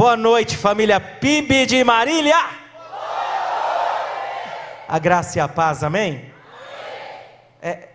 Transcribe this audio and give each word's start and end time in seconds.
Boa 0.00 0.16
noite, 0.16 0.56
família 0.56 0.98
PIB 0.98 1.66
de 1.66 1.84
Marília. 1.84 2.34
A 4.88 4.98
graça 4.98 5.36
e 5.36 5.40
a 5.42 5.46
paz, 5.46 5.84
amém? 5.84 6.32
É, 7.60 7.86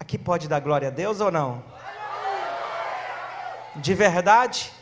aqui 0.00 0.18
pode 0.18 0.48
dar 0.48 0.58
glória 0.58 0.88
a 0.88 0.90
Deus 0.90 1.20
ou 1.20 1.30
não? 1.30 1.62
De 3.76 3.94
verdade? 3.94 4.72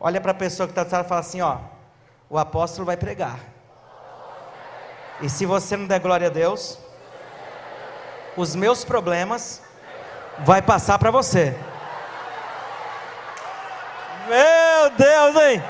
Olha 0.00 0.18
para 0.18 0.30
a 0.30 0.34
pessoa 0.34 0.66
que 0.66 0.72
está 0.72 0.82
do 0.82 0.90
lado 0.90 1.04
e 1.04 1.08
fala 1.10 1.20
assim: 1.20 1.42
ó, 1.42 1.58
o 2.30 2.38
apóstolo 2.38 2.86
vai 2.86 2.96
pregar. 2.96 3.38
E 5.20 5.28
se 5.28 5.44
você 5.44 5.76
não 5.76 5.86
der 5.86 6.00
glória 6.00 6.28
a 6.28 6.30
Deus, 6.30 6.78
os 8.34 8.54
meus 8.54 8.82
problemas 8.82 9.62
vai 10.38 10.62
passar 10.62 10.98
para 10.98 11.10
você. 11.10 11.54
Meu 14.32 14.90
Deus, 14.96 15.36
hein? 15.36 15.62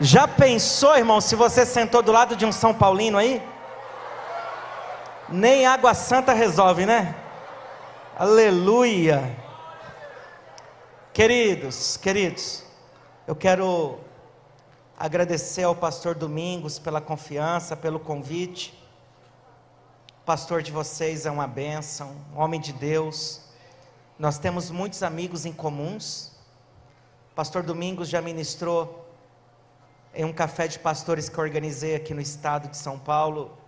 Já 0.00 0.28
pensou, 0.28 0.96
irmão, 0.96 1.20
se 1.20 1.34
você 1.34 1.66
sentou 1.66 2.02
do 2.02 2.12
lado 2.12 2.36
de 2.36 2.46
um 2.46 2.52
São 2.52 2.72
Paulino 2.72 3.18
aí? 3.18 3.42
Nem 5.28 5.66
água 5.66 5.92
santa 5.92 6.32
resolve, 6.32 6.86
né? 6.86 7.16
Aleluia. 8.16 9.36
Queridos, 11.12 11.96
queridos, 11.96 12.64
eu 13.26 13.34
quero 13.34 13.98
agradecer 14.96 15.64
ao 15.64 15.74
pastor 15.74 16.14
Domingos 16.14 16.78
pela 16.78 17.00
confiança, 17.00 17.76
pelo 17.76 17.98
convite. 17.98 18.72
O 20.20 20.24
pastor 20.24 20.62
de 20.62 20.70
vocês 20.70 21.26
é 21.26 21.30
uma 21.32 21.48
bênção, 21.48 22.14
um 22.32 22.40
homem 22.40 22.60
de 22.60 22.72
Deus. 22.72 23.41
Nós 24.22 24.38
temos 24.38 24.70
muitos 24.70 25.02
amigos 25.02 25.44
em 25.44 25.52
comuns. 25.52 26.30
O 27.32 27.34
pastor 27.34 27.64
Domingos 27.64 28.08
já 28.08 28.22
ministrou 28.22 29.12
em 30.14 30.24
um 30.24 30.32
café 30.32 30.68
de 30.68 30.78
pastores 30.78 31.28
que 31.28 31.40
organizei 31.40 31.96
aqui 31.96 32.14
no 32.14 32.20
estado 32.20 32.68
de 32.68 32.76
São 32.76 32.96
Paulo, 33.00 33.58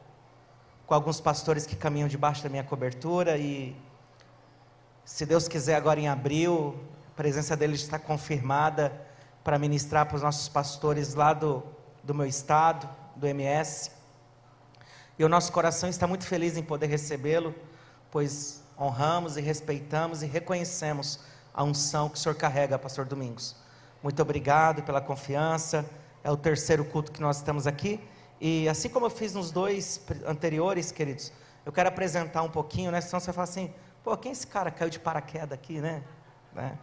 com 0.86 0.94
alguns 0.94 1.20
pastores 1.20 1.66
que 1.66 1.74
caminham 1.74 2.06
debaixo 2.06 2.41
da 2.41 2.48
minha 2.48 2.62
cobertura 2.62 3.36
e 3.36 3.74
se 5.05 5.27
Deus 5.27 5.48
quiser 5.48 5.74
agora 5.74 5.98
em 5.98 6.06
abril, 6.06 6.78
a 7.12 7.16
presença 7.16 7.56
dele 7.56 7.74
está 7.74 7.98
confirmada 7.98 8.92
para 9.42 9.58
ministrar 9.58 10.06
para 10.06 10.14
os 10.14 10.22
nossos 10.22 10.48
pastores 10.48 11.14
lá 11.14 11.33
do, 11.33 11.64
do 12.00 12.14
meu 12.14 12.27
estado, 12.27 12.89
do 13.16 13.27
MS. 13.27 13.91
E 15.18 15.24
o 15.24 15.28
nosso 15.28 15.50
coração 15.50 15.89
está 15.89 16.06
muito 16.06 16.24
feliz 16.24 16.56
em 16.56 16.62
poder 16.62 16.86
recebê-lo, 16.86 17.52
pois 18.08 18.62
honramos 18.78 19.36
e 19.36 19.41
respeitamos 19.41 20.22
e 20.22 20.27
reconhecemos 20.27 21.20
a 21.53 21.62
unção 21.62 22.08
que 22.08 22.17
o 22.17 22.19
Senhor 22.19 22.34
carrega, 22.34 22.78
Pastor 22.78 23.05
Domingos. 23.05 23.56
Muito 24.03 24.20
obrigado 24.20 24.83
pela 24.83 25.00
confiança. 25.00 25.89
É 26.22 26.30
o 26.30 26.36
terceiro 26.36 26.84
culto 26.84 27.12
que 27.12 27.20
nós 27.20 27.36
estamos 27.36 27.67
aqui. 27.67 28.00
E 28.41 28.69
assim 28.69 28.89
como 28.89 29.06
eu 29.06 29.11
fiz 29.11 29.33
nos 29.34 29.50
dois 29.50 30.05
anteriores, 30.27 30.91
queridos, 30.91 31.33
eu 31.64 31.72
quero 31.72 31.89
apresentar 31.89 32.42
um 32.42 32.50
pouquinho, 32.50 32.91
né? 32.91 33.00
Senão 33.00 33.20
você 33.20 33.33
fala 33.33 33.45
assim, 33.45 33.72
pô, 34.02 34.17
quem 34.17 34.30
é 34.30 34.33
esse 34.33 34.47
cara 34.47 34.70
caiu 34.70 34.91
de 34.91 34.98
paraquedas 34.98 35.52
aqui, 35.52 35.80
né? 35.80 36.02
né? 36.52 36.78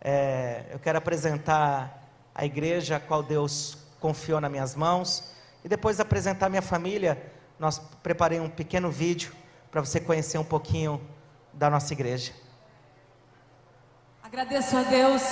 É, 0.00 0.64
eu 0.70 0.78
quero 0.78 0.98
apresentar 0.98 2.02
a 2.34 2.44
igreja 2.44 2.96
a 2.96 3.00
qual 3.00 3.22
Deus 3.22 3.78
confiou 4.00 4.40
nas 4.40 4.50
minhas 4.50 4.74
mãos. 4.74 5.32
E 5.64 5.68
depois 5.68 6.00
apresentar 6.00 6.48
minha 6.48 6.62
família 6.62 7.32
nós 7.58 7.78
preparei 8.02 8.38
um 8.38 8.48
pequeno 8.48 8.90
vídeo 8.90 9.32
para 9.70 9.80
você 9.80 10.00
conhecer 10.00 10.38
um 10.38 10.44
pouquinho 10.44 11.00
da 11.56 11.70
nossa 11.70 11.92
igreja. 11.92 12.32
Agradeço 14.22 14.76
a 14.76 14.82
Deus 14.82 15.22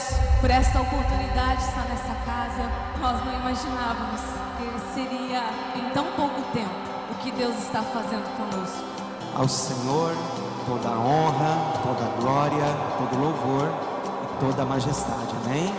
por 0.40 0.50
esta 0.50 0.80
oportunidade 0.80 1.58
de 1.58 1.68
estar 1.68 1.88
nessa 1.88 2.14
casa. 2.24 2.70
Nós 3.00 3.24
não 3.24 3.34
imaginávamos 3.40 4.20
que 4.56 4.94
seria 4.94 5.42
em 5.76 5.90
tão 5.92 6.10
pouco 6.12 6.40
tempo 6.52 6.70
o 7.10 7.14
que 7.22 7.30
Deus 7.32 7.56
está 7.58 7.82
fazendo 7.82 8.24
conosco. 8.36 8.84
Ao 9.36 9.48
Senhor 9.48 10.14
toda 10.66 10.88
a 10.88 10.98
honra, 10.98 11.82
toda 11.82 12.04
a 12.04 12.20
glória, 12.20 12.64
todo 12.98 13.20
louvor 13.20 13.68
e 14.24 14.40
toda 14.40 14.62
a 14.62 14.64
majestade. 14.64 15.34
Amém? 15.44 15.72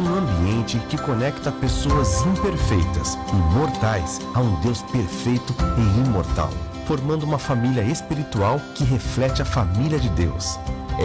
Um 0.00 0.18
ambiente 0.18 0.78
que 0.88 0.98
conecta 0.98 1.52
pessoas 1.52 2.22
imperfeitas 2.22 3.14
e 3.32 3.36
mortais 3.56 4.20
a 4.34 4.40
um 4.40 4.60
Deus 4.60 4.82
perfeito 4.82 5.54
e 5.78 6.06
imortal, 6.06 6.50
formando 6.86 7.24
uma 7.24 7.38
família 7.38 7.82
espiritual 7.82 8.60
que 8.74 8.84
reflete 8.84 9.42
a 9.42 9.44
família 9.44 9.98
de 9.98 10.08
Deus. 10.10 10.58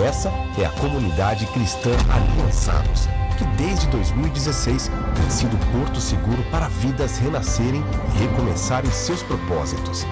Essa 0.06 0.30
é 0.58 0.66
a 0.66 0.72
comunidade 0.72 1.46
cristã 1.48 1.92
Aliançados, 2.10 3.08
que 3.38 3.46
desde 3.58 3.88
2016 3.88 4.92
tem 5.16 5.30
sido 5.30 5.58
porto 5.72 6.00
seguro 6.00 6.44
para 6.52 6.68
vidas 6.68 7.18
renascerem 7.18 7.84
e 8.14 8.20
recomeçarem 8.20 8.92
seus 8.92 9.24
propósitos. 9.24 10.06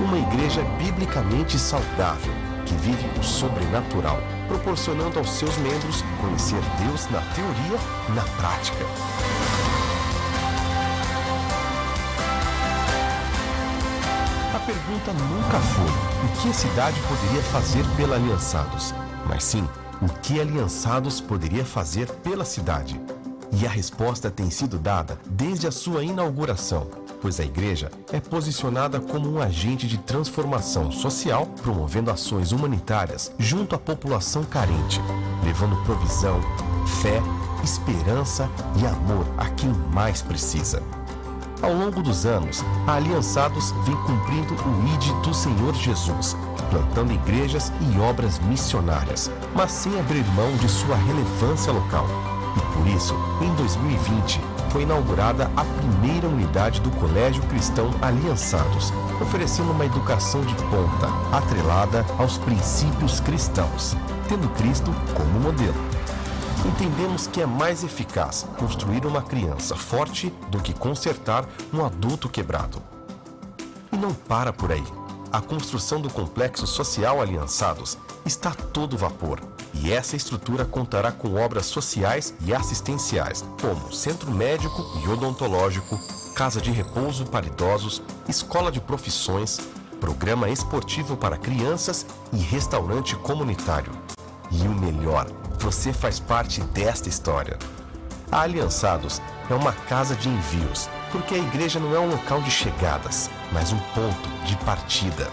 Uma 0.00 0.18
igreja 0.18 0.62
biblicamente 0.78 1.58
saudável 1.58 2.32
que 2.64 2.74
vive 2.74 3.04
o 3.18 3.22
sobrenatural, 3.22 4.18
proporcionando 4.48 5.18
aos 5.18 5.30
seus 5.30 5.56
membros 5.58 6.02
conhecer 6.20 6.60
Deus 6.86 7.08
na 7.10 7.20
teoria 7.34 7.78
e 8.08 8.12
na 8.12 8.22
prática. 8.22 9.71
Pergunta 14.72 15.12
nunca 15.12 15.58
foi 15.58 15.84
o 16.24 16.40
que 16.40 16.48
a 16.48 16.54
cidade 16.54 16.98
poderia 17.02 17.42
fazer 17.42 17.84
pela 17.94 18.16
Aliançados, 18.16 18.94
mas 19.28 19.44
sim 19.44 19.68
o 20.00 20.08
que 20.20 20.40
Aliançados 20.40 21.20
poderia 21.20 21.64
fazer 21.64 22.08
pela 22.08 22.44
cidade. 22.44 22.98
E 23.52 23.66
a 23.66 23.70
resposta 23.70 24.30
tem 24.30 24.50
sido 24.50 24.78
dada 24.78 25.18
desde 25.28 25.66
a 25.66 25.70
sua 25.70 26.02
inauguração, 26.02 26.88
pois 27.20 27.38
a 27.38 27.44
igreja 27.44 27.90
é 28.10 28.18
posicionada 28.18 28.98
como 28.98 29.30
um 29.30 29.42
agente 29.42 29.86
de 29.86 29.98
transformação 29.98 30.90
social, 30.90 31.46
promovendo 31.62 32.10
ações 32.10 32.50
humanitárias 32.50 33.30
junto 33.38 33.74
à 33.74 33.78
população 33.78 34.42
carente, 34.42 35.02
levando 35.44 35.76
provisão, 35.84 36.40
fé, 37.02 37.20
esperança 37.62 38.48
e 38.80 38.86
amor 38.86 39.26
a 39.36 39.50
quem 39.50 39.70
mais 39.92 40.22
precisa. 40.22 40.82
Ao 41.62 41.72
longo 41.72 42.02
dos 42.02 42.26
anos, 42.26 42.64
a 42.88 42.94
Aliançados 42.94 43.70
vem 43.84 43.94
cumprindo 43.94 44.52
o 44.54 44.94
ID 44.94 45.12
do 45.22 45.32
Senhor 45.32 45.72
Jesus, 45.74 46.36
plantando 46.68 47.12
igrejas 47.12 47.72
e 47.80 48.00
obras 48.00 48.40
missionárias, 48.40 49.30
mas 49.54 49.70
sem 49.70 49.96
abrir 50.00 50.24
mão 50.34 50.50
de 50.56 50.68
sua 50.68 50.96
relevância 50.96 51.72
local. 51.72 52.04
E 52.56 52.76
por 52.76 52.86
isso, 52.88 53.14
em 53.40 53.54
2020, 53.54 54.40
foi 54.70 54.82
inaugurada 54.82 55.48
a 55.56 55.64
primeira 55.64 56.26
unidade 56.26 56.80
do 56.80 56.90
Colégio 56.90 57.42
Cristão 57.44 57.90
Aliançados, 58.02 58.92
oferecendo 59.20 59.70
uma 59.70 59.86
educação 59.86 60.40
de 60.40 60.54
ponta, 60.56 61.06
atrelada 61.30 62.04
aos 62.18 62.38
princípios 62.38 63.20
cristãos, 63.20 63.96
tendo 64.28 64.48
Cristo 64.54 64.90
como 65.14 65.38
modelo. 65.38 65.91
Entendemos 66.64 67.26
que 67.26 67.42
é 67.42 67.46
mais 67.46 67.82
eficaz 67.82 68.46
construir 68.56 69.04
uma 69.04 69.20
criança 69.20 69.74
forte 69.74 70.32
do 70.48 70.60
que 70.60 70.72
consertar 70.72 71.44
um 71.72 71.84
adulto 71.84 72.28
quebrado. 72.28 72.80
E 73.92 73.96
não 73.96 74.14
para 74.14 74.52
por 74.52 74.70
aí. 74.70 74.84
A 75.32 75.40
construção 75.40 76.00
do 76.00 76.08
complexo 76.08 76.66
social 76.66 77.20
Aliançados 77.20 77.98
está 78.24 78.50
a 78.50 78.54
todo 78.54 78.96
vapor 78.96 79.40
e 79.74 79.90
essa 79.90 80.14
estrutura 80.14 80.64
contará 80.64 81.10
com 81.10 81.34
obras 81.34 81.66
sociais 81.66 82.34
e 82.44 82.54
assistenciais, 82.54 83.44
como 83.60 83.92
centro 83.92 84.30
médico 84.30 84.86
e 85.02 85.08
odontológico, 85.08 85.98
casa 86.34 86.60
de 86.60 86.70
repouso 86.70 87.24
para 87.24 87.46
idosos, 87.46 88.02
escola 88.28 88.70
de 88.70 88.80
profissões, 88.80 89.58
programa 89.98 90.48
esportivo 90.48 91.16
para 91.16 91.36
crianças 91.36 92.06
e 92.32 92.36
restaurante 92.36 93.16
comunitário. 93.16 93.92
E 94.50 94.68
o 94.68 94.74
melhor, 94.74 95.26
você 95.58 95.92
faz 95.92 96.18
parte 96.18 96.60
desta 96.60 97.08
história. 97.08 97.58
A 98.30 98.42
Aliançados 98.42 99.20
é 99.50 99.54
uma 99.54 99.72
casa 99.72 100.14
de 100.14 100.28
envios, 100.28 100.88
porque 101.10 101.34
a 101.34 101.38
igreja 101.38 101.78
não 101.78 101.94
é 101.94 101.98
um 101.98 102.10
local 102.10 102.40
de 102.42 102.50
chegadas, 102.50 103.30
mas 103.52 103.72
um 103.72 103.78
ponto 103.94 104.28
de 104.46 104.56
partida. 104.64 105.28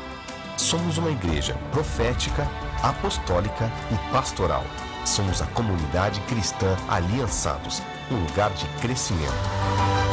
Somos 0.58 0.98
uma 0.98 1.10
igreja 1.10 1.56
profética, 1.72 2.46
apostólica 2.84 3.72
e 3.92 4.12
pastoral. 4.12 4.66
Somos 5.06 5.42
a 5.42 5.46
comunidade 5.48 6.20
cristã 6.22 6.76
Aliançados, 6.90 7.82
um 8.12 8.18
lugar 8.26 8.52
de 8.52 8.66
crescimento. 8.82 10.09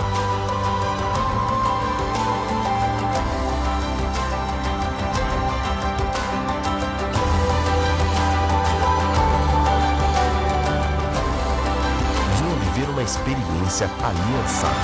uma 12.97 13.03
experiência 13.03 13.87
aliançada. 14.03 14.75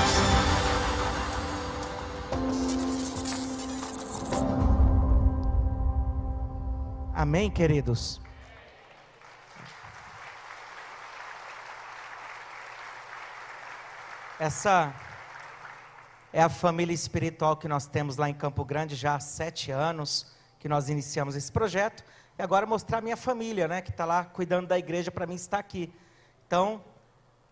Amém, 7.14 7.50
queridos? 7.50 8.20
Essa 14.38 14.94
é 16.34 16.42
a 16.42 16.50
família 16.50 16.92
espiritual 16.92 17.56
que 17.56 17.66
nós 17.66 17.86
temos 17.86 18.18
lá 18.18 18.28
em 18.28 18.34
Campo 18.34 18.62
Grande 18.62 18.94
já 18.94 19.14
há 19.14 19.20
sete 19.20 19.70
anos 19.70 20.30
que 20.58 20.68
nós 20.68 20.90
iniciamos 20.90 21.34
esse 21.34 21.50
projeto. 21.50 22.04
E 22.38 22.42
agora 22.42 22.66
mostrar 22.66 22.98
a 22.98 23.00
minha 23.00 23.16
família, 23.16 23.66
né, 23.66 23.80
que 23.80 23.90
está 23.90 24.04
lá 24.04 24.22
cuidando 24.22 24.66
da 24.66 24.78
igreja 24.78 25.10
para 25.10 25.26
mim 25.26 25.36
estar 25.36 25.58
aqui. 25.58 25.90
Então, 26.46 26.84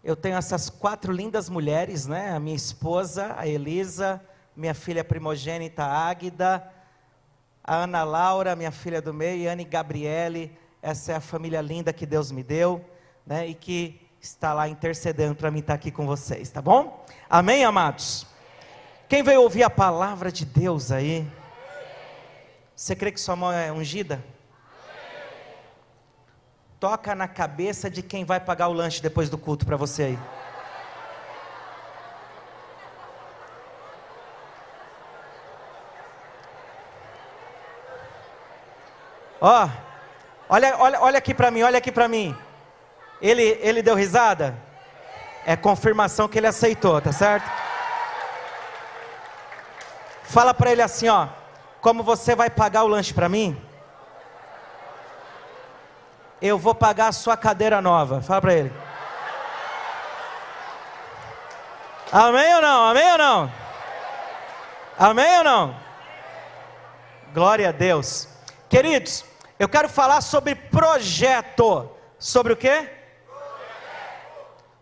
eu 0.02 0.17
tenho 0.17 0.37
essas 0.37 0.70
quatro 0.70 1.12
lindas 1.12 1.49
mulheres, 1.49 2.06
né, 2.06 2.31
a 2.31 2.41
minha 2.41 2.56
esposa, 2.56 3.35
a 3.37 3.47
Elisa, 3.47 4.20
minha 4.56 4.75
filha 4.75 5.05
primogênita 5.05 5.85
Águida, 5.85 6.67
a 7.62 7.76
Ana 7.76 8.02
Laura, 8.02 8.56
minha 8.56 8.70
filha 8.70 9.02
do 9.02 9.12
meio, 9.12 9.43
e 9.43 9.49
Anne 9.49 9.64
Gabriele. 9.64 10.56
Essa 10.82 11.12
é 11.12 11.17
a 11.17 11.20
família 11.20 11.61
linda 11.61 11.93
que 11.93 12.06
Deus 12.06 12.32
me 12.32 12.43
deu, 12.43 12.85
né, 13.26 13.47
e 13.47 13.55
que 13.55 14.00
está 14.20 14.55
lá 14.55 14.69
intercedendo 14.69 15.35
para 15.35 15.50
mim 15.50 15.61
estar 15.61 15.75
aqui 15.75 15.91
com 15.91 16.06
vocês, 16.06 16.50
tá 16.50 16.61
bom? 16.61 17.05
Amém, 17.29 17.64
amados? 17.64 18.26
Quem 19.08 19.23
veio 19.23 19.43
ouvir 19.43 19.62
a 19.62 19.70
palavra 19.70 20.32
de 20.32 20.44
Deus 20.44 20.91
aí? 20.91 21.26
Você 22.75 22.96
crê 22.96 23.12
que 23.12 23.20
sua 23.20 23.37
mão 23.37 23.53
é 23.53 23.70
ungida? 23.70 24.25
Toca 26.81 27.15
na 27.15 27.29
cabeça 27.29 27.91
de 27.91 28.03
quem 28.03 28.25
vai 28.25 28.41
pagar 28.41 28.69
o 28.69 28.73
lanche 28.73 29.03
depois 29.03 29.29
do 29.29 29.37
culto 29.37 29.67
para 29.67 29.77
você 29.77 30.03
aí. 30.03 30.19
Ó, 39.43 39.67
oh, 39.67 39.71
olha, 40.49 40.75
olha, 40.79 41.00
olha 41.03 41.19
aqui 41.19 41.35
para 41.35 41.50
mim, 41.50 41.62
olha 41.62 41.77
aqui 41.77 41.93
para 41.93 42.09
mim. 42.09 42.35
Ele, 43.21 43.59
ele 43.61 43.82
deu 43.82 43.94
risada? 43.94 44.56
É 45.44 45.56
confirmação 45.56 46.29
que 46.29 46.38
ele 46.38 46.47
aceitou, 46.47 46.99
tá 46.99 47.12
certo? 47.12 47.44
Fala 50.23 50.55
para 50.55 50.73
ele 50.73 50.81
assim, 50.81 51.09
ó. 51.09 51.29
Como 51.82 52.03
você 52.03 52.35
vai 52.35 52.49
pagar 52.49 52.85
o 52.85 52.88
lanche 52.88 53.12
para 53.12 53.29
mim? 53.29 53.69
Eu 56.40 56.58
vou 56.58 56.75
pagar 56.75 57.08
a 57.08 57.12
sua 57.12 57.37
cadeira 57.37 57.82
nova. 57.82 58.22
Fala 58.22 58.40
para 58.40 58.54
ele. 58.54 58.72
Amém 62.10 62.54
ou 62.54 62.62
não? 62.62 62.84
Amém 62.87 63.12
ou 63.12 63.19
não? 63.19 63.52
Amém 64.98 65.38
ou 65.38 65.44
não? 65.44 65.76
Glória 67.32 67.69
a 67.69 67.72
Deus. 67.72 68.26
Queridos, 68.69 69.25
eu 69.58 69.69
quero 69.69 69.88
falar 69.88 70.20
sobre 70.20 70.54
projeto. 70.54 71.90
Sobre 72.19 72.52
o 72.52 72.56
quê? 72.56 72.88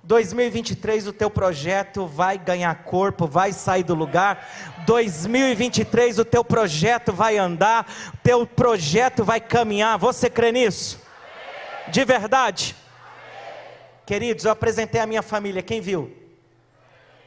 2023 0.04 1.06
o 1.06 1.12
teu 1.12 1.28
projeto 1.28 2.06
vai 2.06 2.38
ganhar 2.38 2.75
corpo, 2.84 3.26
vai 3.26 3.52
sair 3.52 3.82
do 3.82 3.94
lugar. 3.94 4.49
2023 4.87 6.19
o 6.19 6.25
teu 6.25 6.43
projeto 6.43 7.12
vai 7.12 7.37
andar, 7.37 7.87
teu 8.22 8.46
projeto 8.46 9.22
vai 9.22 9.40
caminhar. 9.40 9.99
Você 9.99 10.31
crê 10.31 10.50
nisso? 10.50 11.07
De 11.90 12.05
verdade? 12.05 12.76
Queridos, 14.06 14.44
eu 14.44 14.52
apresentei 14.52 15.00
a 15.00 15.06
minha 15.06 15.23
família, 15.23 15.62
quem 15.62 15.81
viu? 15.81 16.17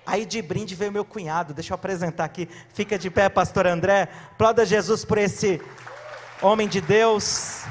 Aí 0.05 0.25
de 0.25 0.41
brinde 0.41 0.73
veio 0.75 0.91
meu 0.91 1.05
cunhado, 1.05 1.53
deixa 1.53 1.73
eu 1.73 1.75
apresentar 1.75 2.25
aqui. 2.25 2.49
Fica 2.73 2.97
de 2.97 3.09
pé, 3.09 3.29
pastor 3.29 3.67
André. 3.67 4.09
Aplauda 4.31 4.65
Jesus 4.65 5.05
por 5.05 5.17
esse 5.17 5.61
homem 6.41 6.67
de 6.67 6.81
Deus. 6.81 7.63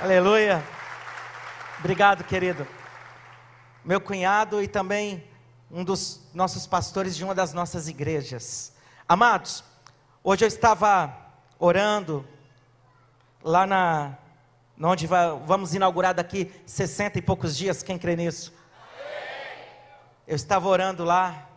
Aleluia. 0.00 0.62
Obrigado, 1.78 2.24
querido 2.24 2.66
meu 3.84 4.00
cunhado 4.00 4.62
e 4.62 4.68
também 4.68 5.24
um 5.70 5.82
dos 5.82 6.20
nossos 6.32 6.66
pastores 6.66 7.16
de 7.16 7.24
uma 7.24 7.34
das 7.34 7.52
nossas 7.52 7.88
igrejas. 7.88 8.72
Amados, 9.08 9.64
hoje 10.22 10.44
eu 10.44 10.48
estava 10.48 11.12
orando 11.58 12.24
lá 13.42 13.66
na 13.66 14.16
onde 14.82 15.06
vamos 15.06 15.74
inaugurar 15.74 16.14
daqui 16.14 16.50
60 16.66 17.18
e 17.18 17.22
poucos 17.22 17.56
dias, 17.56 17.82
quem 17.82 17.98
crê 17.98 18.16
nisso? 18.16 18.52
Eu 20.26 20.36
estava 20.36 20.68
orando 20.68 21.04
lá 21.04 21.48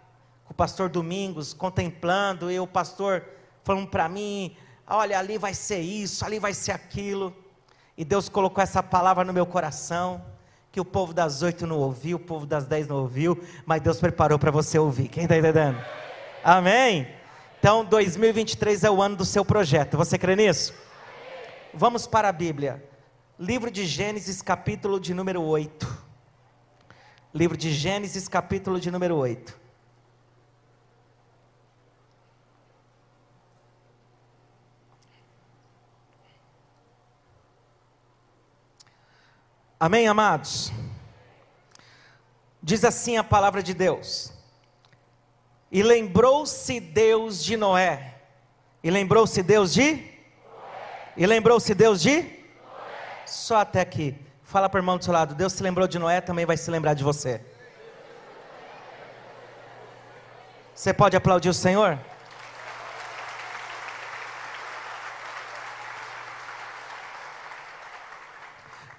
com 0.43 0.53
o 0.53 0.55
pastor 0.55 0.89
Domingos, 0.89 1.53
contemplando, 1.53 2.51
e 2.51 2.59
o 2.59 2.67
pastor 2.67 3.23
falando 3.63 3.87
para 3.87 4.07
mim: 4.07 4.55
olha, 4.87 5.17
ali 5.17 5.37
vai 5.37 5.53
ser 5.53 5.79
isso, 5.79 6.25
ali 6.25 6.39
vai 6.39 6.53
ser 6.53 6.71
aquilo. 6.71 7.35
E 7.97 8.03
Deus 8.03 8.27
colocou 8.27 8.61
essa 8.63 8.83
palavra 8.83 9.23
no 9.23 9.33
meu 9.33 9.45
coração 9.45 10.23
que 10.71 10.81
o 10.81 10.85
povo 10.85 11.13
das 11.13 11.41
oito 11.41 11.65
não 11.65 11.77
ouviu, 11.77 12.17
o 12.17 12.19
povo 12.19 12.45
das 12.45 12.65
dez 12.65 12.85
não 12.85 12.97
ouviu, 12.97 13.41
mas 13.65 13.81
Deus 13.81 13.97
preparou 13.97 14.37
para 14.37 14.51
você 14.51 14.77
ouvir. 14.77 15.07
Quem 15.07 15.23
está 15.23 15.37
entendendo? 15.37 15.81
Amém? 16.43 17.07
Então, 17.57 17.85
2023 17.85 18.83
é 18.83 18.91
o 18.91 19.01
ano 19.01 19.15
do 19.15 19.23
seu 19.23 19.45
projeto. 19.45 19.95
Você 19.95 20.17
crê 20.17 20.35
nisso? 20.35 20.73
Vamos 21.73 22.05
para 22.05 22.27
a 22.27 22.31
Bíblia. 22.33 22.83
Livro 23.37 23.69
de 23.69 23.85
Gênesis, 23.85 24.41
capítulo 24.41 24.97
de 24.97 25.13
número 25.13 25.41
8. 25.41 26.03
Livro 27.33 27.57
de 27.57 27.73
Gênesis, 27.73 28.29
capítulo 28.29 28.79
de 28.79 28.89
número 28.89 29.17
8. 29.17 29.59
Amém, 39.77 40.07
amados? 40.07 40.71
Diz 42.63 42.85
assim 42.85 43.17
a 43.17 43.23
palavra 43.23 43.61
de 43.61 43.73
Deus. 43.73 44.31
E 45.69 45.83
lembrou-se 45.83 46.79
Deus 46.79 47.43
de 47.43 47.57
Noé. 47.57 48.15
E 48.81 48.89
lembrou-se 48.89 49.43
Deus 49.43 49.73
de? 49.73 49.91
Noé. 49.91 50.13
E 51.17 51.25
lembrou-se 51.25 51.75
Deus 51.75 52.01
de? 52.01 52.34
Só 53.25 53.57
até 53.57 53.81
aqui. 53.81 54.15
Fala 54.43 54.69
para 54.69 54.77
o 54.77 54.81
irmão 54.81 54.97
do 54.97 55.03
seu 55.03 55.13
lado. 55.13 55.33
Deus 55.33 55.53
se 55.53 55.63
lembrou 55.63 55.87
de 55.87 55.97
Noé, 55.97 56.21
também 56.21 56.45
vai 56.45 56.57
se 56.57 56.69
lembrar 56.69 56.93
de 56.93 57.03
você. 57.03 57.41
Você 60.73 60.93
pode 60.93 61.15
aplaudir 61.15 61.49
o 61.49 61.53
Senhor? 61.53 61.97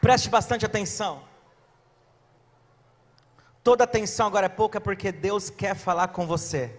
Preste 0.00 0.28
bastante 0.28 0.64
atenção. 0.64 1.22
Toda 3.62 3.84
atenção 3.84 4.26
agora 4.28 4.46
é 4.46 4.48
pouca 4.48 4.80
porque 4.80 5.10
Deus 5.10 5.50
quer 5.50 5.74
falar 5.74 6.08
com 6.08 6.26
você. 6.26 6.74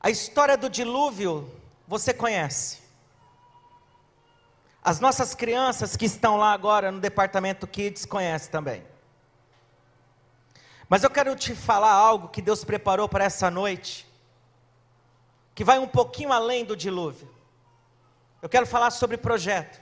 A 0.00 0.08
história 0.08 0.56
do 0.56 0.70
dilúvio 0.70 1.52
você 1.86 2.14
conhece. 2.14 2.79
As 4.82 4.98
nossas 4.98 5.34
crianças 5.34 5.94
que 5.94 6.06
estão 6.06 6.38
lá 6.38 6.52
agora 6.52 6.90
no 6.90 7.00
departamento 7.00 7.66
Kids 7.66 8.06
conhecem 8.06 8.50
também. 8.50 8.82
Mas 10.88 11.04
eu 11.04 11.10
quero 11.10 11.36
te 11.36 11.54
falar 11.54 11.92
algo 11.92 12.28
que 12.28 12.40
Deus 12.40 12.64
preparou 12.64 13.08
para 13.08 13.24
essa 13.24 13.50
noite, 13.50 14.06
que 15.54 15.62
vai 15.62 15.78
um 15.78 15.86
pouquinho 15.86 16.32
além 16.32 16.64
do 16.64 16.74
dilúvio. 16.74 17.32
Eu 18.40 18.48
quero 18.48 18.66
falar 18.66 18.90
sobre 18.90 19.18
projeto. 19.18 19.80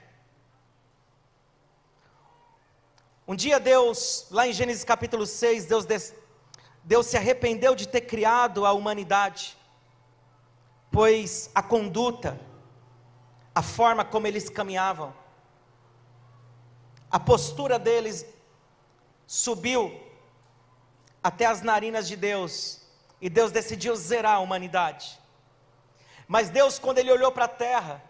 Um 3.26 3.36
dia 3.36 3.60
Deus, 3.60 4.26
lá 4.30 4.48
em 4.48 4.52
Gênesis 4.52 4.84
capítulo 4.84 5.26
6, 5.26 5.66
Deus, 5.66 5.86
Deus 6.82 7.06
se 7.06 7.16
arrependeu 7.16 7.74
de 7.74 7.86
ter 7.86 8.00
criado 8.00 8.66
a 8.66 8.72
humanidade, 8.72 9.56
pois 10.90 11.50
a 11.54 11.62
conduta, 11.62 12.40
a 13.58 13.62
forma 13.62 14.04
como 14.04 14.24
eles 14.24 14.48
caminhavam, 14.48 15.12
a 17.10 17.18
postura 17.18 17.76
deles 17.76 18.24
subiu 19.26 20.00
até 21.20 21.44
as 21.44 21.60
narinas 21.60 22.06
de 22.06 22.14
Deus, 22.14 22.80
e 23.20 23.28
Deus 23.28 23.50
decidiu 23.50 23.96
zerar 23.96 24.36
a 24.36 24.38
humanidade. 24.38 25.18
Mas 26.28 26.50
Deus, 26.50 26.78
quando 26.78 26.98
Ele 26.98 27.10
olhou 27.10 27.32
para 27.32 27.46
a 27.46 27.48
terra, 27.48 28.00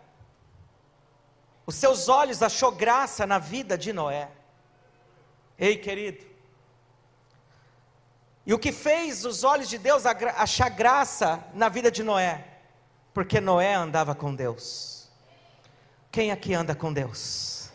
os 1.65 1.77
seus 1.77 2.11
olhos 2.11 2.43
achou 2.43 2.71
graça 2.71 3.27
na 3.27 3.39
vida 3.39 3.79
de 3.79 3.91
Noé. 3.91 4.31
Ei, 5.59 5.79
querido. 5.79 6.27
E 8.45 8.53
o 8.53 8.59
que 8.59 8.71
fez 8.71 9.25
os 9.25 9.45
olhos 9.45 9.71
de 9.71 9.79
Deus 9.79 10.05
achar 10.05 10.69
graça 10.69 11.43
na 11.55 11.71
vida 11.71 11.91
de 11.91 12.03
Noé? 12.03 12.45
Porque 13.15 13.41
Noé 13.41 13.73
andava 13.73 14.15
com 14.15 14.35
Deus. 14.35 14.98
Quem 16.11 16.31
aqui 16.31 16.55
anda 16.55 16.75
com 16.75 16.93
Deus? 16.93 17.71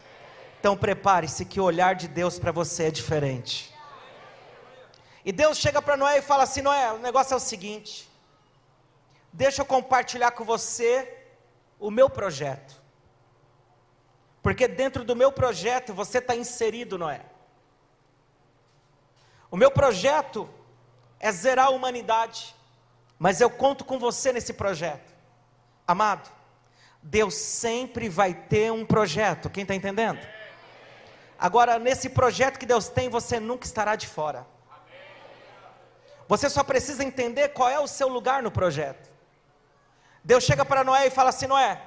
Então 0.60 0.78
prepare-se 0.78 1.46
que 1.46 1.60
o 1.60 1.64
olhar 1.64 1.96
de 1.96 2.08
Deus 2.08 2.40
para 2.40 2.52
você 2.52 2.86
é 2.86 2.92
diferente. 2.92 3.74
E 5.26 5.32
Deus 5.32 5.58
chega 5.58 5.82
para 5.82 5.98
Noé 5.98 6.18
e 6.18 6.22
fala 6.22 6.44
assim: 6.44 6.62
Noé, 6.62 6.92
o 6.94 7.00
negócio 7.00 7.34
é 7.34 7.38
o 7.38 7.40
seguinte. 7.40 8.10
Deixa 9.32 9.62
eu 9.62 9.66
compartilhar 9.66 10.32
com 10.32 10.44
você 10.44 11.26
o 11.80 11.90
meu 11.90 12.10
projeto. 12.10 12.82
Porque 14.42 14.68
dentro 14.68 15.04
do 15.04 15.16
meu 15.16 15.32
projeto 15.32 15.94
você 15.94 16.18
está 16.18 16.36
inserido, 16.36 16.98
Noé. 16.98 17.22
O 19.50 19.56
meu 19.56 19.72
projeto 19.72 20.50
é 21.20 21.32
zerar 21.32 21.68
a 21.68 21.70
humanidade, 21.70 22.56
mas 23.18 23.40
eu 23.40 23.50
conto 23.50 23.86
com 23.86 23.98
você 23.98 24.34
nesse 24.34 24.54
projeto. 24.54 25.14
Amado, 25.88 26.30
Deus 27.04 27.36
sempre 27.36 28.08
vai 28.08 28.34
ter 28.34 28.72
um 28.72 28.86
projeto, 28.86 29.50
quem 29.50 29.64
está 29.64 29.76
entendendo? 29.76 30.26
Agora, 31.38 31.78
nesse 31.78 32.10
projeto 32.10 32.58
que 32.58 32.66
Deus 32.66 32.88
tem, 32.88 33.10
você 33.10 33.40
nunca 33.40 33.66
estará 33.66 33.98
de 33.98 34.08
fora. 34.08 34.48
Você 36.30 36.50
só 36.50 36.64
precisa 36.64 37.04
entender 37.04 37.50
qual 37.50 37.70
é 37.70 37.78
o 37.78 37.88
seu 37.88 38.08
lugar 38.08 38.42
no 38.42 38.50
projeto. 38.50 39.12
Deus 40.24 40.46
chega 40.46 40.64
para 40.64 40.84
Noé 40.86 41.08
e 41.08 41.12
fala 41.12 41.30
assim: 41.30 41.46
Noé, 41.46 41.82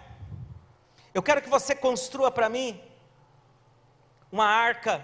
eu 1.15 1.23
quero 1.23 1.41
que 1.41 1.49
você 1.49 1.75
construa 1.75 2.31
para 2.31 2.51
mim 2.51 2.79
uma 4.31 4.45
arca. 4.45 5.03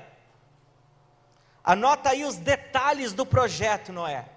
Anota 1.64 2.10
aí 2.10 2.22
os 2.24 2.36
detalhes 2.36 3.14
do 3.14 3.24
projeto, 3.24 3.92
Noé. 3.92 4.28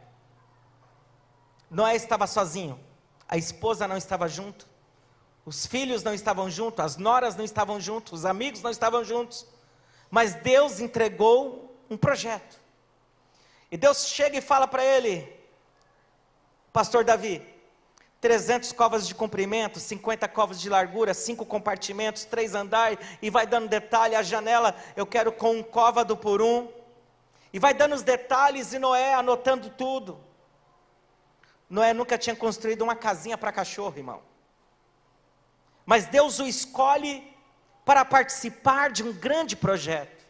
Noé 1.69 1.95
estava 1.95 2.25
sozinho, 2.25 2.79
a 3.27 3.35
esposa 3.35 3.87
não 3.87 3.97
estava 3.97 4.29
junto, 4.29 4.65
os 5.45 5.67
filhos 5.67 6.01
não 6.01 6.13
estavam 6.13 6.49
juntos, 6.49 6.83
as 6.83 6.97
noras 6.97 7.35
não 7.35 7.45
estavam 7.45 7.79
juntos, 7.79 8.13
os 8.13 8.25
amigos 8.25 8.61
não 8.63 8.71
estavam 8.71 9.03
juntos, 9.03 9.45
mas 10.09 10.33
Deus 10.33 10.79
entregou 10.79 11.77
um 11.89 11.95
projeto. 11.95 12.59
E 13.71 13.77
Deus 13.77 14.07
chega 14.07 14.37
e 14.37 14.41
fala 14.41 14.67
para 14.67 14.83
ele, 14.83 15.31
Pastor 16.73 17.03
Davi, 17.03 17.45
300 18.19 18.71
covas 18.71 19.07
de 19.07 19.13
comprimento, 19.13 19.79
50 19.79 20.27
covas 20.29 20.59
de 20.59 20.67
largura, 20.67 21.13
cinco 21.13 21.45
compartimentos, 21.45 22.25
três 22.25 22.55
andares, 22.55 22.97
e 23.21 23.29
vai 23.29 23.45
dando 23.45 23.67
detalhe, 23.67 24.15
a 24.15 24.23
janela 24.23 24.75
eu 24.95 25.05
quero 25.05 25.31
com 25.31 25.51
um 25.51 25.63
côvado 25.63 26.17
por 26.17 26.41
um, 26.41 26.67
e 27.53 27.59
vai 27.59 27.73
dando 27.73 27.93
os 27.93 28.01
detalhes, 28.01 28.73
e 28.73 28.79
Noé 28.79 29.13
anotando 29.13 29.69
tudo. 29.69 30.19
Noé 31.69 31.93
nunca 31.93 32.17
tinha 32.17 32.35
construído 32.35 32.81
uma 32.81 32.95
casinha 32.95 33.37
para 33.37 33.51
cachorro, 33.51 33.95
irmão. 33.95 34.34
Mas 35.85 36.05
Deus 36.05 36.39
o 36.39 36.47
escolhe 36.47 37.35
para 37.85 38.03
participar 38.03 38.91
de 38.91 39.03
um 39.03 39.13
grande 39.13 39.55
projeto. 39.55 40.25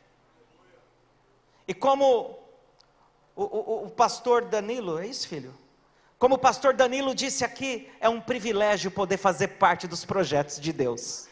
E 1.67 1.73
como 1.73 2.37
o, 3.35 3.43
o, 3.43 3.85
o 3.85 3.89
pastor 3.89 4.43
Danilo, 4.45 4.99
é 4.99 5.07
isso, 5.07 5.27
filho? 5.27 5.53
Como 6.19 6.35
o 6.35 6.39
pastor 6.39 6.73
Danilo 6.73 7.13
disse 7.15 7.43
aqui, 7.43 7.89
é 7.99 8.09
um 8.09 8.21
privilégio 8.21 8.91
poder 8.91 9.17
fazer 9.17 9.49
parte 9.49 9.87
dos 9.87 10.05
projetos 10.05 10.59
de 10.59 10.71
Deus. 10.71 11.27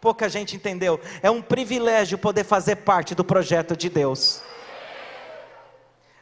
Pouca 0.00 0.28
gente 0.28 0.54
entendeu. 0.56 1.00
É 1.22 1.30
um 1.30 1.42
privilégio 1.42 2.16
poder 2.16 2.44
fazer 2.44 2.76
parte 2.76 3.14
do 3.14 3.24
projeto 3.24 3.76
de 3.76 3.88
Deus. 3.88 4.42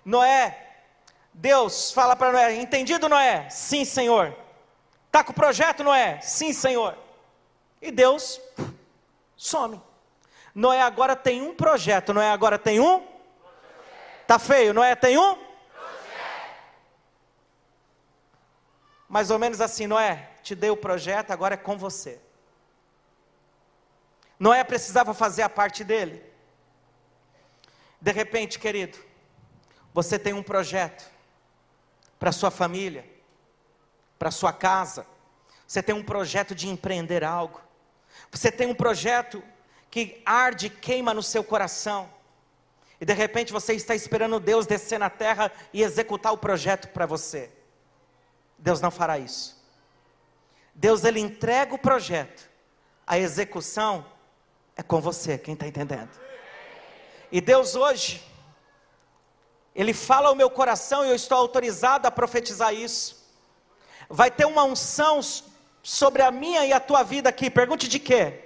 Noé, 0.04 0.56
Deus 1.34 1.92
fala 1.92 2.16
para 2.16 2.32
Noé: 2.32 2.56
Entendido, 2.56 3.08
Noé? 3.08 3.48
Sim, 3.50 3.84
Senhor. 3.84 4.34
Está 5.16 5.24
com 5.24 5.32
o 5.32 5.34
projeto, 5.34 5.82
Noé? 5.82 6.20
Sim, 6.20 6.52
Senhor. 6.52 6.94
E 7.80 7.90
Deus 7.90 8.38
some. 9.34 9.80
Noé 10.54 10.82
agora 10.82 11.16
tem 11.16 11.40
um 11.40 11.54
projeto, 11.54 12.12
Noé 12.12 12.30
agora 12.30 12.58
tem 12.58 12.80
um. 12.80 13.02
Tá 14.26 14.38
feio, 14.38 14.74
Noé 14.74 14.94
tem 14.94 15.16
um? 15.16 15.38
mais 19.08 19.30
ou 19.30 19.38
menos 19.38 19.58
assim: 19.62 19.86
Noé, 19.86 20.32
te 20.42 20.54
dei 20.54 20.68
o 20.68 20.76
projeto, 20.76 21.30
agora 21.30 21.54
é 21.54 21.56
com 21.56 21.78
você. 21.78 22.20
Noé 24.38 24.62
precisava 24.64 25.14
fazer 25.14 25.40
a 25.40 25.48
parte 25.48 25.82
dele. 25.82 26.22
De 27.98 28.12
repente, 28.12 28.58
querido, 28.58 28.98
você 29.94 30.18
tem 30.18 30.34
um 30.34 30.42
projeto 30.42 31.10
para 32.18 32.32
sua 32.32 32.50
família, 32.50 33.15
para 34.18 34.30
sua 34.30 34.52
casa. 34.52 35.06
Você 35.66 35.82
tem 35.82 35.94
um 35.94 36.02
projeto 36.02 36.54
de 36.54 36.68
empreender 36.68 37.24
algo. 37.24 37.60
Você 38.30 38.50
tem 38.50 38.66
um 38.66 38.74
projeto 38.74 39.42
que 39.90 40.22
arde, 40.24 40.70
queima 40.70 41.12
no 41.14 41.22
seu 41.22 41.42
coração. 41.42 42.08
E 43.00 43.04
de 43.04 43.12
repente 43.12 43.52
você 43.52 43.74
está 43.74 43.94
esperando 43.94 44.40
Deus 44.40 44.66
descer 44.66 44.98
na 44.98 45.10
terra 45.10 45.52
e 45.72 45.82
executar 45.82 46.32
o 46.32 46.38
projeto 46.38 46.88
para 46.88 47.06
você. 47.06 47.50
Deus 48.58 48.80
não 48.80 48.90
fará 48.90 49.18
isso. 49.18 49.56
Deus 50.74 51.04
ele 51.04 51.20
entrega 51.20 51.74
o 51.74 51.78
projeto, 51.78 52.50
a 53.06 53.18
execução 53.18 54.04
é 54.76 54.82
com 54.82 55.00
você, 55.00 55.38
quem 55.38 55.54
está 55.54 55.66
entendendo? 55.66 56.10
E 57.32 57.40
Deus 57.40 57.74
hoje, 57.74 58.22
Ele 59.74 59.94
fala 59.94 60.28
ao 60.28 60.34
meu 60.34 60.50
coração 60.50 61.04
e 61.04 61.08
eu 61.08 61.14
estou 61.14 61.38
autorizado 61.38 62.06
a 62.06 62.10
profetizar 62.10 62.74
isso. 62.74 63.15
Vai 64.08 64.30
ter 64.30 64.44
uma 64.44 64.64
unção 64.64 65.20
sobre 65.82 66.22
a 66.22 66.30
minha 66.30 66.64
e 66.64 66.72
a 66.72 66.80
tua 66.80 67.02
vida 67.02 67.28
aqui. 67.28 67.50
Pergunte 67.50 67.88
de 67.88 67.98
quê? 67.98 68.40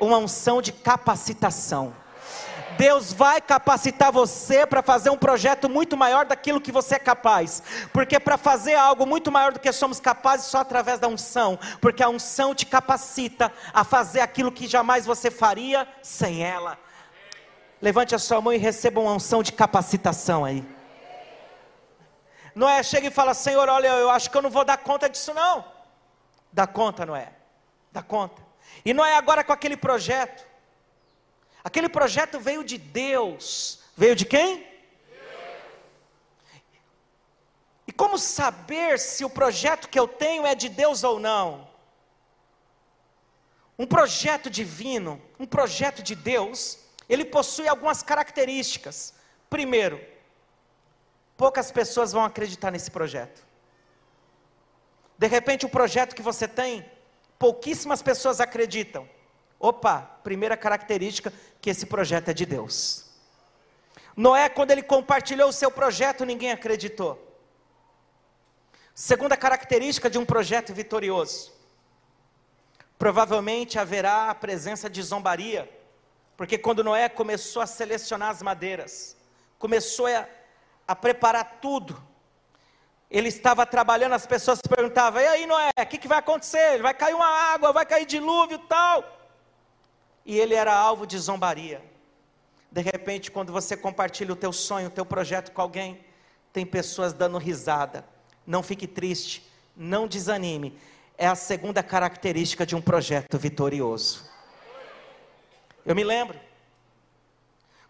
Uma 0.00 0.18
unção 0.18 0.62
de 0.62 0.72
capacitação. 0.72 1.94
Deus 2.76 3.12
vai 3.12 3.40
capacitar 3.40 4.12
você 4.12 4.66
para 4.66 4.82
fazer 4.82 5.10
um 5.10 5.16
projeto 5.16 5.68
muito 5.68 5.96
maior 5.96 6.26
daquilo 6.26 6.60
que 6.60 6.70
você 6.70 6.96
é 6.96 6.98
capaz. 6.98 7.62
Porque 7.92 8.20
para 8.20 8.36
fazer 8.36 8.74
algo 8.74 9.06
muito 9.06 9.32
maior 9.32 9.52
do 9.52 9.60
que 9.60 9.72
somos 9.72 9.98
capazes 9.98 10.46
só 10.46 10.58
através 10.58 10.98
da 10.98 11.08
unção, 11.08 11.58
porque 11.80 12.02
a 12.02 12.08
unção 12.08 12.54
te 12.54 12.66
capacita 12.66 13.52
a 13.72 13.82
fazer 13.82 14.20
aquilo 14.20 14.52
que 14.52 14.68
jamais 14.68 15.06
você 15.06 15.30
faria 15.30 15.88
sem 16.02 16.44
ela. 16.44 16.78
Levante 17.80 18.14
a 18.14 18.18
sua 18.18 18.40
mão 18.40 18.52
e 18.52 18.58
receba 18.58 19.00
uma 19.00 19.12
unção 19.12 19.42
de 19.42 19.52
capacitação 19.52 20.44
aí. 20.44 20.75
Noé 22.56 22.82
chega 22.82 23.08
e 23.08 23.10
fala: 23.10 23.34
Senhor, 23.34 23.68
olha, 23.68 23.88
eu 23.88 24.08
acho 24.08 24.30
que 24.30 24.36
eu 24.36 24.40
não 24.40 24.48
vou 24.48 24.64
dar 24.64 24.78
conta 24.78 25.10
disso, 25.10 25.34
não. 25.34 25.62
Dá 26.50 26.66
conta, 26.66 27.04
Noé. 27.04 27.30
Dá 27.92 28.02
conta. 28.02 28.42
E 28.82 28.94
Noé 28.94 29.14
agora 29.14 29.44
com 29.44 29.52
aquele 29.52 29.76
projeto. 29.76 30.42
Aquele 31.62 31.86
projeto 31.86 32.40
veio 32.40 32.64
de 32.64 32.78
Deus. 32.78 33.80
Veio 33.94 34.16
de 34.16 34.24
quem? 34.24 34.66
E 37.86 37.92
como 37.92 38.16
saber 38.16 38.98
se 38.98 39.22
o 39.22 39.28
projeto 39.28 39.86
que 39.86 40.00
eu 40.00 40.08
tenho 40.08 40.46
é 40.46 40.54
de 40.54 40.70
Deus 40.70 41.04
ou 41.04 41.20
não? 41.20 41.68
Um 43.78 43.86
projeto 43.86 44.48
divino, 44.48 45.20
um 45.38 45.44
projeto 45.44 46.02
de 46.02 46.14
Deus, 46.14 46.78
ele 47.06 47.26
possui 47.26 47.68
algumas 47.68 48.02
características. 48.02 49.12
Primeiro, 49.50 50.02
poucas 51.36 51.70
pessoas 51.70 52.12
vão 52.12 52.24
acreditar 52.24 52.70
nesse 52.70 52.90
projeto. 52.90 53.46
De 55.18 55.26
repente, 55.26 55.66
o 55.66 55.68
projeto 55.68 56.14
que 56.14 56.22
você 56.22 56.46
tem, 56.46 56.84
pouquíssimas 57.38 58.02
pessoas 58.02 58.40
acreditam. 58.40 59.08
Opa, 59.58 60.00
primeira 60.22 60.56
característica 60.56 61.32
que 61.60 61.70
esse 61.70 61.86
projeto 61.86 62.28
é 62.28 62.34
de 62.34 62.44
Deus. 62.44 63.06
Noé, 64.16 64.48
quando 64.48 64.70
ele 64.70 64.82
compartilhou 64.82 65.48
o 65.48 65.52
seu 65.52 65.70
projeto, 65.70 66.24
ninguém 66.24 66.52
acreditou. 66.52 67.22
Segunda 68.94 69.36
característica 69.36 70.08
de 70.08 70.18
um 70.18 70.24
projeto 70.24 70.72
vitorioso: 70.72 71.52
provavelmente 72.98 73.78
haverá 73.78 74.30
a 74.30 74.34
presença 74.34 74.88
de 74.88 75.02
zombaria, 75.02 75.70
porque 76.36 76.56
quando 76.56 76.84
Noé 76.84 77.08
começou 77.08 77.60
a 77.60 77.66
selecionar 77.66 78.30
as 78.30 78.40
madeiras, 78.40 79.16
começou 79.58 80.06
a, 80.06 80.26
a 80.86 80.94
preparar 80.94 81.58
tudo, 81.60 82.02
ele 83.10 83.28
estava 83.28 83.64
trabalhando, 83.64 84.12
as 84.12 84.26
pessoas 84.26 84.60
perguntavam: 84.60 85.20
e 85.20 85.26
aí, 85.26 85.46
Noé, 85.46 85.70
o 85.78 85.86
que, 85.86 85.98
que 85.98 86.08
vai 86.08 86.18
acontecer? 86.18 86.80
Vai 86.82 86.94
cair 86.94 87.14
uma 87.14 87.28
água, 87.54 87.72
vai 87.72 87.86
cair 87.86 88.06
dilúvio 88.06 88.58
tal 88.60 89.16
e 90.26 90.38
ele 90.38 90.54
era 90.54 90.74
alvo 90.74 91.06
de 91.06 91.16
zombaria. 91.16 91.80
De 92.70 92.82
repente, 92.82 93.30
quando 93.30 93.52
você 93.52 93.76
compartilha 93.76 94.32
o 94.32 94.36
teu 94.36 94.52
sonho, 94.52 94.88
o 94.88 94.90
teu 94.90 95.06
projeto 95.06 95.52
com 95.52 95.62
alguém, 95.62 96.04
tem 96.52 96.66
pessoas 96.66 97.12
dando 97.12 97.38
risada. 97.38 98.04
Não 98.44 98.62
fique 98.62 98.88
triste, 98.88 99.48
não 99.76 100.08
desanime. 100.08 100.76
É 101.16 101.28
a 101.28 101.36
segunda 101.36 101.82
característica 101.82 102.66
de 102.66 102.74
um 102.74 102.82
projeto 102.82 103.38
vitorioso. 103.38 104.28
Eu 105.84 105.94
me 105.94 106.02
lembro, 106.02 106.38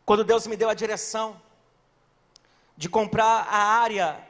quando 0.05 0.23
Deus 0.23 0.47
me 0.47 0.57
deu 0.57 0.69
a 0.69 0.75
direção 0.75 1.41
de 2.76 2.88
comprar 2.88 3.47
a 3.49 3.56
área 3.56 4.25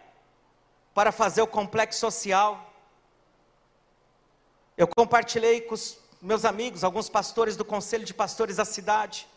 para 0.94 1.10
fazer 1.12 1.42
o 1.42 1.46
complexo 1.46 2.00
social, 2.00 2.72
eu 4.76 4.86
compartilhei 4.86 5.60
com 5.62 5.74
os 5.74 5.98
meus 6.20 6.44
amigos, 6.44 6.84
alguns 6.84 7.08
pastores 7.08 7.56
do 7.56 7.64
conselho 7.64 8.04
de 8.04 8.12
pastores 8.12 8.56
da 8.56 8.64
cidade. 8.64 9.28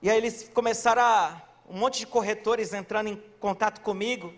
E 0.00 0.10
aí 0.10 0.16
eles 0.16 0.48
começaram 0.52 1.02
a. 1.02 1.42
Um 1.68 1.78
monte 1.78 2.00
de 2.00 2.06
corretores 2.06 2.72
entrando 2.74 3.08
em 3.08 3.16
contato 3.40 3.80
comigo. 3.80 4.34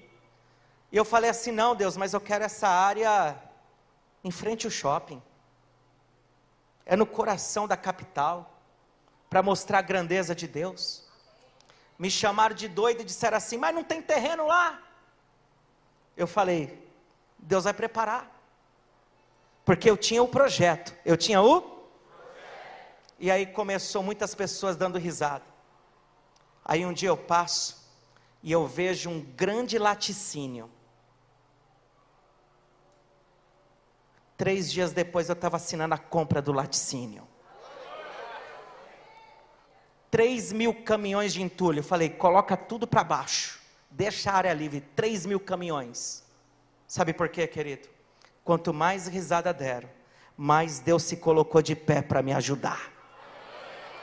E 0.93 0.97
eu 0.97 1.05
falei 1.05 1.31
assim: 1.31 1.51
não, 1.51 1.75
Deus, 1.75 1.97
mas 1.97 2.13
eu 2.13 2.21
quero 2.21 2.45
essa 2.45 2.69
área 2.69 3.37
em 4.23 4.31
frente 4.31 4.67
ao 4.67 4.71
shopping. 4.71 5.23
É 6.87 6.95
no 6.95 7.07
coração 7.07 7.67
da 7.67 7.77
capital. 7.77 8.51
Para 9.29 9.43
mostrar 9.43 9.79
a 9.79 9.83
grandeza 9.83 10.35
de 10.35 10.47
Deus. 10.47 11.04
Me 11.99 12.11
chamaram 12.11 12.55
de 12.55 12.69
doido 12.69 13.01
e 13.03 13.05
disseram 13.05 13.37
assim: 13.37 13.57
Mas 13.57 13.75
não 13.75 13.85
tem 13.85 14.03
terreno 14.03 14.47
lá. 14.47 14.81
Eu 16.17 16.27
falei: 16.27 16.89
Deus 17.39 17.65
vai 17.65 17.75
preparar. 17.75 18.31
Porque 19.65 19.89
eu 19.89 19.97
tinha 19.97 20.23
o 20.23 20.29
projeto, 20.29 20.95
eu 21.05 21.17
tinha 21.17 21.41
o. 21.41 21.73
E 23.19 23.31
aí 23.31 23.47
começou 23.47 24.03
muitas 24.03 24.35
pessoas 24.35 24.77
dando 24.77 24.99
risada. 24.99 25.45
Aí 26.65 26.85
um 26.85 26.93
dia 26.93 27.09
eu 27.09 27.17
passo 27.17 27.89
e 28.43 28.53
eu 28.53 28.67
vejo 28.67 29.09
um 29.09 29.21
grande 29.21 29.79
laticínio. 29.79 30.71
Três 34.37 34.71
dias 34.71 34.93
depois 34.93 35.29
eu 35.29 35.35
estava 35.35 35.57
assinando 35.57 35.95
a 35.95 35.99
compra 35.99 36.43
do 36.43 36.53
laticínio. 36.53 37.27
3 40.15 40.53
mil 40.53 40.73
caminhões 40.73 41.35
de 41.35 41.43
entulho. 41.43 41.81
Eu 41.81 41.83
falei, 41.83 42.09
coloca 42.09 42.57
tudo 42.57 42.87
para 42.87 43.03
baixo. 43.03 43.59
Deixa 43.91 44.31
a 44.31 44.35
área 44.35 44.53
livre. 44.53 44.81
3 44.95 45.27
mil 45.27 45.41
caminhões. 45.41 46.23
Sabe 46.87 47.13
por 47.13 47.29
quê, 47.29 47.49
querido? 47.49 47.89
Quanto 48.45 48.73
mais 48.73 49.09
risada 49.09 49.53
deram, 49.53 49.91
mais 50.37 50.79
Deus 50.79 51.03
se 51.03 51.17
colocou 51.17 51.61
de 51.61 51.75
pé 51.75 52.01
para 52.01 52.23
me 52.23 52.33
ajudar. 52.33 52.93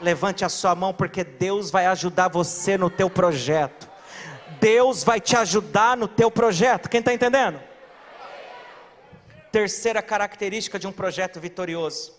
Levante 0.01 0.43
a 0.43 0.49
sua 0.49 0.75
mão, 0.75 0.93
porque 0.93 1.23
Deus 1.23 1.71
vai 1.71 1.85
ajudar 1.85 2.27
você 2.27 2.77
no 2.77 2.89
teu 2.89 3.09
projeto. 3.09 3.89
Deus 4.59 5.05
vai 5.05 5.21
te 5.21 5.37
ajudar 5.37 5.95
no 5.95 6.09
teu 6.09 6.29
projeto. 6.29 6.89
Quem 6.89 6.99
está 6.99 7.13
entendendo? 7.13 7.57
Terceira 9.49 10.01
característica 10.01 10.77
de 10.77 10.87
um 10.87 10.91
projeto 10.91 11.39
vitorioso. 11.39 12.13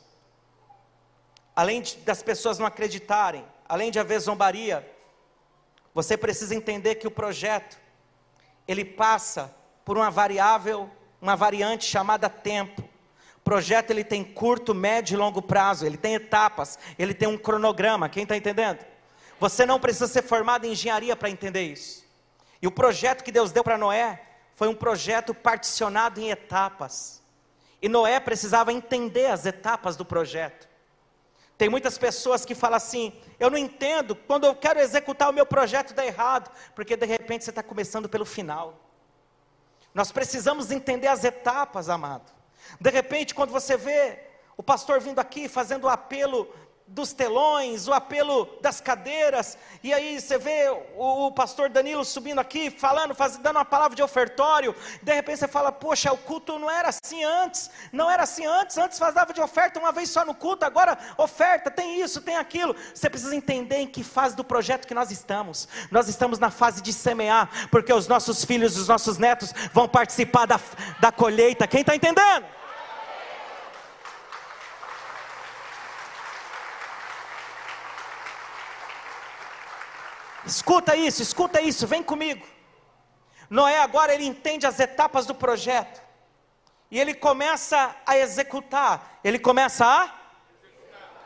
Além 1.54 1.82
de, 1.82 1.98
das 1.98 2.22
pessoas 2.22 2.58
não 2.58 2.64
acreditarem, 2.64 3.51
além 3.72 3.90
de 3.90 3.98
haver 3.98 4.20
zombaria, 4.20 4.86
você 5.94 6.14
precisa 6.14 6.54
entender 6.54 6.96
que 6.96 7.06
o 7.06 7.10
projeto 7.10 7.78
ele 8.68 8.84
passa 8.84 9.50
por 9.82 9.96
uma 9.96 10.10
variável, 10.10 10.90
uma 11.18 11.34
variante 11.34 11.86
chamada 11.86 12.28
tempo. 12.28 12.82
O 13.38 13.40
projeto 13.40 13.90
ele 13.90 14.04
tem 14.04 14.22
curto, 14.22 14.74
médio 14.74 15.14
e 15.14 15.16
longo 15.16 15.40
prazo, 15.40 15.86
ele 15.86 15.96
tem 15.96 16.16
etapas, 16.16 16.78
ele 16.98 17.14
tem 17.14 17.26
um 17.26 17.38
cronograma. 17.38 18.10
Quem 18.10 18.24
está 18.24 18.36
entendendo? 18.36 18.84
Você 19.40 19.64
não 19.64 19.80
precisa 19.80 20.06
ser 20.06 20.20
formado 20.20 20.66
em 20.66 20.72
engenharia 20.72 21.16
para 21.16 21.30
entender 21.30 21.62
isso. 21.62 22.04
E 22.60 22.66
o 22.66 22.70
projeto 22.70 23.24
que 23.24 23.32
Deus 23.32 23.52
deu 23.52 23.64
para 23.64 23.78
Noé 23.78 24.20
foi 24.54 24.68
um 24.68 24.74
projeto 24.74 25.32
particionado 25.32 26.20
em 26.20 26.28
etapas. 26.28 27.22
E 27.80 27.88
Noé 27.88 28.20
precisava 28.20 28.70
entender 28.70 29.28
as 29.28 29.46
etapas 29.46 29.96
do 29.96 30.04
projeto. 30.04 30.68
Tem 31.62 31.68
muitas 31.68 31.96
pessoas 31.96 32.44
que 32.44 32.56
falam 32.56 32.76
assim: 32.76 33.12
eu 33.38 33.48
não 33.48 33.56
entendo, 33.56 34.16
quando 34.16 34.44
eu 34.44 34.52
quero 34.52 34.80
executar 34.80 35.30
o 35.30 35.32
meu 35.32 35.46
projeto 35.46 35.94
dá 35.94 36.04
errado, 36.04 36.50
porque 36.74 36.96
de 36.96 37.06
repente 37.06 37.44
você 37.44 37.50
está 37.50 37.62
começando 37.62 38.08
pelo 38.08 38.24
final. 38.24 38.80
Nós 39.94 40.10
precisamos 40.10 40.72
entender 40.72 41.06
as 41.06 41.22
etapas, 41.22 41.88
amado. 41.88 42.32
De 42.80 42.90
repente, 42.90 43.32
quando 43.32 43.50
você 43.50 43.76
vê 43.76 44.18
o 44.56 44.62
pastor 44.64 45.00
vindo 45.00 45.20
aqui 45.20 45.48
fazendo 45.48 45.84
o 45.84 45.88
apelo 45.88 46.52
dos 46.92 47.12
telões, 47.14 47.88
o 47.88 47.92
apelo 47.92 48.46
das 48.60 48.80
cadeiras, 48.80 49.56
e 49.82 49.94
aí 49.94 50.20
você 50.20 50.36
vê 50.36 50.68
o, 50.94 51.26
o 51.26 51.32
pastor 51.32 51.70
Danilo 51.70 52.04
subindo 52.04 52.38
aqui, 52.38 52.70
falando, 52.70 53.14
faz, 53.14 53.38
dando 53.38 53.56
uma 53.56 53.64
palavra 53.64 53.96
de 53.96 54.02
ofertório, 54.02 54.76
de 55.02 55.14
repente 55.14 55.38
você 55.38 55.48
fala, 55.48 55.72
poxa, 55.72 56.12
o 56.12 56.18
culto 56.18 56.58
não 56.58 56.70
era 56.70 56.90
assim 56.90 57.24
antes, 57.24 57.70
não 57.90 58.10
era 58.10 58.24
assim 58.24 58.44
antes, 58.44 58.76
antes 58.76 58.98
fazava 58.98 59.32
de 59.32 59.40
oferta 59.40 59.80
uma 59.80 59.90
vez 59.90 60.10
só 60.10 60.22
no 60.24 60.34
culto, 60.34 60.66
agora 60.66 60.98
oferta, 61.16 61.70
tem 61.70 61.98
isso, 61.98 62.20
tem 62.20 62.36
aquilo, 62.36 62.76
você 62.94 63.08
precisa 63.08 63.34
entender 63.34 63.76
em 63.76 63.86
que 63.86 64.04
fase 64.04 64.36
do 64.36 64.44
projeto 64.44 64.86
que 64.86 64.94
nós 64.94 65.10
estamos, 65.10 65.66
nós 65.90 66.08
estamos 66.08 66.38
na 66.38 66.50
fase 66.50 66.82
de 66.82 66.92
semear, 66.92 67.48
porque 67.70 67.92
os 67.92 68.06
nossos 68.06 68.44
filhos, 68.44 68.76
os 68.76 68.88
nossos 68.88 69.16
netos 69.16 69.54
vão 69.72 69.88
participar 69.88 70.44
da, 70.44 70.60
da 71.00 71.10
colheita, 71.10 71.66
quem 71.66 71.80
está 71.80 71.96
entendendo? 71.96 72.44
Escuta 80.46 80.96
isso, 80.96 81.22
escuta 81.22 81.60
isso, 81.60 81.86
vem 81.86 82.02
comigo. 82.02 82.46
Noé 83.48 83.78
agora 83.78 84.14
ele 84.14 84.24
entende 84.24 84.66
as 84.66 84.80
etapas 84.80 85.26
do 85.26 85.34
projeto. 85.34 86.00
E 86.90 86.98
ele 86.98 87.14
começa 87.14 87.94
a 88.06 88.16
executar. 88.16 89.20
Ele 89.22 89.38
começa 89.38 89.86
a 89.86 90.10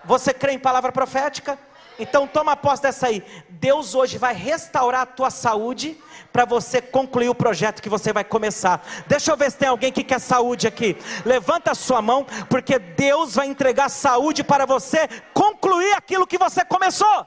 Você 0.04 0.32
crê 0.32 0.52
em 0.52 0.58
palavra 0.58 0.92
profética? 0.92 1.58
Então 1.98 2.26
toma 2.26 2.56
posse 2.56 2.82
dessa 2.82 3.06
aí. 3.06 3.24
Deus 3.48 3.94
hoje 3.94 4.18
vai 4.18 4.34
restaurar 4.34 5.02
a 5.02 5.06
tua 5.06 5.30
saúde 5.30 6.00
para 6.32 6.44
você 6.44 6.82
concluir 6.82 7.28
o 7.28 7.34
projeto 7.34 7.82
que 7.82 7.88
você 7.88 8.12
vai 8.12 8.22
começar. 8.22 8.84
Deixa 9.06 9.32
eu 9.32 9.36
ver 9.36 9.50
se 9.50 9.58
tem 9.58 9.68
alguém 9.68 9.92
que 9.92 10.04
quer 10.04 10.20
saúde 10.20 10.66
aqui. 10.66 10.96
Levanta 11.24 11.70
a 11.70 11.74
sua 11.74 12.02
mão, 12.02 12.26
porque 12.48 12.78
Deus 12.78 13.34
vai 13.34 13.46
entregar 13.46 13.88
saúde 13.88 14.44
para 14.44 14.66
você 14.66 15.08
concluir 15.32 15.94
aquilo 15.94 16.26
que 16.26 16.38
você 16.38 16.64
começou. 16.64 17.26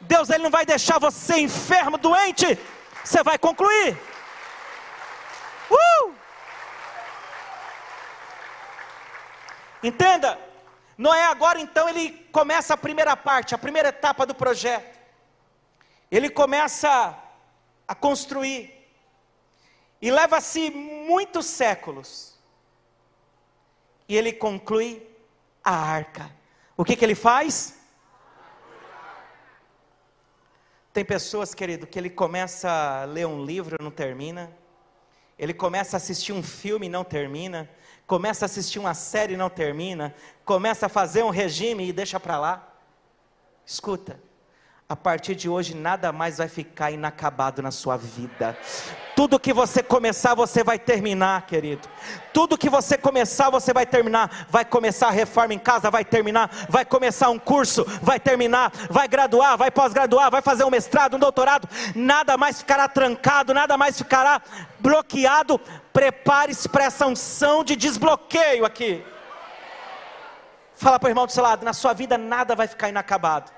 Deus 0.00 0.30
ele 0.30 0.42
não 0.42 0.50
vai 0.50 0.64
deixar 0.64 0.98
você 0.98 1.38
enfermo, 1.38 1.98
doente. 1.98 2.58
Você 3.04 3.22
vai 3.22 3.38
concluir. 3.38 3.96
Uh! 5.70 6.14
Entenda? 9.82 10.38
Noé 10.96 11.26
agora 11.26 11.60
então 11.60 11.88
ele 11.88 12.10
começa 12.32 12.74
a 12.74 12.76
primeira 12.76 13.16
parte, 13.16 13.54
a 13.54 13.58
primeira 13.58 13.90
etapa 13.90 14.26
do 14.26 14.34
projeto. 14.34 14.98
Ele 16.10 16.28
começa 16.28 17.16
a 17.86 17.94
construir. 17.94 18.74
E 20.00 20.10
leva-se 20.10 20.70
muitos 20.70 21.46
séculos. 21.46 22.38
E 24.08 24.16
ele 24.16 24.32
conclui 24.32 25.06
a 25.62 25.72
arca. 25.72 26.30
O 26.76 26.84
que, 26.84 26.96
que 26.96 27.04
ele 27.04 27.14
faz? 27.14 27.77
Tem 30.98 31.04
pessoas, 31.04 31.54
querido, 31.54 31.86
que 31.86 31.96
ele 31.96 32.10
começa 32.10 32.68
a 32.68 33.04
ler 33.04 33.24
um 33.24 33.44
livro 33.44 33.76
e 33.78 33.84
não 33.84 33.88
termina. 33.88 34.50
Ele 35.38 35.54
começa 35.54 35.94
a 35.94 35.98
assistir 35.98 36.32
um 36.32 36.42
filme 36.42 36.86
e 36.86 36.88
não 36.88 37.04
termina. 37.04 37.70
Começa 38.04 38.44
a 38.44 38.46
assistir 38.46 38.80
uma 38.80 38.94
série 38.94 39.34
e 39.34 39.36
não 39.36 39.48
termina. 39.48 40.12
Começa 40.44 40.86
a 40.86 40.88
fazer 40.88 41.22
um 41.22 41.30
regime 41.30 41.88
e 41.88 41.92
deixa 41.92 42.18
para 42.18 42.36
lá. 42.36 42.74
Escuta, 43.64 44.18
a 44.90 44.96
partir 44.96 45.34
de 45.34 45.50
hoje 45.50 45.74
nada 45.74 46.10
mais 46.12 46.38
vai 46.38 46.48
ficar 46.48 46.90
inacabado 46.90 47.60
na 47.60 47.70
sua 47.70 47.98
vida. 47.98 48.56
Tudo 49.14 49.38
que 49.38 49.52
você 49.52 49.82
começar, 49.82 50.34
você 50.34 50.64
vai 50.64 50.78
terminar, 50.78 51.42
querido. 51.42 51.86
Tudo 52.32 52.56
que 52.56 52.70
você 52.70 52.96
começar, 52.96 53.50
você 53.50 53.74
vai 53.74 53.84
terminar. 53.84 54.46
Vai 54.48 54.64
começar 54.64 55.08
a 55.08 55.10
reforma 55.10 55.52
em 55.52 55.58
casa, 55.58 55.90
vai 55.90 56.06
terminar. 56.06 56.48
Vai 56.70 56.86
começar 56.86 57.28
um 57.28 57.38
curso, 57.38 57.84
vai 58.00 58.18
terminar. 58.18 58.72
Vai 58.88 59.06
graduar, 59.06 59.58
vai 59.58 59.70
pós-graduar, 59.70 60.30
vai 60.30 60.40
fazer 60.40 60.64
um 60.64 60.70
mestrado, 60.70 61.16
um 61.16 61.20
doutorado. 61.20 61.68
Nada 61.94 62.38
mais 62.38 62.60
ficará 62.60 62.88
trancado, 62.88 63.52
nada 63.52 63.76
mais 63.76 63.98
ficará 63.98 64.40
bloqueado. 64.80 65.60
Prepare-se 65.92 66.66
para 66.66 66.84
essa 66.84 67.06
unção 67.06 67.62
de 67.62 67.76
desbloqueio 67.76 68.64
aqui. 68.64 69.04
Fala 70.76 70.98
para 70.98 71.08
o 71.08 71.10
irmão 71.10 71.26
do 71.26 71.32
seu 71.32 71.42
lado: 71.42 71.62
na 71.62 71.74
sua 71.74 71.92
vida 71.92 72.16
nada 72.16 72.54
vai 72.54 72.66
ficar 72.66 72.88
inacabado. 72.88 73.57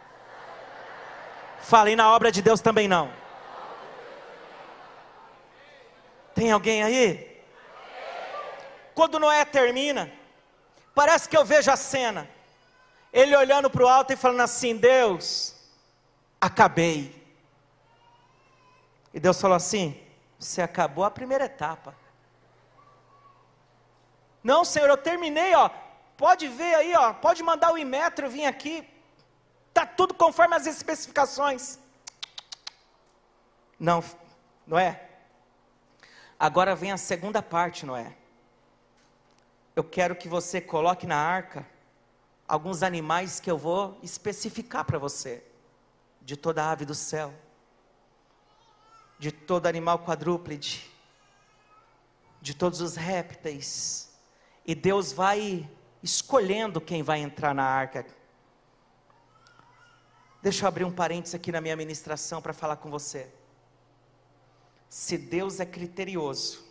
Falei 1.61 1.95
na 1.95 2.13
obra 2.15 2.33
de 2.33 2.43
Deus 2.43 2.61
também 2.61 2.89
não. 2.89 3.13
Tem 6.35 6.51
alguém 6.51 6.83
aí? 6.83 7.43
Quando 8.95 9.19
Noé 9.19 9.45
termina, 9.45 10.11
parece 10.95 11.29
que 11.29 11.37
eu 11.37 11.45
vejo 11.45 11.71
a 11.71 11.77
cena. 11.77 12.29
Ele 13.13 13.37
olhando 13.37 13.69
para 13.69 13.85
o 13.85 13.89
alto 13.89 14.13
e 14.13 14.17
falando 14.17 14.41
assim: 14.41 14.77
Deus, 14.77 15.55
acabei. 16.41 17.21
E 19.13 19.21
Deus 19.21 19.41
falou 19.41 19.57
assim: 19.57 20.01
Você 20.39 20.63
acabou 20.63 21.05
a 21.05 21.11
primeira 21.11 21.45
etapa. 21.45 21.95
Não, 24.43 24.65
Senhor, 24.65 24.89
eu 24.89 24.97
terminei, 24.97 25.55
ó. 25.55 25.71
Pode 26.17 26.49
ver 26.49 26.75
aí, 26.75 26.95
ó. 26.95 27.13
Pode 27.13 27.43
mandar 27.43 27.73
o 27.73 27.79
Imetro 27.79 28.31
vir 28.31 28.47
aqui. 28.47 28.89
Está 29.71 29.87
tudo 29.87 30.13
conforme 30.13 30.55
as 30.55 30.67
especificações. 30.67 31.79
Não, 33.79 34.05
não 34.67 34.79
é? 34.79 35.09
Agora 36.39 36.77
vem 36.77 36.93
a 36.93 36.99
segunda 36.99 37.41
parte, 37.41 37.87
Noé. 37.87 38.15
Eu 39.75 39.83
quero 39.83 40.15
que 40.15 40.29
você 40.29 40.61
coloque 40.61 41.07
na 41.07 41.17
arca 41.17 41.67
alguns 42.47 42.83
animais 42.83 43.41
que 43.41 43.51
eu 43.51 43.57
vou 43.57 43.99
especificar 44.03 44.85
para 44.85 44.99
você, 44.99 45.43
de 46.21 46.37
toda 46.37 46.69
ave 46.69 46.85
do 46.85 46.95
céu, 46.95 47.33
de 49.19 49.31
todo 49.31 49.67
animal 49.67 50.01
quadrúpede, 50.01 50.91
de 52.43 52.55
todos 52.55 52.81
os 52.81 52.97
répteis, 52.97 54.13
e 54.67 54.75
Deus 54.75 55.13
vai 55.13 55.69
escolhendo 56.03 56.81
quem 56.81 57.03
vai 57.03 57.21
entrar 57.21 57.55
na 57.55 57.65
arca. 57.65 58.07
Deixa 60.43 60.65
eu 60.65 60.69
abrir 60.69 60.85
um 60.85 60.93
parênteses 60.93 61.35
aqui 61.35 61.53
na 61.53 61.61
minha 61.61 61.77
ministração 61.77 62.41
para 62.41 62.53
falar 62.53 62.77
com 62.77 62.91
você. 62.91 63.29
Se 64.89 65.19
Deus 65.19 65.61
é 65.61 65.67
criterioso 65.67 66.65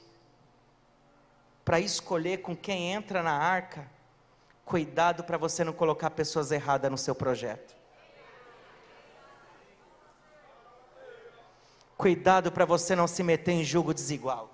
para 1.64 1.80
escolher 1.80 2.42
com 2.42 2.56
quem 2.56 2.92
entra 2.92 3.22
na 3.22 3.32
arca, 3.34 3.88
cuidado 4.66 5.24
para 5.24 5.38
você 5.38 5.64
não 5.64 5.72
colocar 5.72 6.10
pessoas 6.10 6.52
erradas 6.52 6.90
no 6.90 6.98
seu 6.98 7.14
projeto. 7.14 7.76
Cuidado 11.96 12.52
para 12.52 12.66
você 12.66 12.96
não 12.96 13.08
se 13.08 13.22
meter 13.22 13.52
em 13.52 13.64
julgo 13.64 13.94
desigual. 13.94 14.50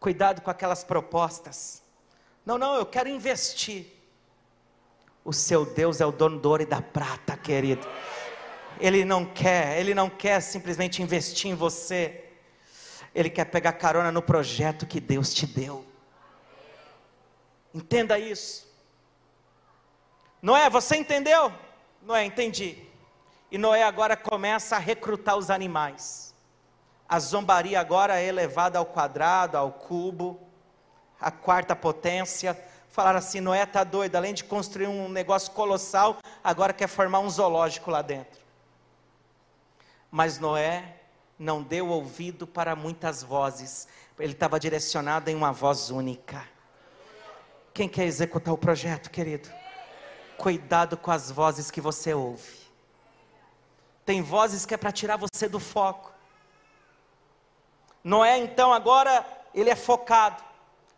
Cuidado 0.00 0.40
com 0.40 0.50
aquelas 0.50 0.82
propostas. 0.82 1.82
Não, 2.44 2.58
não, 2.58 2.74
eu 2.74 2.86
quero 2.86 3.08
investir. 3.08 3.91
O 5.24 5.32
seu 5.32 5.64
Deus 5.64 6.00
é 6.00 6.06
o 6.06 6.12
dono 6.12 6.38
do 6.38 6.48
ouro 6.48 6.62
e 6.62 6.66
da 6.66 6.82
prata, 6.82 7.36
querido. 7.36 7.86
Ele 8.80 9.04
não 9.04 9.24
quer, 9.24 9.78
ele 9.78 9.94
não 9.94 10.10
quer 10.10 10.40
simplesmente 10.40 11.02
investir 11.02 11.50
em 11.50 11.54
você. 11.54 12.24
Ele 13.14 13.30
quer 13.30 13.44
pegar 13.44 13.74
carona 13.74 14.10
no 14.10 14.22
projeto 14.22 14.86
que 14.86 15.00
Deus 15.00 15.32
te 15.32 15.46
deu. 15.46 15.84
Entenda 17.72 18.18
isso. 18.18 18.66
Noé, 20.40 20.68
você 20.68 20.96
entendeu? 20.96 21.52
Noé, 22.02 22.24
entendi. 22.24 22.76
E 23.50 23.56
Noé 23.56 23.84
agora 23.84 24.16
começa 24.16 24.76
a 24.76 24.78
recrutar 24.78 25.36
os 25.36 25.50
animais. 25.50 26.34
A 27.08 27.20
zombaria 27.20 27.78
agora 27.78 28.18
é 28.18 28.26
elevada 28.26 28.78
ao 28.78 28.86
quadrado, 28.86 29.56
ao 29.56 29.70
cubo, 29.70 30.40
a 31.20 31.30
quarta 31.30 31.76
potência. 31.76 32.58
Falaram 32.92 33.18
assim: 33.18 33.40
Noé 33.40 33.62
está 33.62 33.82
doido, 33.82 34.16
além 34.16 34.34
de 34.34 34.44
construir 34.44 34.86
um 34.86 35.08
negócio 35.08 35.50
colossal, 35.52 36.18
agora 36.44 36.74
quer 36.74 36.86
formar 36.86 37.20
um 37.20 37.30
zoológico 37.30 37.90
lá 37.90 38.02
dentro. 38.02 38.38
Mas 40.10 40.38
Noé 40.38 41.00
não 41.38 41.62
deu 41.62 41.88
ouvido 41.88 42.46
para 42.46 42.76
muitas 42.76 43.22
vozes, 43.22 43.88
ele 44.18 44.34
estava 44.34 44.60
direcionado 44.60 45.30
em 45.30 45.34
uma 45.34 45.52
voz 45.52 45.90
única. 45.90 46.46
Quem 47.72 47.88
quer 47.88 48.04
executar 48.04 48.52
o 48.52 48.58
projeto, 48.58 49.10
querido? 49.10 49.50
Cuidado 50.36 50.94
com 50.98 51.10
as 51.10 51.30
vozes 51.30 51.70
que 51.70 51.80
você 51.80 52.12
ouve. 52.12 52.60
Tem 54.04 54.20
vozes 54.20 54.66
que 54.66 54.74
é 54.74 54.76
para 54.76 54.92
tirar 54.92 55.16
você 55.16 55.48
do 55.48 55.58
foco. 55.58 56.12
Noé, 58.04 58.36
então, 58.36 58.70
agora, 58.70 59.24
ele 59.54 59.70
é 59.70 59.76
focado. 59.76 60.51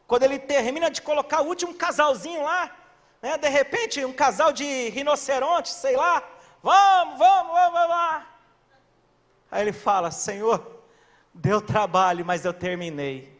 Quando 0.06 0.24
ele 0.24 0.38
termina 0.38 0.90
de 0.90 1.00
colocar 1.00 1.40
o 1.40 1.46
último 1.46 1.74
casalzinho 1.74 2.42
lá, 2.42 2.74
né, 3.22 3.38
de 3.38 3.48
repente, 3.48 4.04
um 4.04 4.12
casal 4.12 4.52
de 4.52 4.90
rinoceronte, 4.90 5.70
sei 5.70 5.96
lá, 5.96 6.22
vamos, 6.62 7.18
vamos, 7.18 7.52
vamos, 7.52 7.72
vamos 7.72 7.88
lá. 7.88 8.26
Aí 9.50 9.62
ele 9.62 9.72
fala: 9.72 10.10
Senhor, 10.10 10.82
deu 11.32 11.60
trabalho, 11.60 12.24
mas 12.24 12.44
eu 12.44 12.52
terminei. 12.52 13.34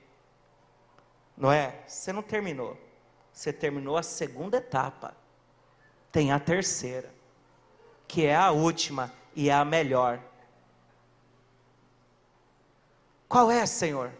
Noé, 1.36 1.82
você 1.86 2.12
não 2.12 2.22
terminou. 2.22 2.78
Você 3.32 3.52
terminou 3.52 3.96
a 3.96 4.02
segunda 4.02 4.58
etapa. 4.58 5.16
Tem 6.12 6.30
a 6.30 6.38
terceira, 6.38 7.12
que 8.06 8.24
é 8.24 8.36
a 8.36 8.52
última 8.52 9.12
e 9.34 9.50
é 9.50 9.52
a 9.52 9.64
melhor. 9.64 10.20
Qual 13.28 13.50
é, 13.50 13.66
Senhor? 13.66 14.12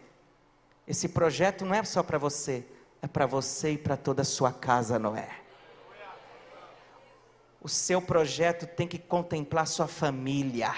Esse 0.87 1.09
projeto 1.09 1.65
não 1.65 1.73
é 1.73 1.83
só 1.83 2.03
para 2.03 2.17
você, 2.17 2.65
é 3.01 3.07
para 3.07 3.25
você 3.25 3.71
e 3.71 3.77
para 3.77 3.97
toda 3.97 4.21
a 4.21 4.25
sua 4.25 4.51
casa, 4.51 4.99
Noé. 4.99 5.29
O 7.61 7.67
seu 7.67 7.99
projeto 7.99 8.67
tem 8.67 8.87
que 8.87 8.99
contemplar 8.99 9.65
sua 9.65 9.87
família. 9.87 10.71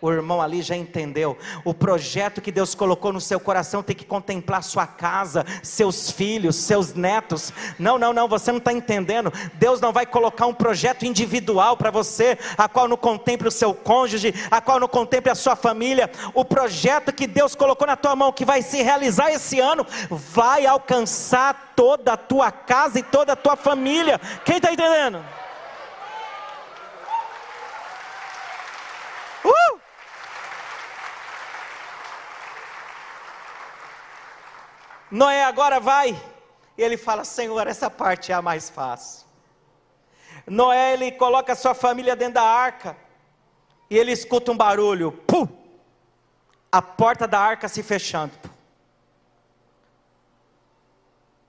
O 0.00 0.12
irmão 0.12 0.40
ali 0.40 0.62
já 0.62 0.76
entendeu. 0.76 1.36
O 1.64 1.74
projeto 1.74 2.40
que 2.40 2.52
Deus 2.52 2.72
colocou 2.72 3.12
no 3.12 3.20
seu 3.20 3.40
coração 3.40 3.82
tem 3.82 3.96
que 3.96 4.04
contemplar 4.04 4.62
sua 4.62 4.86
casa, 4.86 5.44
seus 5.60 6.08
filhos, 6.08 6.54
seus 6.54 6.94
netos. 6.94 7.52
Não, 7.78 7.98
não, 7.98 8.12
não, 8.12 8.28
você 8.28 8.52
não 8.52 8.58
está 8.58 8.72
entendendo. 8.72 9.32
Deus 9.54 9.80
não 9.80 9.92
vai 9.92 10.06
colocar 10.06 10.46
um 10.46 10.54
projeto 10.54 11.04
individual 11.04 11.76
para 11.76 11.90
você, 11.90 12.38
a 12.56 12.68
qual 12.68 12.86
não 12.86 12.96
contemple 12.96 13.48
o 13.48 13.52
seu 13.52 13.74
cônjuge, 13.74 14.32
a 14.50 14.60
qual 14.60 14.78
não 14.78 14.86
contemple 14.86 15.32
a 15.32 15.34
sua 15.34 15.56
família. 15.56 16.08
O 16.32 16.44
projeto 16.44 17.12
que 17.12 17.26
Deus 17.26 17.56
colocou 17.56 17.86
na 17.86 17.96
tua 17.96 18.14
mão, 18.14 18.32
que 18.32 18.44
vai 18.44 18.62
se 18.62 18.80
realizar 18.80 19.32
esse 19.32 19.58
ano, 19.58 19.84
vai 20.08 20.64
alcançar 20.64 21.72
toda 21.74 22.12
a 22.12 22.16
tua 22.16 22.52
casa 22.52 23.00
e 23.00 23.02
toda 23.02 23.32
a 23.32 23.36
tua 23.36 23.56
família. 23.56 24.20
Quem 24.44 24.58
está 24.58 24.72
entendendo? 24.72 25.24
Uh! 29.44 29.80
Noé 35.10 35.44
agora 35.44 35.80
vai, 35.80 36.20
e 36.76 36.82
ele 36.82 36.96
fala: 36.96 37.24
Senhor, 37.24 37.66
essa 37.66 37.90
parte 37.90 38.32
é 38.32 38.34
a 38.34 38.42
mais 38.42 38.68
fácil. 38.68 39.26
Noé, 40.46 40.94
ele 40.94 41.12
coloca 41.12 41.54
sua 41.54 41.74
família 41.74 42.14
dentro 42.14 42.34
da 42.34 42.42
arca, 42.42 42.96
e 43.90 43.96
ele 43.96 44.12
escuta 44.12 44.52
um 44.52 44.56
barulho, 44.56 45.12
pum! 45.12 45.46
A 46.70 46.82
porta 46.82 47.26
da 47.26 47.40
arca 47.40 47.68
se 47.68 47.82
fechando. 47.82 48.32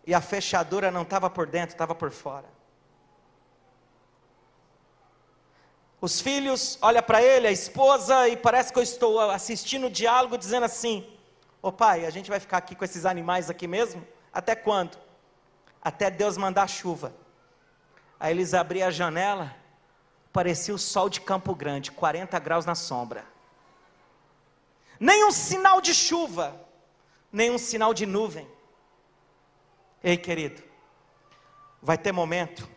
E 0.07 0.13
a 0.13 0.21
fechadura 0.21 0.89
não 0.89 1.01
estava 1.03 1.29
por 1.29 1.45
dentro, 1.45 1.75
estava 1.75 1.93
por 1.93 2.09
fora. 2.09 2.45
Os 6.01 6.21
filhos 6.21 6.77
olham 6.81 7.03
para 7.03 7.21
ele, 7.21 7.45
a 7.47 7.51
esposa, 7.51 8.29
e 8.29 8.37
parece 8.37 8.71
que 8.71 8.79
eu 8.79 8.83
estou 8.83 9.19
assistindo 9.19 9.87
o 9.87 9.89
diálogo 9.89 10.37
dizendo 10.37 10.65
assim: 10.65 11.05
Ô 11.61 11.71
pai, 11.71 12.05
a 12.05 12.09
gente 12.09 12.29
vai 12.29 12.39
ficar 12.39 12.57
aqui 12.57 12.75
com 12.75 12.85
esses 12.85 13.05
animais 13.05 13.49
aqui 13.49 13.67
mesmo? 13.67 14.05
Até 14.31 14.55
quando? 14.55 14.97
Até 15.81 16.09
Deus 16.09 16.37
mandar 16.37 16.67
chuva. 16.67 17.13
Aí 18.19 18.33
eles 18.33 18.53
abriam 18.53 18.87
a 18.87 18.91
janela, 18.91 19.55
parecia 20.31 20.73
o 20.73 20.79
sol 20.79 21.09
de 21.09 21.19
Campo 21.19 21.53
Grande, 21.53 21.91
40 21.91 22.37
graus 22.39 22.65
na 22.65 22.75
sombra. 22.75 23.25
Nenhum 24.99 25.31
sinal 25.31 25.81
de 25.81 25.93
chuva, 25.93 26.59
nenhum 27.31 27.57
sinal 27.57 27.93
de 27.93 28.05
nuvem. 28.05 28.47
Ei, 30.03 30.17
querido, 30.17 30.63
vai 31.81 31.97
ter 31.97 32.11
momento. 32.11 32.69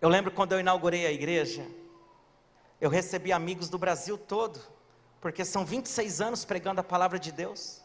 Eu 0.00 0.08
lembro 0.08 0.30
quando 0.30 0.52
eu 0.52 0.60
inaugurei 0.60 1.06
a 1.06 1.12
igreja, 1.12 1.66
eu 2.80 2.90
recebi 2.90 3.32
amigos 3.32 3.68
do 3.68 3.78
Brasil 3.78 4.16
todo 4.16 4.60
porque 5.22 5.44
são 5.44 5.64
26 5.64 6.20
anos 6.20 6.44
pregando 6.44 6.80
a 6.80 6.84
palavra 6.84 7.16
de 7.16 7.30
Deus. 7.30 7.80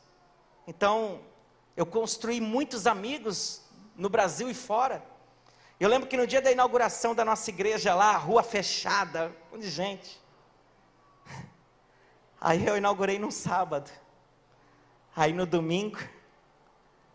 Então, 0.65 1.21
eu 1.77 1.85
construí 1.85 2.41
muitos 2.41 2.87
amigos 2.87 3.61
no 3.95 4.09
Brasil 4.09 4.49
e 4.49 4.55
fora. 4.55 5.05
Eu 5.79 5.87
lembro 5.87 6.09
que 6.09 6.17
no 6.17 6.25
dia 6.25 6.41
da 6.41 6.51
inauguração 6.51 7.13
da 7.13 7.23
nossa 7.23 7.51
igreja 7.51 7.93
lá, 7.93 8.17
rua 8.17 8.41
fechada, 8.41 9.31
um 9.53 9.59
de 9.59 9.69
gente. 9.69 10.19
Aí 12.41 12.65
eu 12.65 12.75
inaugurei 12.75 13.19
num 13.19 13.29
sábado. 13.29 13.91
Aí 15.15 15.31
no 15.31 15.45
domingo, 15.45 15.99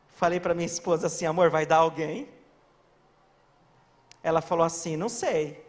falei 0.06 0.38
para 0.38 0.54
minha 0.54 0.66
esposa 0.66 1.08
assim: 1.08 1.26
amor, 1.26 1.50
vai 1.50 1.66
dar 1.66 1.78
alguém? 1.78 2.28
Ela 4.22 4.40
falou 4.40 4.64
assim: 4.64 4.96
não 4.96 5.08
sei. 5.08 5.66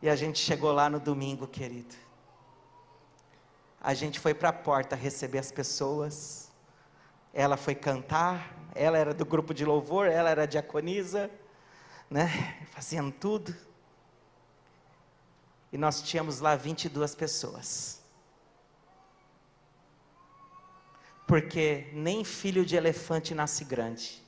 E 0.00 0.08
a 0.08 0.14
gente 0.14 0.38
chegou 0.38 0.70
lá 0.70 0.88
no 0.88 1.00
domingo, 1.00 1.48
querido 1.48 2.05
a 3.80 3.94
gente 3.94 4.18
foi 4.18 4.34
para 4.34 4.48
a 4.48 4.52
porta 4.52 4.96
receber 4.96 5.38
as 5.38 5.52
pessoas. 5.52 6.50
Ela 7.32 7.56
foi 7.56 7.74
cantar, 7.74 8.54
ela 8.74 8.98
era 8.98 9.12
do 9.12 9.24
grupo 9.24 9.52
de 9.52 9.64
louvor, 9.64 10.06
ela 10.06 10.30
era 10.30 10.46
diaconisa, 10.46 11.30
né? 12.10 12.66
Fazendo 12.70 13.12
tudo. 13.12 13.54
E 15.72 15.78
nós 15.78 16.00
tínhamos 16.02 16.40
lá 16.40 16.56
22 16.56 17.14
pessoas. 17.14 18.02
Porque 21.26 21.90
nem 21.92 22.24
filho 22.24 22.64
de 22.64 22.76
elefante 22.76 23.34
nasce 23.34 23.64
grande. 23.64 24.24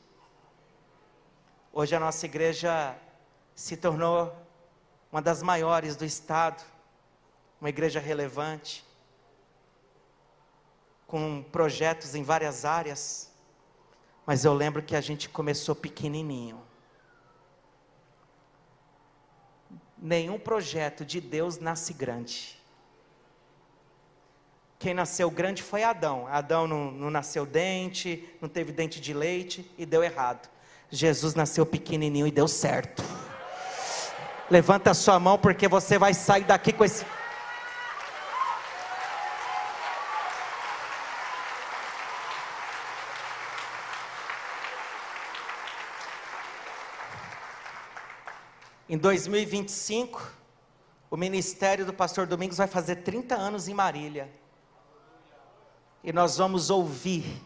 Hoje 1.72 1.94
a 1.94 2.00
nossa 2.00 2.26
igreja 2.26 2.96
se 3.54 3.76
tornou 3.76 4.36
uma 5.10 5.22
das 5.22 5.42
maiores 5.42 5.96
do 5.96 6.04
estado, 6.04 6.62
uma 7.60 7.68
igreja 7.68 8.00
relevante 8.00 8.87
com 11.08 11.42
projetos 11.50 12.14
em 12.14 12.22
várias 12.22 12.66
áreas, 12.66 13.32
mas 14.26 14.44
eu 14.44 14.52
lembro 14.52 14.82
que 14.82 14.94
a 14.94 15.00
gente 15.00 15.26
começou 15.26 15.74
pequenininho. 15.74 16.60
Nenhum 19.96 20.38
projeto 20.38 21.06
de 21.06 21.18
Deus 21.18 21.58
nasce 21.58 21.94
grande. 21.94 22.58
Quem 24.78 24.92
nasceu 24.92 25.30
grande 25.30 25.62
foi 25.62 25.82
Adão. 25.82 26.28
Adão 26.28 26.68
não, 26.68 26.90
não 26.92 27.10
nasceu 27.10 27.46
dente, 27.46 28.28
não 28.38 28.48
teve 28.48 28.70
dente 28.70 29.00
de 29.00 29.14
leite 29.14 29.68
e 29.78 29.86
deu 29.86 30.04
errado. 30.04 30.48
Jesus 30.90 31.34
nasceu 31.34 31.64
pequenininho 31.64 32.26
e 32.26 32.30
deu 32.30 32.46
certo. 32.46 33.02
Levanta 34.50 34.90
a 34.90 34.94
sua 34.94 35.18
mão 35.18 35.38
porque 35.38 35.66
você 35.66 35.98
vai 35.98 36.12
sair 36.12 36.44
daqui 36.44 36.70
com 36.70 36.84
esse. 36.84 37.04
Em 48.88 48.96
2025, 48.96 50.32
o 51.10 51.16
ministério 51.16 51.84
do 51.84 51.92
pastor 51.92 52.26
Domingos 52.26 52.56
vai 52.56 52.66
fazer 52.66 52.96
30 52.96 53.34
anos 53.34 53.68
em 53.68 53.74
Marília. 53.74 54.30
E 56.02 56.10
nós 56.10 56.38
vamos 56.38 56.70
ouvir 56.70 57.42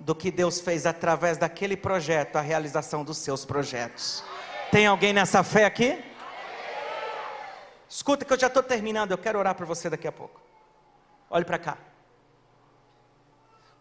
do 0.00 0.12
que 0.12 0.30
Deus 0.30 0.60
fez 0.60 0.84
através 0.84 1.38
daquele 1.38 1.76
projeto, 1.76 2.34
a 2.34 2.40
realização 2.40 3.04
dos 3.04 3.18
seus 3.18 3.44
projetos. 3.44 4.24
Tem 4.72 4.86
alguém 4.86 5.12
nessa 5.12 5.44
fé 5.44 5.64
aqui? 5.64 6.02
Escuta 7.88 8.24
que 8.24 8.32
eu 8.32 8.38
já 8.38 8.48
estou 8.48 8.62
terminando, 8.62 9.12
eu 9.12 9.18
quero 9.18 9.38
orar 9.38 9.54
por 9.54 9.66
você 9.66 9.88
daqui 9.88 10.08
a 10.08 10.12
pouco. 10.12 10.40
Olhe 11.30 11.44
para 11.44 11.58
cá. 11.58 11.78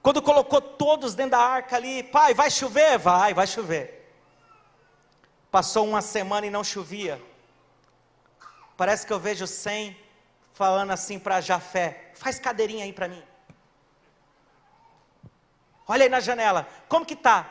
Quando 0.03 0.21
colocou 0.21 0.61
todos 0.61 1.15
dentro 1.15 1.31
da 1.31 1.39
arca 1.39 1.75
ali, 1.77 2.03
pai, 2.03 2.35
vai 2.35 2.51
chover? 2.51 2.99
Vai, 2.99 3.33
vai 3.33 3.47
chover. 3.47 4.04
Passou 5.55 5.87
uma 5.87 6.01
semana 6.01 6.45
e 6.45 6.49
não 6.49 6.65
chovia. 6.65 7.23
Parece 8.75 9.07
que 9.07 9.13
eu 9.13 9.17
vejo 9.17 9.47
Sem 9.47 9.97
falando 10.53 10.91
assim 10.91 11.17
para 11.17 11.39
Jafé: 11.39 12.11
faz 12.13 12.37
cadeirinha 12.37 12.83
aí 12.83 12.91
para 12.91 13.07
mim. 13.07 13.23
Olha 15.87 16.03
aí 16.03 16.09
na 16.09 16.19
janela, 16.19 16.67
como 16.89 17.05
que 17.05 17.15
tá? 17.15 17.49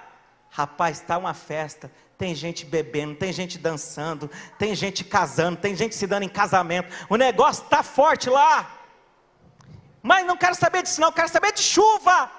Rapaz, 0.51 1.01
está 1.01 1.17
uma 1.17 1.33
festa. 1.33 1.91
Tem 2.19 2.35
gente 2.35 2.67
bebendo, 2.67 3.15
tem 3.15 3.33
gente 3.33 3.57
dançando, 3.57 4.31
tem 4.59 4.75
gente 4.75 5.03
casando, 5.03 5.57
tem 5.57 5.75
gente 5.75 5.95
se 5.95 6.07
dando 6.07 6.25
em 6.25 6.29
casamento. 6.29 6.95
O 7.09 7.17
negócio 7.17 7.65
está 7.65 7.83
forte 7.83 8.29
lá. 8.29 8.71
Mas 10.03 10.27
não 10.27 10.37
quero 10.37 10.55
saber 10.55 10.83
disso, 10.83 11.01
não, 11.01 11.11
quero 11.11 11.31
saber 11.31 11.55
de 11.55 11.63
chuva. 11.63 12.31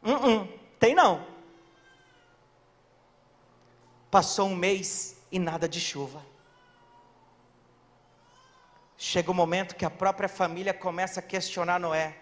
Uh 0.00 0.12
-uh, 0.12 0.48
tem 0.78 0.94
não. 0.94 1.33
Passou 4.14 4.46
um 4.46 4.54
mês 4.54 5.16
e 5.32 5.40
nada 5.40 5.68
de 5.68 5.80
chuva. 5.80 6.24
Chega 8.96 9.28
o 9.28 9.32
um 9.32 9.36
momento 9.36 9.74
que 9.74 9.84
a 9.84 9.90
própria 9.90 10.28
família 10.28 10.72
começa 10.72 11.18
a 11.18 11.22
questionar 11.22 11.80
Noé, 11.80 12.16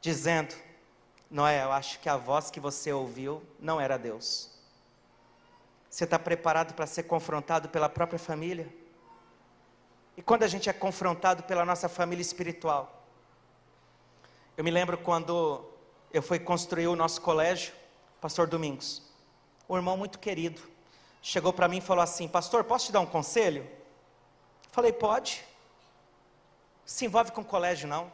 dizendo: 0.00 0.54
Noé, 1.28 1.64
eu 1.64 1.72
acho 1.72 1.98
que 1.98 2.08
a 2.08 2.16
voz 2.16 2.52
que 2.52 2.60
você 2.60 2.92
ouviu 2.92 3.42
não 3.58 3.80
era 3.80 3.98
Deus. 3.98 4.48
Você 5.90 6.04
está 6.04 6.20
preparado 6.20 6.72
para 6.72 6.86
ser 6.86 7.02
confrontado 7.02 7.68
pela 7.68 7.88
própria 7.88 8.16
família? 8.16 8.72
E 10.16 10.22
quando 10.22 10.44
a 10.44 10.46
gente 10.46 10.70
é 10.70 10.72
confrontado 10.72 11.42
pela 11.42 11.64
nossa 11.64 11.88
família 11.88 12.22
espiritual? 12.22 13.04
Eu 14.56 14.62
me 14.62 14.70
lembro 14.70 14.96
quando 14.96 15.68
eu 16.12 16.22
fui 16.22 16.38
construir 16.38 16.86
o 16.86 16.94
nosso 16.94 17.20
colégio, 17.20 17.74
Pastor 18.20 18.46
Domingos, 18.46 19.02
um 19.68 19.74
irmão 19.74 19.96
muito 19.96 20.20
querido, 20.20 20.73
chegou 21.24 21.54
para 21.54 21.66
mim 21.66 21.78
e 21.78 21.80
falou 21.80 22.04
assim: 22.04 22.28
Pastor, 22.28 22.62
posso 22.64 22.86
te 22.86 22.92
dar 22.92 23.00
um 23.00 23.06
conselho? 23.06 23.68
Falei: 24.70 24.92
Pode. 24.92 25.42
Se 26.84 27.06
envolve 27.06 27.32
com 27.32 27.42
colégio, 27.42 27.88
não. 27.88 28.12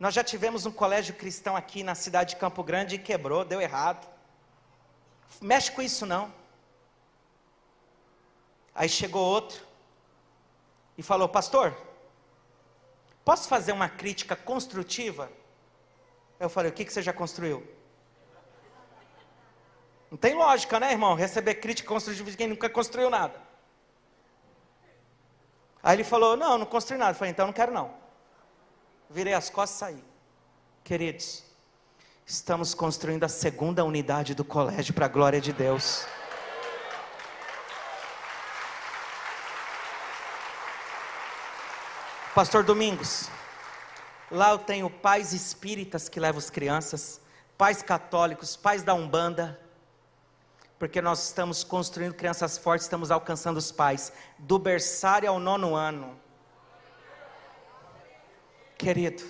Nós 0.00 0.14
já 0.14 0.24
tivemos 0.24 0.64
um 0.64 0.72
colégio 0.72 1.14
cristão 1.14 1.54
aqui 1.54 1.82
na 1.82 1.94
cidade 1.94 2.30
de 2.30 2.36
Campo 2.36 2.64
Grande 2.64 2.94
e 2.94 2.98
quebrou, 2.98 3.44
deu 3.44 3.60
errado. 3.60 4.08
Mexe 5.42 5.70
com 5.70 5.82
isso 5.82 6.06
não. 6.06 6.32
Aí 8.74 8.88
chegou 8.88 9.22
outro 9.22 9.62
e 10.96 11.02
falou: 11.02 11.28
Pastor, 11.28 11.76
posso 13.24 13.46
fazer 13.46 13.72
uma 13.72 13.90
crítica 13.90 14.34
construtiva? 14.34 15.30
Eu 16.40 16.48
falei: 16.48 16.70
O 16.70 16.74
que, 16.74 16.86
que 16.86 16.92
você 16.92 17.02
já 17.02 17.12
construiu? 17.12 17.77
Não 20.10 20.16
tem 20.16 20.34
lógica, 20.34 20.80
né, 20.80 20.92
irmão? 20.92 21.14
Receber 21.14 21.56
crítica 21.56 21.88
construtiva 21.88 22.30
de 22.30 22.36
quem 22.36 22.46
nunca 22.46 22.68
construiu 22.68 23.10
nada. 23.10 23.34
Aí 25.82 25.96
ele 25.96 26.04
falou: 26.04 26.36
Não, 26.36 26.58
não 26.58 26.66
construí 26.66 26.98
nada. 26.98 27.12
Eu 27.12 27.14
falei: 27.14 27.30
Então 27.30 27.46
não 27.46 27.52
quero 27.52 27.72
não. 27.72 27.94
Virei 29.10 29.34
as 29.34 29.50
costas 29.50 29.76
e 29.76 29.78
saí. 29.78 30.04
Queridos, 30.82 31.44
estamos 32.26 32.74
construindo 32.74 33.24
a 33.24 33.28
segunda 33.28 33.84
unidade 33.84 34.34
do 34.34 34.44
colégio 34.44 34.94
para 34.94 35.06
a 35.06 35.08
glória 35.08 35.40
de 35.40 35.52
Deus. 35.52 36.06
Pastor 42.34 42.62
Domingos, 42.62 43.28
lá 44.30 44.50
eu 44.50 44.58
tenho 44.58 44.88
pais 44.88 45.32
espíritas 45.32 46.08
que 46.08 46.20
levam 46.20 46.38
as 46.38 46.48
crianças, 46.48 47.20
pais 47.56 47.82
católicos, 47.82 48.56
pais 48.56 48.82
da 48.82 48.94
Umbanda, 48.94 49.58
porque 50.78 51.02
nós 51.02 51.24
estamos 51.24 51.64
construindo 51.64 52.14
crianças 52.14 52.56
fortes, 52.56 52.84
estamos 52.84 53.10
alcançando 53.10 53.56
os 53.56 53.72
pais, 53.72 54.12
do 54.38 54.58
berçário 54.58 55.28
ao 55.28 55.40
nono 55.40 55.74
ano. 55.74 56.18
Querido, 58.76 59.24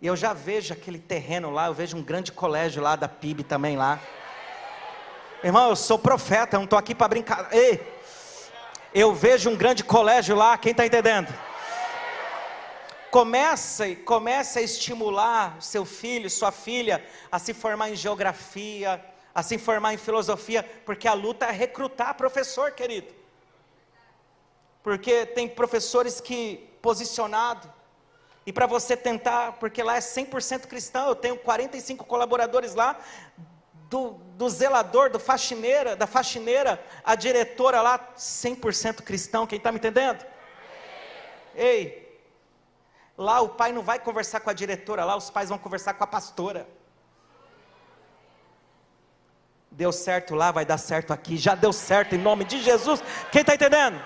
eu 0.00 0.14
já 0.14 0.32
vejo 0.32 0.72
aquele 0.72 1.00
terreno 1.00 1.50
lá, 1.50 1.66
eu 1.66 1.74
vejo 1.74 1.96
um 1.96 2.02
grande 2.02 2.30
colégio 2.30 2.80
lá 2.80 2.94
da 2.94 3.08
PIB 3.08 3.42
também 3.42 3.76
lá. 3.76 3.98
Irmão, 5.42 5.70
eu 5.70 5.76
sou 5.76 5.98
profeta, 5.98 6.56
eu 6.56 6.60
não 6.60 6.64
estou 6.64 6.78
aqui 6.78 6.94
para 6.94 7.08
brincar. 7.08 7.52
Ei, 7.52 7.84
eu 8.94 9.12
vejo 9.12 9.50
um 9.50 9.56
grande 9.56 9.82
colégio 9.82 10.36
lá, 10.36 10.56
quem 10.56 10.70
está 10.70 10.86
entendendo? 10.86 11.34
Comece, 13.10 13.96
comece 13.96 14.60
a 14.60 14.62
estimular 14.62 15.56
seu 15.60 15.84
filho, 15.84 16.30
sua 16.30 16.52
filha 16.52 17.04
a 17.32 17.38
se 17.38 17.52
formar 17.52 17.90
em 17.90 17.96
geografia, 17.96 19.02
a 19.36 19.42
se 19.42 19.58
formar 19.58 19.92
em 19.92 19.98
filosofia, 19.98 20.62
porque 20.86 21.06
a 21.06 21.12
luta 21.12 21.44
é 21.44 21.50
recrutar 21.50 22.14
professor, 22.14 22.70
querido. 22.70 23.12
Porque 24.82 25.26
tem 25.26 25.46
professores 25.46 26.22
que 26.22 26.66
posicionado 26.80 27.70
e 28.46 28.52
para 28.52 28.66
você 28.66 28.96
tentar, 28.96 29.52
porque 29.60 29.82
lá 29.82 29.96
é 29.96 30.00
100% 30.00 30.66
cristão, 30.66 31.08
eu 31.08 31.14
tenho 31.14 31.36
45 31.36 32.06
colaboradores 32.06 32.74
lá, 32.74 32.98
do, 33.90 34.12
do, 34.38 34.48
zelador, 34.48 35.10
do 35.10 35.20
faxineira, 35.20 35.94
da 35.94 36.06
faxineira, 36.06 36.82
a 37.04 37.14
diretora 37.14 37.82
lá, 37.82 38.14
100% 38.16 39.02
cristão, 39.02 39.46
quem 39.46 39.58
está 39.58 39.70
me 39.70 39.76
entendendo? 39.76 40.24
Ei, 41.54 42.18
lá 43.18 43.42
o 43.42 43.50
pai 43.50 43.70
não 43.70 43.82
vai 43.82 43.98
conversar 43.98 44.40
com 44.40 44.48
a 44.48 44.54
diretora, 44.54 45.04
lá 45.04 45.14
os 45.14 45.28
pais 45.28 45.50
vão 45.50 45.58
conversar 45.58 45.92
com 45.92 46.04
a 46.04 46.06
pastora. 46.06 46.66
Deu 49.76 49.92
certo 49.92 50.34
lá, 50.34 50.50
vai 50.50 50.64
dar 50.64 50.78
certo 50.78 51.12
aqui. 51.12 51.36
Já 51.36 51.54
deu 51.54 51.70
certo 51.70 52.14
em 52.14 52.18
nome 52.18 52.46
de 52.46 52.62
Jesus. 52.62 53.02
Quem 53.30 53.42
está 53.42 53.54
entendendo? 53.54 54.02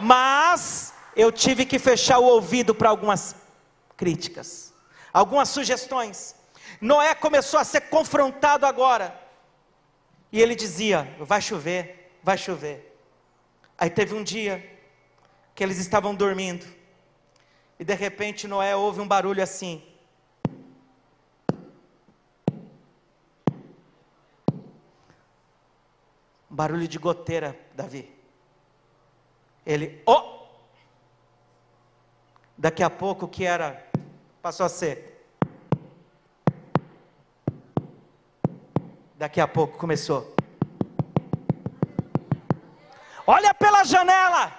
Mas 0.00 0.94
eu 1.14 1.30
tive 1.30 1.66
que 1.66 1.78
fechar 1.78 2.18
o 2.18 2.24
ouvido 2.24 2.74
para 2.74 2.88
algumas 2.88 3.36
críticas, 3.94 4.72
algumas 5.12 5.50
sugestões. 5.50 6.34
Noé 6.80 7.14
começou 7.14 7.60
a 7.60 7.64
ser 7.64 7.82
confrontado 7.82 8.64
agora. 8.64 9.14
E 10.32 10.40
ele 10.40 10.54
dizia: 10.54 11.14
Vai 11.20 11.42
chover, 11.42 12.18
vai 12.22 12.38
chover. 12.38 12.98
Aí 13.76 13.90
teve 13.90 14.14
um 14.14 14.24
dia 14.24 14.64
que 15.54 15.62
eles 15.62 15.76
estavam 15.76 16.14
dormindo. 16.14 16.64
E 17.78 17.84
de 17.84 17.94
repente 17.94 18.48
Noé 18.48 18.74
ouve 18.74 18.98
um 19.02 19.06
barulho 19.06 19.42
assim. 19.42 19.82
Barulho 26.58 26.88
de 26.88 26.98
goteira, 26.98 27.56
Davi. 27.72 28.12
Ele, 29.64 30.02
oh! 30.04 30.48
Daqui 32.56 32.82
a 32.82 32.90
pouco 32.90 33.26
o 33.26 33.28
que 33.28 33.44
era, 33.44 33.88
passou 34.42 34.66
a 34.66 34.68
ser. 34.68 35.24
Daqui 39.14 39.40
a 39.40 39.46
pouco 39.46 39.78
começou. 39.78 40.34
Olha 43.24 43.54
pela 43.54 43.84
janela. 43.84 44.52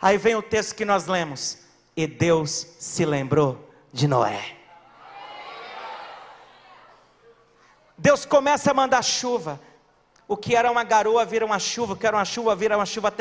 Aí 0.00 0.16
vem 0.16 0.36
o 0.36 0.42
texto 0.42 0.74
que 0.74 0.86
nós 0.86 1.06
lemos. 1.06 1.58
E 1.94 2.06
Deus 2.06 2.66
se 2.78 3.04
lembrou 3.04 3.70
de 3.92 4.08
Noé. 4.08 4.59
Deus 8.00 8.24
começa 8.24 8.70
a 8.70 8.74
mandar 8.74 9.02
chuva. 9.02 9.60
O 10.26 10.34
que 10.34 10.56
era 10.56 10.70
uma 10.70 10.82
garoa 10.82 11.22
vira 11.26 11.44
uma 11.44 11.58
chuva, 11.58 11.92
o 11.92 11.96
que 11.96 12.06
era 12.06 12.16
uma 12.16 12.24
chuva 12.24 12.56
vira 12.56 12.74
uma 12.74 12.86
chuva 12.86 13.12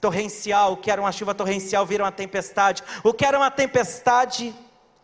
torrencial, 0.00 0.74
o 0.74 0.76
que 0.76 0.92
era 0.92 1.00
uma 1.00 1.10
chuva 1.10 1.34
torrencial 1.34 1.84
vira 1.84 2.04
uma 2.04 2.12
tempestade, 2.12 2.84
o 3.02 3.12
que 3.12 3.24
era 3.24 3.36
uma 3.36 3.50
tempestade 3.50 4.54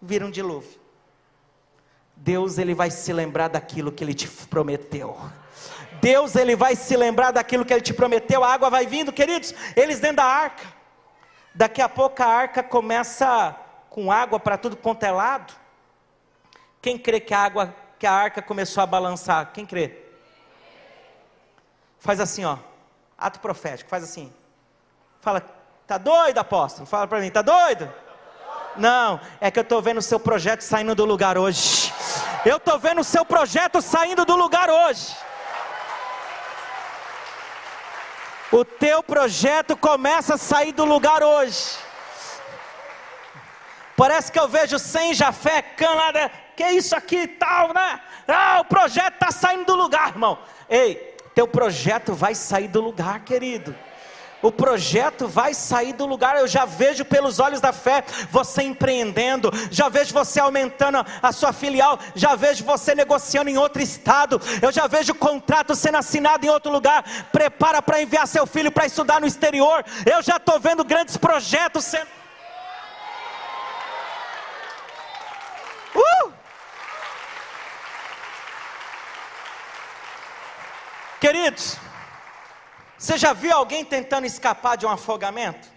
vira 0.01 0.25
um 0.25 0.31
dilúvio. 0.31 0.79
Deus 2.15 2.59
ele 2.59 2.75
vai 2.75 2.91
se 2.93 3.13
lembrar 3.13 3.49
daquilo 3.49 3.91
que 3.91 4.05
ele 4.05 4.15
te 4.15 4.29
prometeu. 4.29 5.19
Deus 6.01 6.37
ele 6.37 6.55
vai 6.55 6.77
se 6.77 6.97
lembrar 6.97 7.33
daquilo 7.33 7.65
que 7.65 7.73
ele 7.73 7.81
te 7.81 7.93
prometeu, 7.93 8.45
a 8.45 8.53
água 8.53 8.71
vai 8.71 8.87
vindo, 8.87 9.13
queridos, 9.13 9.53
eles 9.75 9.99
dentro 9.99 10.19
da 10.19 10.25
arca. 10.25 10.65
Daqui 11.53 11.83
a 11.83 11.89
pouco 11.89 12.23
a 12.23 12.27
arca 12.27 12.63
começa 12.63 13.57
com 13.91 14.13
água 14.13 14.39
para 14.39 14.57
tudo 14.57 14.77
quanto 14.77 15.03
é 15.03 15.11
lado. 15.11 15.53
Quem 16.81 16.97
crê 16.97 17.19
que 17.19 17.35
a 17.35 17.41
água, 17.41 17.75
que 17.99 18.07
a 18.07 18.13
arca 18.13 18.43
começou 18.43 18.83
a 18.83 18.87
balançar? 18.87 19.53
Quem 19.53 19.67
crê? 19.67 20.05
Faz 21.99 22.21
assim, 22.21 22.45
ó. 22.45 22.59
Ato 23.19 23.41
profético, 23.41 23.89
faz 23.89 24.05
assim. 24.05 24.33
Fala, 25.21 25.43
tá 25.87 25.99
doido, 25.99 26.39
apóstolo? 26.39 26.87
Fala 26.87 27.07
para 27.07 27.21
mim, 27.21 27.31
tá 27.31 27.43
doido? 27.43 27.93
Não, 28.77 29.19
é 29.41 29.51
que 29.51 29.59
eu 29.59 29.63
estou 29.63 29.81
vendo 29.81 29.99
o 29.99 30.03
seu 30.03 30.21
projeto 30.21 30.61
saindo 30.61 30.95
do 30.95 31.05
lugar 31.05 31.39
hoje. 31.39 31.93
Eu 32.45 32.59
estou 32.59 32.79
vendo 32.79 33.01
o 33.01 33.05
seu 33.05 33.25
projeto 33.25 33.81
saindo 33.81 34.25
do 34.25 34.37
lugar 34.37 34.69
hoje. 34.69 35.17
O 38.53 38.65
teu 38.65 39.03
projeto 39.03 39.77
começa 39.77 40.35
a 40.35 40.39
sair 40.39 40.73
do 40.73 40.85
lugar 40.85 41.23
hoje. 41.23 41.86
Parece 43.97 44.31
que 44.31 44.39
eu 44.39 44.47
vejo 44.47 44.79
sem 44.79 45.15
Jafé, 45.15 45.63
cana, 45.63 46.31
que 46.55 46.63
é 46.63 46.73
isso 46.73 46.95
aqui 46.95 47.23
e 47.23 47.29
tal, 47.29 47.73
né? 47.73 48.01
Ah, 48.29 48.59
o 48.61 48.65
projeto 48.65 49.15
está 49.15 49.31
saindo 49.31 49.65
do 49.65 49.75
lugar, 49.75 50.09
irmão. 50.09 50.39
Ei, 50.69 51.17
teu 51.35 51.49
projeto 51.49 52.15
vai 52.15 52.35
sair 52.35 52.69
do 52.69 52.81
lugar, 52.81 53.21
querido 53.21 53.75
o 54.43 54.53
projeto 54.53 55.27
vai 55.27 55.55
sair 55.55 55.93
do 55.93 56.07
lugar. 56.07 56.37
Eu 56.37 56.47
já 56.47 56.65
vejo 56.65 57.05
pelos 57.05 57.39
olhos 57.39 57.61
da 57.61 57.73
fé 57.73 58.05
você 58.31 58.63
empreendendo, 58.63 59.51
já 59.71 59.89
vejo 59.89 60.13
você 60.13 60.41
aumentando 60.41 61.05
a 61.23 61.33
sua 61.33 61.53
filial, 61.53 61.99
já 62.15 62.35
vejo 62.35 62.65
você 62.65 62.95
negociando 62.95 63.51
em 63.51 63.59
outro 63.59 63.83
estado, 63.83 64.41
eu 64.63 64.71
já 64.71 64.87
vejo 64.87 65.15
contrato 65.15 65.75
sendo 65.75 65.99
assinado 65.99 66.45
em 66.45 66.51
outro 66.51 66.71
lugar. 66.71 67.05
Prepara 67.33 67.83
para 67.83 68.01
enviar 68.01 68.27
seu 68.27 68.47
filho 68.47 68.71
para 68.71 68.87
estudar 68.87 69.21
no 69.21 69.27
exterior. 69.27 69.85
Eu 70.05 70.23
já 70.23 70.37
estou 70.37 70.61
vendo 70.61 70.85
grandes 70.85 71.17
projetos 71.17 71.85
sendo. 71.85 72.17
Uh! 75.97 76.33
Queridos, 81.19 81.77
você 82.99 83.17
já 83.17 83.33
viu 83.33 83.55
alguém 83.55 83.85
tentando 83.85 84.27
escapar 84.27 84.77
de 84.77 84.87
um 84.87 84.91
afogamento? 84.91 85.69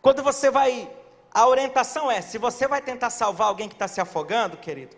Quando 0.00 0.22
você 0.22 0.50
vai. 0.50 0.90
A 1.32 1.46
orientação 1.46 2.10
é: 2.10 2.20
se 2.20 2.38
você 2.38 2.66
vai 2.66 2.80
tentar 2.80 3.10
salvar 3.10 3.48
alguém 3.48 3.68
que 3.68 3.74
está 3.74 3.86
se 3.86 4.00
afogando, 4.00 4.56
querido, 4.56 4.96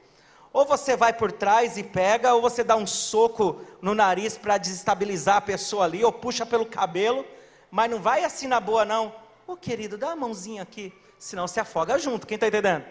ou 0.53 0.64
você 0.64 0.97
vai 0.97 1.12
por 1.12 1.33
trás 1.33 1.77
e 1.77 1.83
pega, 1.83 2.35
ou 2.35 2.40
você 2.40 2.64
dá 2.64 2.77
um 2.77 2.87
soco 2.87 3.61
no 3.83 3.95
nariz 3.95 4.37
para 4.37 4.59
desestabilizar 4.59 5.37
a 5.37 5.40
pessoa 5.40 5.85
ali, 5.85 6.05
ou 6.05 6.12
puxa 6.12 6.47
pelo 6.47 6.66
cabelo, 6.66 7.25
mas 7.71 7.90
não 7.90 8.01
vai 8.01 8.25
assim 8.25 8.47
na 8.47 8.61
boa, 8.61 8.85
não. 8.85 9.09
Ô 9.47 9.53
oh, 9.53 9.57
querido, 9.57 9.99
dá 9.99 10.09
uma 10.09 10.16
mãozinha 10.16 10.62
aqui, 10.62 10.93
senão 11.19 11.47
se 11.47 11.59
afoga 11.59 11.99
junto, 11.99 12.27
quem 12.27 12.37
está 12.37 12.49
entendendo? 12.49 12.85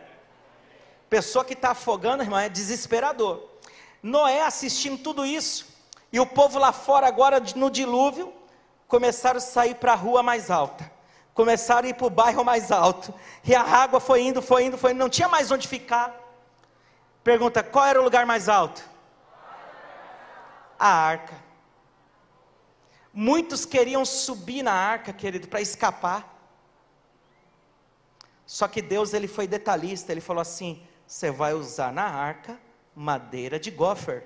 Pessoa 1.10 1.44
que 1.44 1.54
está 1.54 1.72
afogando, 1.72 2.24
irmão, 2.24 2.40
é 2.40 2.48
desesperador. 2.50 3.44
Noé 4.02 4.42
assistindo 4.44 4.98
tudo 4.98 5.26
isso, 5.26 5.68
e 6.12 6.20
o 6.20 6.26
povo 6.26 6.60
lá 6.60 6.72
fora, 6.72 7.08
agora 7.08 7.42
no 7.56 7.70
dilúvio, 7.70 8.34
começaram 8.88 9.38
a 9.38 9.42
sair 9.42 9.76
para 9.76 9.94
a 9.94 9.96
rua 9.96 10.24
mais 10.24 10.50
alta. 10.50 10.92
Começaram 11.34 11.88
a 11.88 11.90
ir 11.90 11.94
para 11.94 12.08
o 12.08 12.10
bairro 12.10 12.44
mais 12.44 12.72
alto. 12.72 13.14
E 13.46 13.56
a 13.56 13.62
água 13.62 14.00
foi 14.00 14.24
indo, 14.24 14.42
foi 14.42 14.66
indo, 14.66 14.78
foi 14.78 14.92
indo. 14.92 15.00
Não 15.00 15.10
tinha 15.10 15.30
mais 15.30 15.52
onde 15.52 15.68
ficar. 15.68 16.14
Pergunta: 17.24 17.64
qual 17.64 17.86
era 17.86 18.00
o 18.00 18.04
lugar 18.04 18.26
mais 18.26 18.50
alto? 18.50 18.84
A 20.78 20.90
arca. 20.90 21.36
Muitos 23.14 23.66
queriam 23.66 24.04
subir 24.06 24.64
na 24.64 24.74
arca, 24.74 25.14
querido, 25.14 25.48
para 25.48 25.62
escapar. 25.62 26.36
Só 28.46 28.68
que 28.68 28.82
Deus 28.82 29.14
ele 29.14 29.28
foi 29.28 29.48
detalhista, 29.48 30.12
ele 30.12 30.22
falou 30.22 30.42
assim: 30.42 30.84
você 31.10 31.32
vai 31.32 31.56
usar 31.56 31.92
na 31.92 32.04
arca 32.04 32.60
madeira 32.96 33.60
de 33.60 33.72
gofer. 33.72 34.24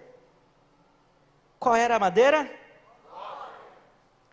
Qual 1.57 1.73
era 1.73 1.95
a 1.95 1.99
madeira? 1.99 2.53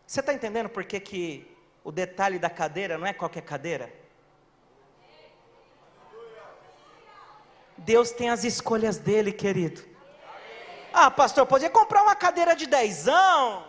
Você 0.04 0.18
está 0.18 0.34
entendendo 0.34 0.68
por 0.68 0.84
que, 0.84 0.98
que 0.98 1.56
o 1.84 1.92
detalhe 1.92 2.40
da 2.40 2.50
cadeira 2.50 2.98
não 2.98 3.06
é 3.06 3.12
qualquer 3.12 3.42
cadeira? 3.42 3.92
Deus 7.78 8.10
tem 8.10 8.30
as 8.30 8.42
escolhas 8.42 8.98
dele, 8.98 9.32
querido. 9.32 9.84
Ah, 10.92 11.08
pastor, 11.08 11.46
podia 11.46 11.70
comprar 11.70 12.02
uma 12.02 12.16
cadeira 12.16 12.56
de 12.56 12.66
dezão. 12.66 13.64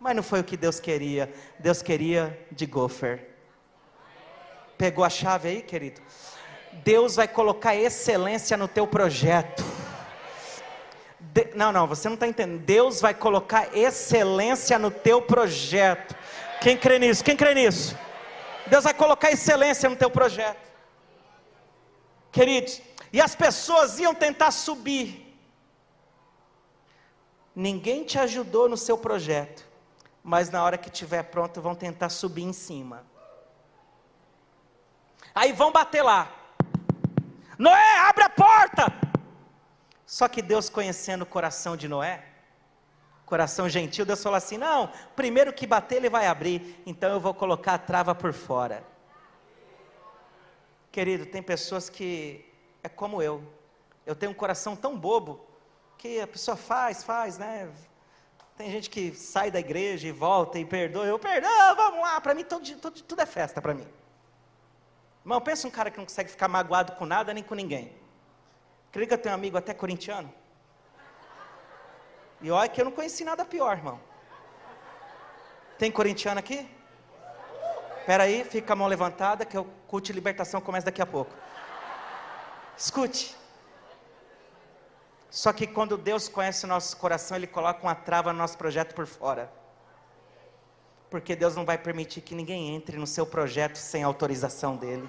Mas 0.00 0.16
não 0.16 0.24
foi 0.24 0.40
o 0.40 0.44
que 0.44 0.56
Deus 0.56 0.80
queria. 0.80 1.32
Deus 1.56 1.82
queria 1.82 2.46
de 2.50 2.66
gofer. 2.66 3.30
Pegou 4.76 5.04
a 5.04 5.08
chave 5.08 5.48
aí, 5.48 5.62
querido? 5.62 6.02
Deus 6.84 7.16
vai 7.16 7.28
colocar 7.28 7.74
excelência 7.74 8.56
no 8.56 8.68
teu 8.68 8.86
projeto. 8.86 9.64
De, 11.18 11.50
não, 11.54 11.72
não, 11.72 11.86
você 11.86 12.08
não 12.08 12.14
está 12.14 12.26
entendendo. 12.26 12.60
Deus 12.60 13.00
vai 13.00 13.12
colocar 13.12 13.76
excelência 13.76 14.78
no 14.78 14.90
teu 14.90 15.20
projeto. 15.20 16.14
Quem 16.60 16.76
crê 16.76 16.98
nisso? 16.98 17.22
Quem 17.22 17.36
crê 17.36 17.54
nisso? 17.54 17.96
Deus 18.66 18.84
vai 18.84 18.94
colocar 18.94 19.30
excelência 19.30 19.88
no 19.88 19.96
teu 19.96 20.10
projeto. 20.10 20.66
Queridos, 22.32 22.82
e 23.12 23.20
as 23.20 23.34
pessoas 23.34 23.98
iam 23.98 24.14
tentar 24.14 24.50
subir. 24.50 25.26
Ninguém 27.54 28.04
te 28.04 28.18
ajudou 28.18 28.68
no 28.68 28.76
seu 28.76 28.98
projeto, 28.98 29.64
mas 30.22 30.50
na 30.50 30.62
hora 30.62 30.76
que 30.76 30.90
estiver 30.90 31.22
pronto 31.22 31.62
vão 31.62 31.74
tentar 31.74 32.10
subir 32.10 32.42
em 32.42 32.52
cima. 32.52 33.06
Aí 35.34 35.52
vão 35.52 35.72
bater 35.72 36.02
lá. 36.02 36.30
Noé, 37.58 37.98
abre 38.08 38.24
a 38.24 38.28
porta! 38.28 38.86
Só 40.04 40.28
que 40.28 40.40
Deus, 40.40 40.68
conhecendo 40.68 41.22
o 41.22 41.26
coração 41.26 41.76
de 41.76 41.88
Noé, 41.88 42.24
coração 43.24 43.68
gentil, 43.68 44.04
Deus 44.06 44.22
falou 44.22 44.36
assim: 44.36 44.56
não, 44.56 44.90
primeiro 45.14 45.52
que 45.52 45.66
bater, 45.66 45.96
ele 45.96 46.08
vai 46.08 46.26
abrir, 46.26 46.80
então 46.86 47.12
eu 47.12 47.20
vou 47.20 47.34
colocar 47.34 47.74
a 47.74 47.78
trava 47.78 48.14
por 48.14 48.32
fora. 48.32 48.84
Querido, 50.92 51.26
tem 51.26 51.42
pessoas 51.42 51.90
que 51.90 52.44
é 52.82 52.88
como 52.88 53.20
eu, 53.20 53.42
eu 54.06 54.14
tenho 54.14 54.32
um 54.32 54.34
coração 54.34 54.76
tão 54.76 54.96
bobo, 54.96 55.44
que 55.98 56.20
a 56.20 56.26
pessoa 56.26 56.56
faz, 56.56 57.02
faz, 57.02 57.36
né? 57.36 57.70
Tem 58.56 58.70
gente 58.70 58.88
que 58.88 59.12
sai 59.14 59.50
da 59.50 59.58
igreja 59.58 60.06
e 60.06 60.12
volta 60.12 60.58
e 60.58 60.64
perdoa, 60.64 61.04
eu 61.04 61.18
perdoo, 61.18 61.76
vamos 61.76 62.00
lá, 62.00 62.20
para 62.20 62.32
mim 62.32 62.44
tudo, 62.44 63.20
é 63.20 63.26
festa 63.26 63.60
para 63.60 63.74
mim. 63.74 63.86
Irmão, 65.26 65.40
pensa 65.40 65.66
um 65.66 65.72
cara 65.72 65.90
que 65.90 65.98
não 65.98 66.04
consegue 66.04 66.30
ficar 66.30 66.46
magoado 66.46 66.92
com 66.92 67.04
nada 67.04 67.34
nem 67.34 67.42
com 67.42 67.56
ninguém. 67.56 67.92
Creio 68.92 69.08
que 69.08 69.14
eu 69.14 69.18
tenho 69.18 69.34
um 69.34 69.38
amigo 69.38 69.58
até 69.58 69.74
corintiano. 69.74 70.32
E 72.40 72.48
olha 72.48 72.68
que 72.68 72.80
eu 72.80 72.84
não 72.84 72.92
conheci 72.92 73.24
nada 73.24 73.44
pior, 73.44 73.76
irmão. 73.76 73.98
Tem 75.76 75.90
corintiano 75.90 76.38
aqui? 76.38 76.70
Espera 77.98 78.22
aí, 78.22 78.44
fica 78.44 78.72
a 78.72 78.76
mão 78.76 78.86
levantada 78.86 79.44
que 79.44 79.58
o 79.58 79.64
culto 79.88 80.06
de 80.06 80.12
libertação 80.12 80.60
começa 80.60 80.86
daqui 80.86 81.02
a 81.02 81.06
pouco. 81.06 81.34
Escute. 82.76 83.36
Só 85.28 85.52
que 85.52 85.66
quando 85.66 85.98
Deus 85.98 86.28
conhece 86.28 86.66
o 86.66 86.68
nosso 86.68 86.96
coração, 86.98 87.36
Ele 87.36 87.48
coloca 87.48 87.82
uma 87.82 87.96
trava 87.96 88.32
no 88.32 88.38
nosso 88.38 88.56
projeto 88.56 88.94
por 88.94 89.08
fora. 89.08 89.50
Porque 91.10 91.36
Deus 91.36 91.54
não 91.54 91.64
vai 91.64 91.78
permitir 91.78 92.20
que 92.20 92.34
ninguém 92.34 92.74
entre 92.74 92.96
no 92.96 93.06
seu 93.06 93.24
projeto 93.26 93.76
sem 93.76 94.02
autorização 94.02 94.76
dEle. 94.76 95.08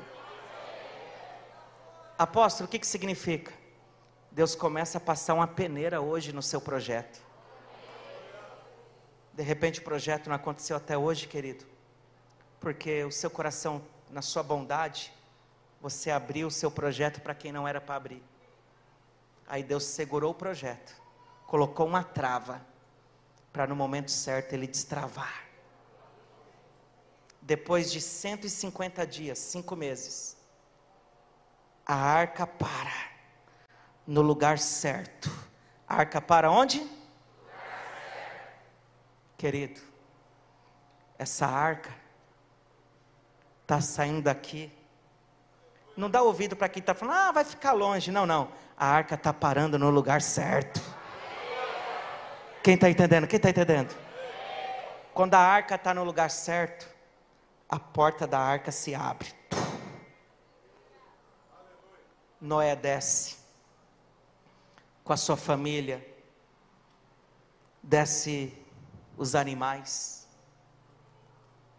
Apóstolo, 2.17 2.67
o 2.67 2.69
que, 2.69 2.80
que 2.80 2.88
significa? 2.88 3.53
Deus 4.32 4.55
começa 4.55 4.97
a 4.97 5.01
passar 5.01 5.34
uma 5.34 5.47
peneira 5.47 6.01
hoje 6.01 6.32
no 6.32 6.41
seu 6.41 6.61
projeto. 6.61 7.19
De 9.34 9.43
repente 9.43 9.80
o 9.80 9.84
projeto 9.84 10.28
não 10.28 10.36
aconteceu 10.36 10.76
até 10.76 10.97
hoje, 10.97 11.28
querido, 11.28 11.65
porque 12.59 13.03
o 13.03 13.11
seu 13.11 13.30
coração, 13.30 13.82
na 14.09 14.22
sua 14.22 14.41
bondade, 14.41 15.13
você 15.82 16.11
abriu 16.11 16.47
o 16.47 16.51
seu 16.51 16.72
projeto 16.72 17.22
para 17.22 17.36
quem 17.36 17.51
não 17.51 17.67
era 17.67 17.80
para 17.80 17.95
abrir. 17.95 18.24
Aí 19.47 19.63
Deus 19.63 19.86
segurou 19.86 20.32
o 20.32 20.36
projeto, 20.36 20.95
colocou 21.45 21.88
uma 21.88 22.03
trava, 22.03 22.61
para 23.53 23.65
no 23.65 23.76
momento 23.76 24.11
certo 24.11 24.53
ele 24.53 24.67
destravar. 24.67 25.47
Depois 27.48 27.89
de 27.89 28.02
150 28.02 29.08
dias, 29.08 29.39
cinco 29.39 29.74
meses, 29.74 30.36
a 31.86 31.95
arca 31.95 32.45
para 32.45 32.91
no 34.06 34.22
lugar 34.22 34.60
certo. 34.60 35.32
Arca 35.88 36.20
para 36.20 36.52
onde? 36.52 36.86
Querido, 39.38 39.80
essa 41.18 41.48
arca 41.48 41.95
está 43.62 43.80
saindo 43.80 44.24
daqui. 44.24 44.70
Não 45.95 46.10
dá 46.10 46.22
ouvido 46.22 46.54
para 46.54 46.68
quem 46.68 46.82
está 46.82 46.93
falando, 46.93 47.16
ah, 47.16 47.32
vai 47.32 47.45
ficar 47.45 47.72
longe. 47.72 48.12
Não, 48.12 48.26
não. 48.26 48.52
A 48.76 48.88
arca 48.88 49.16
está 49.16 49.32
parando 49.32 49.80
no 49.80 49.89
lugar 49.89 50.22
certo. 50.22 50.82
Quem 52.62 52.74
está 52.74 52.89
entendendo? 52.89 53.26
Quem 53.26 53.38
está 53.38 53.50
entendendo? 53.50 53.95
Quando 55.14 55.36
a 55.36 55.39
arca 55.39 55.76
está 55.76 55.93
no 55.93 56.04
lugar 56.04 56.30
certo, 56.30 56.97
a 57.70 57.80
porta 57.80 58.26
da 58.26 58.39
arca 58.39 58.72
se 58.72 58.95
abre. 58.95 59.34
Noé 62.39 62.76
desce 62.76 63.38
com 65.03 65.11
a 65.11 65.18
sua 65.18 65.36
família, 65.36 66.05
desce 67.82 68.53
os 69.18 69.34
animais, 69.34 70.28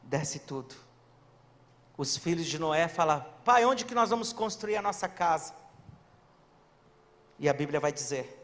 desce 0.03 0.41
tudo. 0.41 0.75
Os 1.97 2.17
filhos 2.17 2.47
de 2.47 2.59
Noé 2.59 2.89
falam: 2.89 3.25
Pai, 3.45 3.65
onde 3.65 3.85
que 3.85 3.95
nós 3.95 4.11
vamos 4.11 4.33
construir 4.33 4.77
a 4.77 4.83
nossa 4.83 5.09
casa? 5.09 5.55
E 7.39 7.49
a 7.49 7.53
Bíblia 7.53 7.79
vai 7.79 7.93
dizer 7.93 8.35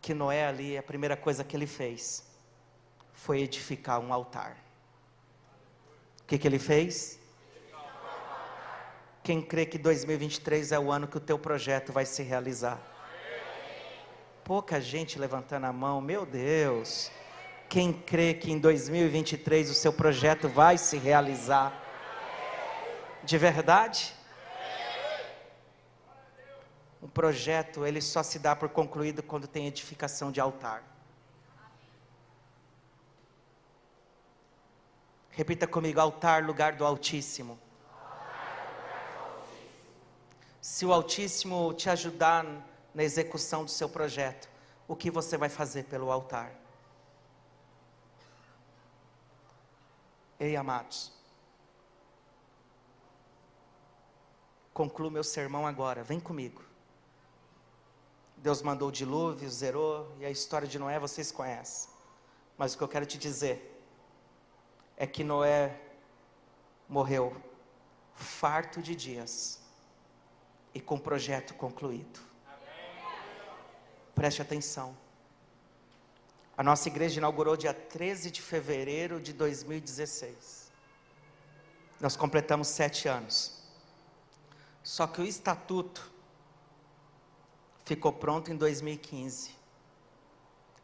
que 0.00 0.14
Noé 0.14 0.46
ali, 0.46 0.76
a 0.76 0.82
primeira 0.82 1.16
coisa 1.16 1.44
que 1.44 1.54
ele 1.54 1.66
fez 1.66 2.24
foi 3.12 3.40
edificar 3.40 4.00
um 4.00 4.12
altar. 4.12 4.56
Que, 6.32 6.38
que 6.38 6.48
ele 6.48 6.58
fez? 6.58 7.20
Quem 9.22 9.42
crê 9.42 9.66
que 9.66 9.76
2023 9.76 10.72
é 10.72 10.78
o 10.78 10.90
ano 10.90 11.06
que 11.06 11.18
o 11.18 11.20
teu 11.20 11.38
projeto 11.38 11.92
vai 11.92 12.06
se 12.06 12.22
realizar? 12.22 12.80
Pouca 14.42 14.80
gente 14.80 15.18
levantando 15.18 15.66
a 15.66 15.72
mão, 15.74 16.00
meu 16.00 16.24
Deus. 16.24 17.10
Quem 17.68 17.92
crê 17.92 18.32
que 18.32 18.50
em 18.50 18.58
2023 18.58 19.68
o 19.68 19.74
seu 19.74 19.92
projeto 19.92 20.48
vai 20.48 20.78
se 20.78 20.96
realizar? 20.96 21.70
De 23.22 23.36
verdade? 23.36 24.14
Um 27.02 27.08
projeto, 27.08 27.84
ele 27.84 28.00
só 28.00 28.22
se 28.22 28.38
dá 28.38 28.56
por 28.56 28.70
concluído 28.70 29.22
quando 29.22 29.46
tem 29.46 29.66
edificação 29.66 30.32
de 30.32 30.40
altar. 30.40 30.91
Repita 35.32 35.66
comigo: 35.66 35.98
altar, 35.98 36.44
lugar 36.44 36.74
do 36.74 36.84
Altíssimo. 36.84 37.58
Se 40.60 40.86
o 40.86 40.92
Altíssimo 40.92 41.72
te 41.74 41.90
ajudar 41.90 42.44
na 42.94 43.02
execução 43.02 43.64
do 43.64 43.70
seu 43.70 43.88
projeto, 43.88 44.48
o 44.86 44.94
que 44.94 45.10
você 45.10 45.36
vai 45.36 45.48
fazer 45.48 45.84
pelo 45.84 46.12
altar? 46.12 46.52
Ei, 50.38 50.54
amados, 50.56 51.12
concluo 54.74 55.10
meu 55.10 55.24
sermão 55.24 55.66
agora, 55.66 56.04
vem 56.04 56.20
comigo. 56.20 56.62
Deus 58.36 58.60
mandou 58.60 58.88
o 58.88 58.92
dilúvio, 58.92 59.48
zerou, 59.48 60.12
e 60.18 60.26
a 60.26 60.30
história 60.30 60.66
de 60.66 60.78
Noé 60.78 60.98
vocês 60.98 61.30
conhecem. 61.30 61.90
Mas 62.58 62.74
o 62.74 62.78
que 62.78 62.84
eu 62.84 62.88
quero 62.88 63.06
te 63.06 63.16
dizer 63.16 63.71
é 64.96 65.06
que 65.06 65.24
Noé 65.24 65.80
morreu 66.88 67.36
farto 68.14 68.80
de 68.82 68.94
dias 68.94 69.60
e 70.74 70.80
com 70.80 70.96
o 70.96 71.00
projeto 71.00 71.54
concluído. 71.54 72.20
Preste 74.14 74.42
atenção. 74.42 74.96
A 76.56 76.62
nossa 76.62 76.88
igreja 76.88 77.18
inaugurou 77.18 77.56
dia 77.56 77.72
13 77.72 78.30
de 78.30 78.42
fevereiro 78.42 79.20
de 79.20 79.32
2016. 79.32 80.70
Nós 82.00 82.16
completamos 82.16 82.68
sete 82.68 83.08
anos. 83.08 83.62
Só 84.82 85.06
que 85.06 85.20
o 85.20 85.24
estatuto 85.24 86.12
ficou 87.84 88.12
pronto 88.12 88.52
em 88.52 88.56
2015. 88.56 89.54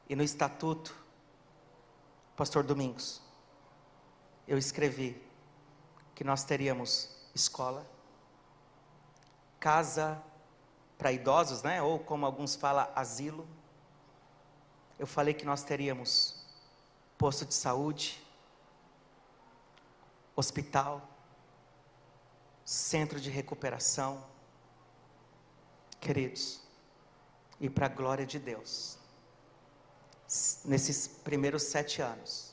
E 0.08 0.16
no 0.16 0.22
estatuto, 0.22 0.94
Pastor 2.36 2.62
Domingos, 2.62 3.20
eu 4.48 4.56
escrevi 4.56 5.20
que 6.14 6.24
nós 6.24 6.42
teríamos 6.42 7.10
escola, 7.34 7.86
casa 9.60 10.20
para 10.96 11.12
idosos, 11.12 11.62
né? 11.62 11.82
Ou 11.82 11.98
como 11.98 12.24
alguns 12.24 12.56
falam, 12.56 12.88
asilo. 12.94 13.46
Eu 14.98 15.06
falei 15.06 15.34
que 15.34 15.44
nós 15.44 15.62
teríamos 15.62 16.44
posto 17.18 17.44
de 17.44 17.52
saúde, 17.52 18.26
hospital, 20.34 21.06
centro 22.64 23.20
de 23.20 23.28
recuperação. 23.28 24.26
Queridos, 26.00 26.62
e 27.60 27.68
para 27.68 27.86
a 27.86 27.88
glória 27.90 28.24
de 28.24 28.38
Deus, 28.38 28.96
nesses 30.64 31.06
primeiros 31.06 31.64
sete 31.64 32.00
anos, 32.00 32.47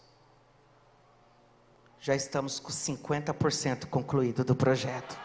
já 2.06 2.14
estamos 2.14 2.60
com 2.60 2.70
50% 2.70 3.88
concluído 3.88 4.46
do 4.46 4.56
projeto. 4.56 5.20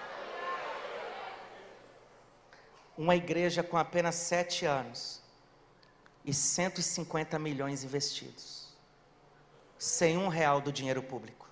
Uma 2.96 3.14
igreja 3.14 3.62
com 3.62 3.76
apenas 3.76 4.14
sete 4.14 4.64
anos 4.64 5.20
e 6.24 6.32
150 6.32 7.38
milhões 7.38 7.84
investidos, 7.84 8.74
sem 9.78 10.16
um 10.16 10.28
real 10.28 10.62
do 10.62 10.72
dinheiro 10.72 11.02
público. 11.02 11.46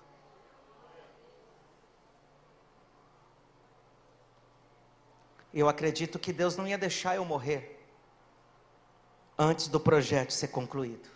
Eu 5.53 5.69
acredito 5.69 6.17
que 6.17 6.33
Deus 6.33 6.57
não 6.57 6.67
ia 6.67 6.77
deixar 6.77 7.17
eu 7.17 7.23
morrer 7.23 7.79
antes 9.37 9.67
do 9.67 9.79
projeto 9.79 10.33
ser 10.33 10.47
concluído. 10.47 11.07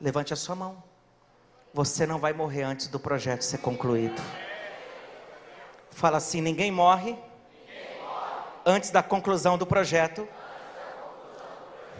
Levante 0.00 0.32
a 0.32 0.36
sua 0.36 0.54
mão. 0.54 0.89
Você 1.72 2.06
não 2.06 2.18
vai 2.18 2.32
morrer 2.32 2.62
antes 2.62 2.88
do 2.88 2.98
projeto 2.98 3.42
ser 3.42 3.58
concluído. 3.58 4.20
Fala 5.90 6.16
assim: 6.16 6.40
ninguém 6.40 6.70
morre, 6.70 7.16
antes 8.64 8.90
da 8.90 9.02
conclusão 9.02 9.56
do 9.56 9.66
projeto, 9.66 10.28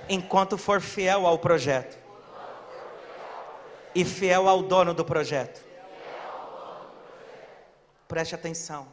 enquanto 0.08 0.58
for 0.58 0.80
fiel 0.80 1.26
ao 1.26 1.38
projeto 1.38 1.98
e 3.94 4.04
fiel 4.04 4.48
ao 4.48 4.62
dono 4.62 4.92
do 4.92 5.04
projeto. 5.04 5.64
Preste 8.08 8.34
atenção. 8.34 8.88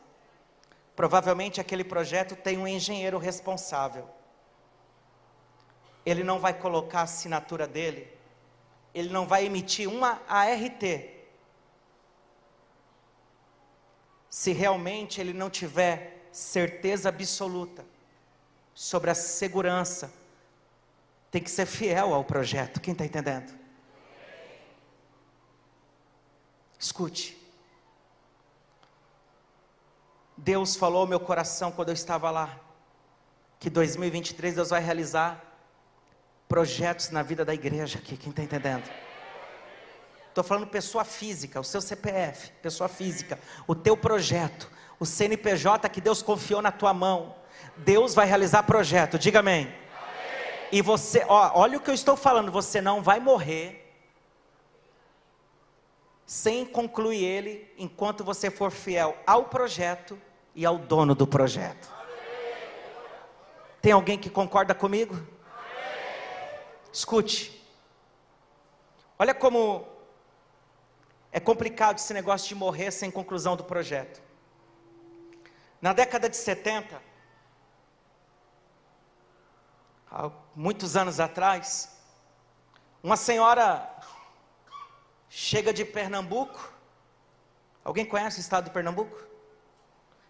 Provavelmente 0.96 1.62
aquele 1.62 1.84
projeto 1.84 2.36
tem 2.36 2.58
um 2.58 2.68
engenheiro 2.68 3.18
responsável 3.18 4.08
ele 6.10 6.24
não 6.24 6.40
vai 6.40 6.54
colocar 6.54 7.02
a 7.02 7.04
assinatura 7.04 7.68
dele, 7.68 8.08
ele 8.98 9.10
não 9.10 9.28
vai 9.28 9.46
emitir 9.46 9.88
uma 9.88 10.22
ART, 10.28 10.84
se 14.30 14.52
realmente 14.52 15.22
ele 15.22 15.34
não 15.34 15.50
tiver 15.50 16.28
certeza 16.32 17.10
absoluta 17.10 17.86
sobre 18.74 19.10
a 19.10 19.16
segurança, 19.16 20.12
tem 21.32 21.42
que 21.42 21.50
ser 21.50 21.66
fiel 21.66 22.14
ao 22.14 22.24
projeto. 22.24 22.80
Quem 22.80 22.92
está 22.92 23.06
entendendo? 23.06 23.58
Escute. 26.80 27.36
Deus 30.36 30.76
falou 30.76 31.02
ao 31.02 31.08
meu 31.08 31.20
coração 31.20 31.72
quando 31.72 31.90
eu 31.90 31.96
estava 31.96 32.30
lá, 32.30 32.60
que 33.60 33.70
2023 33.70 34.56
Deus 34.56 34.70
vai 34.70 34.82
realizar 34.82 35.47
projetos 36.48 37.10
na 37.10 37.22
vida 37.22 37.44
da 37.44 37.54
igreja 37.54 38.00
aqui, 38.00 38.16
quem 38.16 38.30
está 38.30 38.42
entendendo? 38.42 38.90
Estou 40.30 40.44
falando 40.44 40.68
pessoa 40.68 41.04
física, 41.04 41.60
o 41.60 41.64
seu 41.64 41.82
CPF, 41.82 42.52
pessoa 42.62 42.88
física, 42.88 43.40
o 43.66 43.74
teu 43.74 43.98
projeto, 43.98 44.70
o 45.00 45.06
CNPJ 45.06 45.90
que 45.90 46.00
Deus 46.00 46.22
confiou 46.22 46.62
na 46.62 46.72
tua 46.72 46.94
mão. 46.94 47.36
Deus 47.78 48.14
vai 48.14 48.28
realizar 48.28 48.64
projeto, 48.64 49.18
diga 49.18 49.40
amém. 49.40 49.64
amém. 49.64 49.74
E 50.72 50.82
você, 50.82 51.26
ó, 51.28 51.60
olha 51.60 51.78
o 51.78 51.82
que 51.82 51.90
eu 51.90 51.94
estou 51.96 52.16
falando, 52.16 52.52
você 52.52 52.80
não 52.80 53.02
vai 53.02 53.20
morrer 53.20 53.84
sem 56.28 56.66
concluir 56.66 57.24
ele 57.24 57.74
enquanto 57.78 58.24
você 58.24 58.52
for 58.52 58.70
fiel 58.70 59.18
ao 59.26 59.46
projeto 59.46 60.22
e 60.54 60.66
ao 60.66 60.78
dono 60.78 61.16
do 61.16 61.26
projeto. 61.26 61.90
Tem 63.82 63.92
alguém 63.92 64.18
que 64.18 64.30
concorda 64.30 64.76
comigo? 64.76 65.18
Escute. 66.98 67.64
Olha 69.20 69.36
como 69.36 69.88
é 71.32 71.40
complicado 71.40 72.00
esse 72.00 72.12
negócio 72.12 72.48
de 72.48 72.56
morrer 72.56 72.90
sem 72.90 73.12
conclusão 73.12 73.56
do 73.56 73.64
projeto. 73.64 74.20
Na 75.80 75.94
década 75.94 76.28
de 76.28 76.36
70, 76.36 77.00
há 80.10 80.32
muitos 80.56 80.98
anos 80.98 81.20
atrás, 81.20 81.96
uma 83.04 83.16
senhora 83.16 83.88
chega 85.30 85.72
de 85.72 85.86
Pernambuco. 85.86 86.74
Alguém 87.84 88.08
conhece 88.08 88.40
o 88.40 88.42
estado 88.42 88.64
de 88.66 88.72
Pernambuco? 88.72 89.24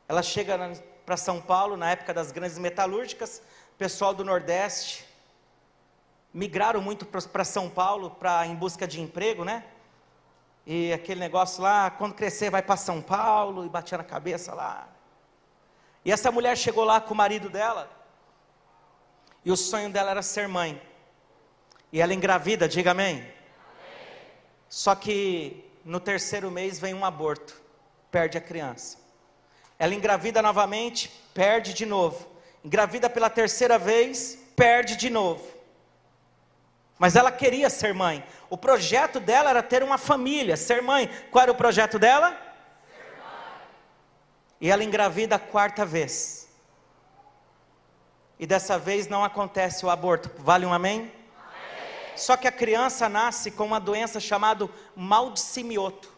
Ela 0.06 0.22
chega 0.22 0.58
para 1.06 1.16
São 1.16 1.42
Paulo 1.42 1.78
na 1.78 1.92
época 1.92 2.14
das 2.14 2.30
grandes 2.34 2.58
metalúrgicas, 2.58 3.42
pessoal 3.78 4.14
do 4.14 4.26
Nordeste 4.26 5.07
migraram 6.38 6.80
muito 6.80 7.04
para 7.04 7.44
São 7.44 7.68
Paulo 7.68 8.12
para 8.12 8.46
em 8.46 8.54
busca 8.54 8.88
de 8.88 9.02
emprego, 9.02 9.44
né? 9.44 9.64
E 10.68 10.94
aquele 10.94 11.20
negócio 11.20 11.64
lá, 11.64 11.90
quando 11.90 12.14
crescer 12.14 12.52
vai 12.52 12.62
para 12.62 12.78
São 12.78 13.02
Paulo 13.02 13.66
e 13.66 13.70
batia 13.70 13.98
na 13.98 14.04
cabeça 14.04 14.54
lá. 14.54 14.88
E 16.06 16.12
essa 16.12 16.32
mulher 16.32 16.56
chegou 16.56 16.84
lá 16.84 17.02
com 17.02 17.16
o 17.16 17.18
marido 17.18 17.50
dela. 17.50 17.90
E 19.44 19.52
o 19.52 19.58
sonho 19.58 19.90
dela 19.90 20.12
era 20.12 20.22
ser 20.22 20.48
mãe. 20.48 20.80
E 21.92 22.00
ela 22.00 22.14
engravida, 22.14 22.68
diga 22.68 22.92
amém. 22.92 23.16
amém. 23.16 23.32
Só 24.70 24.94
que 24.94 25.68
no 25.84 26.00
terceiro 26.00 26.52
mês 26.52 26.78
vem 26.78 26.94
um 26.94 27.04
aborto, 27.04 27.60
perde 28.12 28.38
a 28.38 28.42
criança. 28.42 29.00
Ela 29.80 29.96
engravida 29.96 30.40
novamente, 30.40 31.10
perde 31.34 31.74
de 31.74 31.86
novo. 31.86 32.28
Engravida 32.64 33.10
pela 33.10 33.28
terceira 33.28 33.80
vez, 33.80 34.38
perde 34.56 34.96
de 34.96 35.10
novo. 35.10 35.57
Mas 36.98 37.16
ela 37.16 37.32
queria 37.32 37.70
ser 37.70 37.94
mãe. 37.94 38.24
O 38.50 38.58
projeto 38.58 39.20
dela 39.20 39.50
era 39.50 39.62
ter 39.62 39.84
uma 39.84 39.98
família, 39.98 40.58
ser 40.58 40.82
mãe. 40.82 41.10
Qual 41.30 41.44
era 41.44 41.52
o 41.52 41.56
projeto 41.56 42.00
dela? 42.00 42.32
Ser 42.32 43.18
mãe. 43.18 43.62
E 44.60 44.72
ela 44.72 44.84
engravida 44.84 45.36
a 45.36 45.40
quarta 45.40 45.86
vez. 45.86 46.50
E 48.40 48.46
dessa 48.46 48.78
vez 48.78 49.08
não 49.08 49.24
acontece 49.24 49.86
o 49.86 49.90
aborto. 49.90 50.32
Vale 50.40 50.66
um 50.66 50.74
amém? 50.74 51.00
amém. 51.02 51.12
Só 52.16 52.36
que 52.36 52.48
a 52.48 52.52
criança 52.52 53.08
nasce 53.08 53.52
com 53.52 53.66
uma 53.66 53.80
doença 53.80 54.20
chamada 54.20 54.68
mal 54.96 55.32
de 55.32 55.40
simioto, 55.40 56.12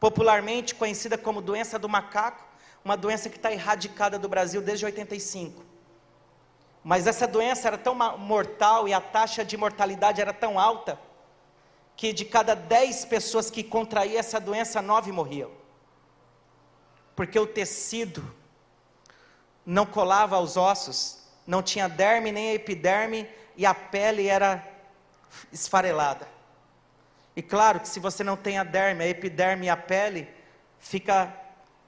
popularmente 0.00 0.74
conhecida 0.74 1.18
como 1.18 1.42
doença 1.42 1.78
do 1.78 1.88
macaco, 1.88 2.44
uma 2.82 2.96
doença 2.96 3.28
que 3.28 3.36
está 3.36 3.50
erradicada 3.52 4.18
do 4.18 4.28
Brasil 4.28 4.62
desde 4.62 4.84
85. 4.86 5.65
Mas 6.88 7.08
essa 7.08 7.26
doença 7.26 7.66
era 7.66 7.76
tão 7.76 7.96
mortal 7.96 8.86
e 8.86 8.94
a 8.94 9.00
taxa 9.00 9.44
de 9.44 9.56
mortalidade 9.56 10.20
era 10.20 10.32
tão 10.32 10.56
alta 10.56 10.96
que 11.96 12.12
de 12.12 12.24
cada 12.24 12.54
10 12.54 13.06
pessoas 13.06 13.50
que 13.50 13.64
contraíam 13.64 14.20
essa 14.20 14.38
doença, 14.38 14.80
nove 14.80 15.10
morriam. 15.10 15.50
Porque 17.16 17.36
o 17.40 17.44
tecido 17.44 18.32
não 19.66 19.84
colava 19.84 20.36
aos 20.36 20.56
ossos, 20.56 21.24
não 21.44 21.60
tinha 21.60 21.88
derme 21.88 22.30
nem 22.30 22.54
epiderme 22.54 23.28
e 23.56 23.66
a 23.66 23.74
pele 23.74 24.28
era 24.28 24.64
esfarelada. 25.52 26.28
E 27.34 27.42
claro 27.42 27.80
que 27.80 27.88
se 27.88 27.98
você 27.98 28.22
não 28.22 28.36
tem 28.36 28.58
a 28.58 28.62
derme, 28.62 29.02
a 29.02 29.08
epiderme 29.08 29.66
e 29.66 29.70
a 29.70 29.76
pele, 29.76 30.28
fica 30.78 31.34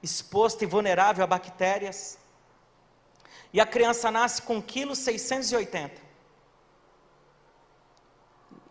exposto 0.02 0.64
e 0.64 0.66
vulnerável 0.66 1.22
a 1.22 1.26
bactérias. 1.28 2.18
E 3.52 3.60
a 3.60 3.66
criança 3.66 4.10
nasce 4.10 4.42
com 4.42 4.56
1,680 4.56 5.88
kg. 5.88 6.08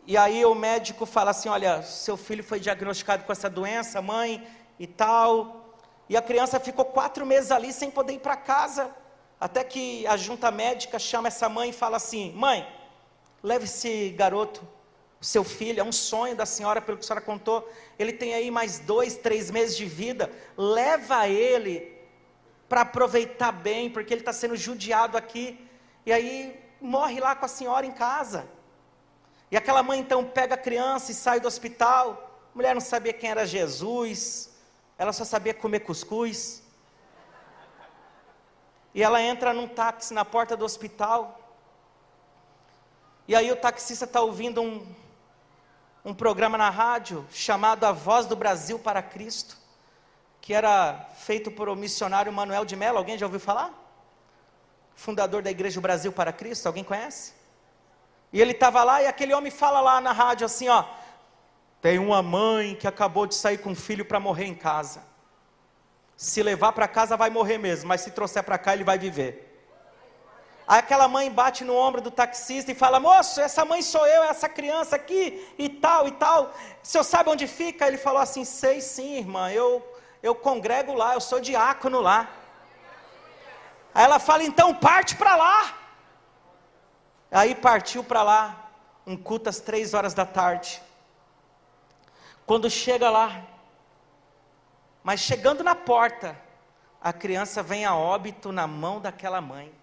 E 0.05 0.15
aí 0.15 0.45
o 0.45 0.55
médico 0.55 1.05
fala 1.05 1.31
assim: 1.31 1.49
olha, 1.49 1.81
seu 1.83 2.15
filho 2.15 2.43
foi 2.43 2.59
diagnosticado 2.59 3.25
com 3.25 3.31
essa 3.31 3.49
doença, 3.49 4.01
mãe 4.01 4.47
e 4.79 4.87
tal. 4.87 5.75
E 6.07 6.15
a 6.15 6.21
criança 6.21 6.59
ficou 6.59 6.85
quatro 6.85 7.25
meses 7.25 7.51
ali 7.51 7.73
sem 7.73 7.91
poder 7.91 8.13
ir 8.13 8.19
para 8.19 8.37
casa. 8.37 8.89
Até 9.39 9.63
que 9.63 10.07
a 10.07 10.15
junta 10.15 10.49
médica 10.49 10.97
chama 10.97 11.27
essa 11.27 11.49
mãe 11.49 11.71
e 11.71 11.73
fala 11.73 11.97
assim: 11.97 12.31
mãe, 12.33 12.65
leve 13.43 13.65
esse 13.65 14.11
garoto, 14.11 14.65
seu 15.19 15.43
filho, 15.43 15.81
é 15.81 15.83
um 15.83 15.91
sonho 15.91 16.35
da 16.35 16.45
senhora, 16.45 16.79
pelo 16.79 16.97
que 16.97 17.03
a 17.03 17.07
senhora 17.07 17.25
contou. 17.25 17.69
Ele 17.99 18.13
tem 18.13 18.33
aí 18.33 18.49
mais 18.49 18.79
dois, 18.79 19.17
três 19.17 19.51
meses 19.51 19.75
de 19.75 19.85
vida. 19.85 20.31
Leva 20.55 21.27
ele 21.27 21.96
para 22.67 22.81
aproveitar 22.81 23.51
bem, 23.51 23.89
porque 23.89 24.13
ele 24.13 24.21
está 24.21 24.33
sendo 24.33 24.55
judiado 24.55 25.17
aqui. 25.17 25.59
E 26.05 26.11
aí 26.11 26.59
morre 26.81 27.19
lá 27.19 27.35
com 27.35 27.45
a 27.45 27.49
senhora 27.49 27.85
em 27.85 27.91
casa. 27.91 28.47
E 29.49 29.55
aquela 29.55 29.81
mãe 29.81 29.99
então 29.99 30.25
pega 30.25 30.55
a 30.55 30.57
criança 30.57 31.11
e 31.11 31.15
sai 31.15 31.39
do 31.39 31.47
hospital. 31.47 32.39
A 32.53 32.57
mulher 32.57 32.73
não 32.73 32.81
sabia 32.81 33.13
quem 33.13 33.29
era 33.29 33.45
Jesus, 33.45 34.51
ela 34.97 35.13
só 35.13 35.23
sabia 35.23 35.53
comer 35.53 35.81
cuscuz. 35.81 36.63
E 38.93 39.03
ela 39.03 39.21
entra 39.21 39.53
num 39.53 39.67
táxi 39.67 40.13
na 40.13 40.25
porta 40.25 40.57
do 40.57 40.65
hospital. 40.65 41.39
E 43.27 43.35
aí 43.35 43.51
o 43.51 43.55
taxista 43.55 44.05
está 44.05 44.21
ouvindo 44.21 44.61
um, 44.61 44.85
um 46.03 46.13
programa 46.13 46.57
na 46.57 46.69
rádio 46.69 47.25
chamado 47.31 47.85
A 47.85 47.91
Voz 47.91 48.25
do 48.25 48.35
Brasil 48.35 48.79
para 48.79 49.01
Cristo 49.01 49.66
que 50.47 50.53
era 50.53 51.09
feito 51.13 51.51
por 51.51 51.67
o 51.67 51.75
missionário 51.75 52.31
Manuel 52.31 52.63
de 52.63 52.73
Mello. 52.73 52.97
Alguém 52.97 53.17
já 53.17 53.25
ouviu 53.25 53.37
falar? 53.37 53.69
Fundador 54.95 55.41
da 55.41 55.51
Igreja 55.51 55.81
Brasil 55.81 56.09
para 56.09 56.31
Cristo, 56.31 56.67
alguém 56.67 56.85
conhece? 56.85 57.33
E 58.31 58.39
ele 58.41 58.53
estava 58.53 58.81
lá 58.81 59.03
e 59.03 59.07
aquele 59.07 59.33
homem 59.33 59.51
fala 59.51 59.81
lá 59.81 59.99
na 59.99 60.13
rádio 60.13 60.45
assim, 60.45 60.69
ó, 60.69 60.85
tem 61.81 61.99
uma 61.99 62.21
mãe 62.21 62.75
que 62.75 62.87
acabou 62.87 63.27
de 63.27 63.35
sair 63.35 63.57
com 63.57 63.71
um 63.71 63.75
filho 63.75 64.05
para 64.05 64.21
morrer 64.21 64.45
em 64.45 64.55
casa. 64.55 65.03
Se 66.15 66.41
levar 66.41 66.71
para 66.71 66.87
casa 66.87 67.17
vai 67.17 67.29
morrer 67.29 67.57
mesmo, 67.57 67.89
mas 67.89 67.99
se 67.99 68.11
trouxer 68.11 68.41
para 68.41 68.57
cá 68.57 68.73
ele 68.73 68.85
vai 68.85 68.97
viver. 68.97 69.43
Aí 70.65 70.79
aquela 70.79 71.09
mãe 71.09 71.29
bate 71.29 71.65
no 71.65 71.75
ombro 71.75 71.99
do 71.99 72.09
taxista 72.09 72.71
e 72.71 72.75
fala: 72.75 73.01
Moço, 73.01 73.41
essa 73.41 73.65
mãe 73.65 73.81
sou 73.81 74.07
eu, 74.07 74.23
essa 74.23 74.47
criança 74.47 74.95
aqui 74.95 75.45
e 75.59 75.67
tal 75.67 76.07
e 76.07 76.11
tal. 76.11 76.53
O 76.81 76.87
senhor 76.87 77.03
sabe 77.03 77.29
onde 77.29 77.47
fica? 77.47 77.85
Ele 77.85 77.97
falou 77.97 78.21
assim: 78.21 78.45
Sei 78.45 78.79
sim, 78.79 79.17
irmã, 79.17 79.51
eu 79.51 79.96
eu 80.21 80.35
congrego 80.35 80.93
lá, 80.93 81.13
eu 81.13 81.21
sou 81.21 81.39
diácono 81.39 82.01
lá. 82.01 82.29
Aí 83.93 84.03
ela 84.03 84.19
fala, 84.19 84.43
então 84.43 84.73
parte 84.75 85.15
para 85.15 85.35
lá. 85.35 85.77
Aí 87.31 87.55
partiu 87.55 88.03
para 88.03 88.23
lá, 88.23 88.69
um 89.05 89.17
culto 89.17 89.49
às 89.49 89.59
três 89.59 89.93
horas 89.93 90.13
da 90.13 90.25
tarde. 90.25 90.81
Quando 92.45 92.69
chega 92.69 93.09
lá, 93.09 93.45
mas 95.03 95.19
chegando 95.19 95.63
na 95.63 95.75
porta, 95.75 96.39
a 97.01 97.11
criança 97.11 97.61
vem 97.61 97.85
a 97.85 97.95
óbito 97.95 98.51
na 98.51 98.67
mão 98.67 98.99
daquela 98.99 99.41
mãe. 99.41 99.73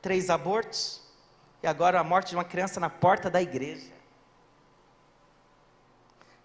Três 0.00 0.30
abortos, 0.30 1.02
e 1.62 1.66
agora 1.66 2.00
a 2.00 2.04
morte 2.04 2.30
de 2.30 2.36
uma 2.36 2.44
criança 2.44 2.80
na 2.80 2.88
porta 2.88 3.28
da 3.28 3.42
igreja. 3.42 3.92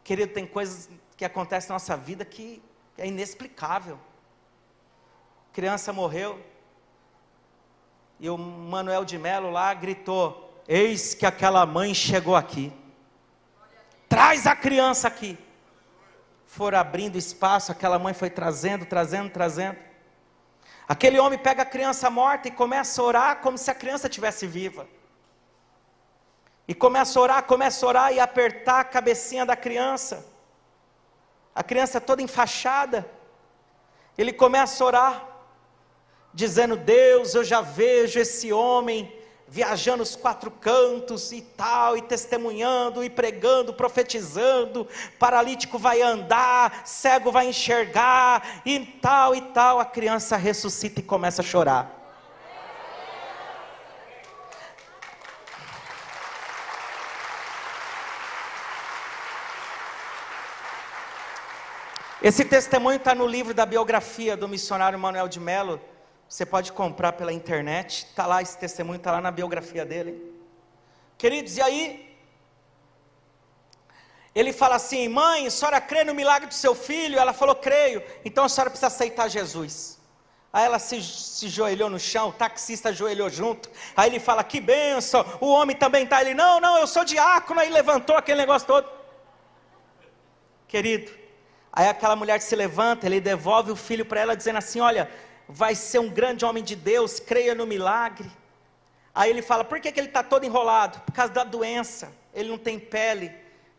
Querido, 0.04 0.34
tem 0.34 0.46
coisas 0.46 0.90
que 1.16 1.24
acontecem 1.26 1.70
na 1.70 1.76
nossa 1.76 1.96
vida 1.96 2.26
que 2.26 2.62
é 2.98 3.08
inexplicável. 3.08 4.00
criança 5.52 5.92
morreu. 5.94 6.44
E 8.20 8.30
o 8.30 8.38
Manuel 8.38 9.04
de 9.04 9.18
Melo 9.18 9.52
lá 9.52 9.74
gritou: 9.74 10.64
Eis 10.68 11.14
que 11.14 11.26
aquela 11.26 11.66
mãe 11.66 11.94
chegou 11.94 12.36
aqui. 12.36 12.72
Traz 14.08 14.48
a 14.48 14.56
criança 14.56 15.08
aqui. 15.08 15.38
Foram 16.46 16.80
abrindo 16.80 17.18
espaço, 17.18 17.72
aquela 17.72 18.00
mãe 18.00 18.14
foi 18.14 18.30
trazendo, 18.30 18.86
trazendo, 18.86 19.30
trazendo. 19.30 19.78
Aquele 20.88 21.20
homem 21.20 21.38
pega 21.38 21.64
a 21.64 21.66
criança 21.66 22.10
morta 22.10 22.48
e 22.48 22.52
começa 22.52 23.02
a 23.02 23.06
orar 23.06 23.42
como 23.42 23.58
se 23.58 23.70
a 23.70 23.76
criança 23.76 24.08
estivesse 24.08 24.46
viva. 24.46 24.88
E 26.68 26.74
começa 26.74 27.20
a 27.20 27.22
orar, 27.22 27.44
começa 27.44 27.86
a 27.86 27.90
orar 27.90 28.14
e 28.14 28.20
apertar 28.20 28.80
a 28.80 28.84
cabecinha 28.84 29.46
da 29.46 29.56
criança 29.56 30.35
a 31.56 31.64
criança 31.64 32.02
toda 32.02 32.22
enfaixada. 32.22 33.10
Ele 34.18 34.34
começa 34.34 34.84
a 34.84 34.88
orar, 34.88 35.28
dizendo: 36.34 36.76
Deus, 36.76 37.34
eu 37.34 37.44
já 37.44 37.62
vejo 37.62 38.20
esse 38.20 38.52
homem 38.52 39.12
viajando 39.48 40.02
os 40.04 40.16
quatro 40.16 40.50
cantos 40.50 41.32
e 41.32 41.42
tal, 41.42 41.96
e 41.96 42.02
testemunhando, 42.02 43.04
e 43.04 43.10
pregando, 43.10 43.74
profetizando, 43.74 44.88
paralítico 45.20 45.78
vai 45.78 46.02
andar, 46.02 46.82
cego 46.84 47.32
vai 47.32 47.48
enxergar, 47.48 48.62
e 48.66 48.80
tal 48.80 49.36
e 49.36 49.42
tal. 49.42 49.80
A 49.80 49.86
criança 49.86 50.36
ressuscita 50.36 51.00
e 51.00 51.04
começa 51.04 51.42
a 51.42 51.46
chorar. 51.46 52.05
Esse 62.26 62.44
testemunho 62.44 62.98
está 62.98 63.14
no 63.14 63.28
livro 63.28 63.54
da 63.54 63.68
biografia 63.68 64.36
do 64.36 64.48
missionário 64.48 64.98
Manuel 64.98 65.28
de 65.28 65.40
Melo. 65.40 65.80
Você 66.28 66.44
pode 66.44 66.72
comprar 66.72 67.12
pela 67.14 67.32
internet. 67.32 68.08
Está 68.10 68.26
lá, 68.26 68.42
esse 68.42 68.58
testemunho 68.58 68.98
está 68.98 69.12
lá 69.12 69.22
na 69.22 69.30
biografia 69.30 69.86
dele. 69.86 70.34
Queridos, 71.20 71.56
e 71.56 71.62
aí? 71.62 72.18
Ele 74.34 74.52
fala 74.52 74.78
assim: 74.78 75.08
Mãe, 75.08 75.46
a 75.46 75.52
senhora 75.52 75.80
crê 75.80 76.04
no 76.04 76.16
milagre 76.16 76.48
do 76.48 76.54
seu 76.56 76.74
filho? 76.74 77.20
Ela 77.20 77.32
falou: 77.32 77.54
Creio. 77.54 78.02
Então 78.26 78.46
a 78.46 78.50
senhora 78.50 78.72
precisa 78.72 78.88
aceitar 78.88 79.30
Jesus. 79.30 80.00
Aí 80.52 80.66
ela 80.66 80.80
se, 80.80 81.04
se 81.04 81.48
joelhou 81.48 81.92
no 81.92 82.00
chão, 82.00 82.30
o 82.30 82.34
taxista 82.34 82.90
ajoelhou 82.90 83.30
junto. 83.30 83.70
Aí 83.96 84.10
ele 84.10 84.20
fala: 84.20 84.44
Que 84.44 84.60
benção, 84.60 85.24
o 85.40 85.50
homem 85.50 85.76
também 85.76 86.06
está. 86.06 86.22
Ele: 86.22 86.34
Não, 86.34 86.60
não, 86.60 86.80
eu 86.80 86.88
sou 86.88 87.06
diácono. 87.06 87.60
Aí 87.60 87.70
levantou 87.70 88.18
aquele 88.18 88.40
negócio 88.40 88.68
todo. 88.68 88.90
Querido, 90.68 91.25
Aí 91.76 91.90
aquela 91.90 92.16
mulher 92.16 92.40
se 92.40 92.56
levanta, 92.56 93.06
ele 93.06 93.20
devolve 93.20 93.72
o 93.72 93.76
filho 93.76 94.06
para 94.06 94.22
ela, 94.22 94.36
dizendo 94.36 94.58
assim: 94.58 94.80
Olha, 94.80 95.12
vai 95.48 95.76
ser 95.76 96.00
um 96.00 96.10
grande 96.10 96.46
homem 96.46 96.64
de 96.64 96.76
Deus, 96.76 97.20
creia 97.20 97.54
no 97.54 97.68
milagre. 97.68 98.32
Aí 99.14 99.30
ele 99.30 99.42
fala: 99.42 99.64
por 99.64 99.80
que, 99.80 99.92
que 99.92 100.00
ele 100.00 100.08
está 100.08 100.24
todo 100.24 100.46
enrolado? 100.46 101.00
Por 101.02 101.12
causa 101.12 101.34
da 101.34 101.44
doença. 101.44 102.12
Ele 102.34 102.50
não 102.50 102.58
tem 102.58 102.80
pele, 102.80 103.32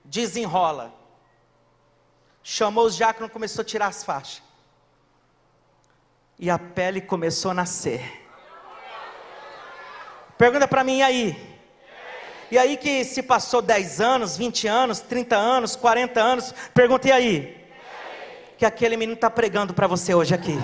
desenrola. 0.05 0.94
Chamou 2.42 2.84
os 2.84 2.97
diáconos, 2.97 3.32
começou 3.32 3.62
a 3.62 3.64
tirar 3.64 3.88
as 3.88 4.05
faixas. 4.05 4.42
E 6.38 6.51
a 6.51 6.59
pele 6.59 7.01
começou 7.01 7.51
a 7.51 7.55
nascer. 7.55 8.24
Pergunta 10.38 10.68
para 10.68 10.84
mim, 10.84 11.01
aí? 11.03 11.57
E 12.51 12.59
aí 12.59 12.76
que 12.76 13.05
se 13.05 13.22
passou 13.22 13.61
10 13.61 14.01
anos, 14.01 14.36
20 14.36 14.68
anos, 14.68 15.01
30 15.01 15.34
anos, 15.34 15.74
40 15.74 16.20
anos, 16.20 16.55
pergunta 16.72 17.09
e 17.09 17.12
aí? 17.12 17.66
Que 18.59 18.65
aquele 18.65 18.97
menino 18.97 19.15
está 19.15 19.29
pregando 19.29 19.75
para 19.75 19.87
você 19.87 20.15
hoje 20.15 20.35
aqui. 20.35 20.59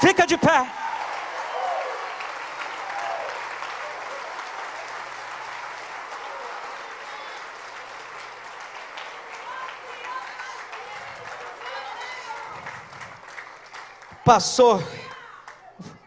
Fica 0.00 0.26
de 0.26 0.36
pé. 0.36 0.83
Passou, 14.24 14.82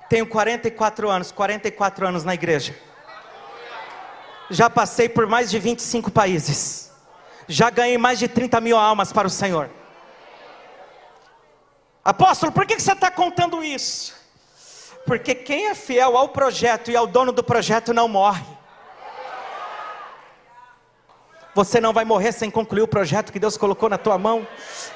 tenho 0.09 0.25
44 0.25 1.07
anos, 1.07 1.31
44 1.31 2.07
anos 2.07 2.23
na 2.23 2.33
igreja. 2.33 2.75
Já 4.49 4.69
passei 4.69 5.07
por 5.07 5.27
mais 5.27 5.51
de 5.51 5.59
25 5.59 6.09
países. 6.09 6.91
Já 7.47 7.69
ganhei 7.69 7.97
mais 7.97 8.17
de 8.17 8.27
30 8.27 8.59
mil 8.59 8.77
almas 8.77 9.13
para 9.13 9.27
o 9.27 9.29
Senhor. 9.29 9.69
Apóstolo, 12.03 12.51
por 12.51 12.65
que 12.65 12.79
você 12.79 12.93
está 12.93 13.11
contando 13.11 13.63
isso? 13.63 14.15
Porque 15.05 15.35
quem 15.35 15.67
é 15.67 15.75
fiel 15.75 16.17
ao 16.17 16.29
projeto 16.29 16.89
e 16.89 16.95
ao 16.95 17.05
dono 17.05 17.31
do 17.31 17.43
projeto 17.43 17.93
não 17.93 18.07
morre. 18.07 18.45
Você 21.53 21.79
não 21.79 21.93
vai 21.93 22.05
morrer 22.05 22.31
sem 22.31 22.49
concluir 22.49 22.81
o 22.81 22.87
projeto 22.87 23.31
que 23.31 23.39
Deus 23.39 23.57
colocou 23.57 23.89
na 23.89 23.97
tua 23.97 24.17
mão. 24.17 24.47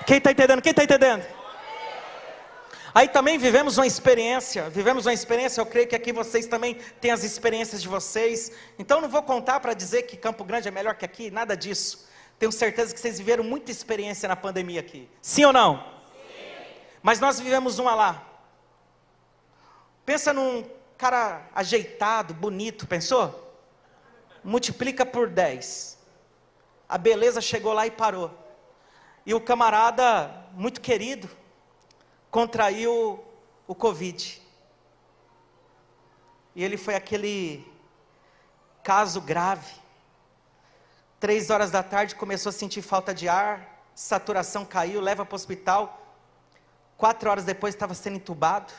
Quem 0.07 0.17
está 0.17 0.32
entendendo? 0.32 0.61
Quem 0.61 0.72
está 0.72 0.84
entendendo? 0.84 1.41
Aí 2.94 3.08
também 3.08 3.38
vivemos 3.38 3.78
uma 3.78 3.88
experiência, 3.88 4.70
vivemos 4.70 5.06
uma 5.06 5.14
experiência, 5.14 5.62
eu 5.62 5.66
creio 5.66 5.88
que 5.88 5.96
aqui 5.96 6.12
vocês 6.12 6.46
também 6.46 6.76
têm 7.00 7.12
as 7.12 7.24
experiências 7.24 7.82
de 7.82 7.88
vocês. 7.88 8.52
Então 8.78 9.00
não 9.00 9.08
vou 9.08 9.24
contar 9.24 9.60
para 9.62 9.74
dizer 9.74 10.04
que 10.04 10.18
Campo 10.18 10.44
Grande 10.44 10.68
é 10.68 10.72
melhor 10.72 10.96
que 10.96 11.06
aqui, 11.06 11.32
nada 11.32 11.56
disso. 11.56 12.08
Tenho 12.38 12.52
certeza 12.52 12.94
que 12.94 13.00
vocês 13.00 13.18
viveram 13.18 13.44
muita 13.44 13.72
experiência 13.72 14.28
na 14.28 14.36
pandemia 14.36 14.82
aqui. 14.82 15.10
Sim 15.22 15.46
ou 15.46 15.54
não? 15.54 16.02
Mas 17.02 17.20
nós 17.20 17.39
vivemos 17.39 17.80
uma 17.80 17.96
lá. 17.96 18.28
Pensa 20.06 20.34
num 20.34 20.64
cara 20.98 21.48
ajeitado, 21.56 22.34
bonito, 22.34 22.88
pensou? 22.88 23.56
Multiplica 24.44 25.06
por 25.06 25.30
10. 25.30 25.98
A 26.89 26.98
beleza 26.98 27.39
chegou 27.39 27.72
lá 27.72 27.88
e 27.88 27.92
parou. 27.92 28.38
E 29.26 29.34
o 29.34 29.39
camarada, 29.39 30.30
muito 30.54 30.82
querido, 30.82 31.30
contraiu 32.32 33.24
o 33.68 33.76
Covid. 33.76 34.42
E 36.56 36.64
ele 36.64 36.78
foi 36.78 36.96
aquele 36.96 37.70
caso 38.82 39.22
grave. 39.22 39.76
Três 41.20 41.50
horas 41.50 41.70
da 41.70 41.84
tarde 41.84 42.16
começou 42.16 42.50
a 42.50 42.54
sentir 42.54 42.82
falta 42.82 43.14
de 43.14 43.30
ar, 43.30 43.84
saturação 43.94 44.66
caiu, 44.66 45.02
leva 45.02 45.26
para 45.26 45.34
o 45.34 45.36
hospital. 45.36 46.02
Quatro 46.98 47.30
horas 47.30 47.44
depois 47.44 47.76
estava 47.76 47.94
sendo 47.94 48.16
entubado. 48.16 48.74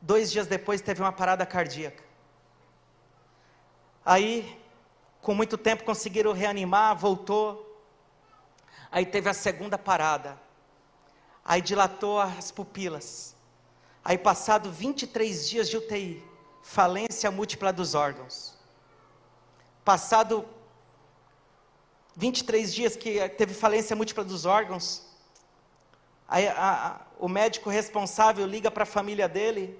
Dois 0.00 0.32
dias 0.32 0.46
depois 0.46 0.80
teve 0.80 1.02
uma 1.02 1.12
parada 1.12 1.44
cardíaca. 1.44 2.02
Aí, 4.04 4.58
com 5.20 5.34
muito 5.34 5.58
tempo, 5.58 5.84
conseguiram 5.84 6.32
reanimar, 6.32 6.96
voltou. 6.96 7.66
Aí 8.90 9.04
teve 9.04 9.28
a 9.28 9.34
segunda 9.34 9.76
parada. 9.76 10.40
Aí 11.44 11.60
dilatou 11.60 12.20
as 12.20 12.50
pupilas. 12.50 13.34
Aí, 14.04 14.16
passado 14.16 14.70
23 14.70 15.48
dias 15.48 15.68
de 15.68 15.76
UTI, 15.76 16.22
falência 16.62 17.30
múltipla 17.30 17.72
dos 17.72 17.94
órgãos. 17.94 18.54
Passado 19.84 20.46
23 22.16 22.74
dias 22.74 22.96
que 22.96 23.28
teve 23.30 23.54
falência 23.54 23.96
múltipla 23.96 24.24
dos 24.24 24.44
órgãos, 24.44 25.06
a, 26.28 26.38
a, 26.38 27.00
o 27.18 27.28
médico 27.28 27.68
responsável 27.68 28.46
liga 28.46 28.70
para 28.70 28.84
a 28.84 28.86
família 28.86 29.28
dele 29.28 29.78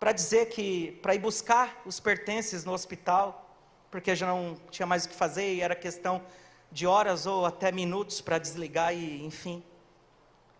para 0.00 0.12
dizer 0.12 0.48
que 0.50 0.92
para 1.02 1.14
ir 1.14 1.18
buscar 1.18 1.82
os 1.84 2.00
pertences 2.00 2.64
no 2.64 2.72
hospital, 2.72 3.56
porque 3.90 4.14
já 4.14 4.26
não 4.26 4.56
tinha 4.70 4.86
mais 4.86 5.04
o 5.04 5.08
que 5.08 5.14
fazer 5.14 5.54
e 5.54 5.60
era 5.60 5.74
questão 5.74 6.22
de 6.70 6.86
horas 6.86 7.26
ou 7.26 7.44
até 7.46 7.70
minutos 7.70 8.20
para 8.20 8.38
desligar 8.38 8.94
e 8.94 9.24
enfim. 9.24 9.62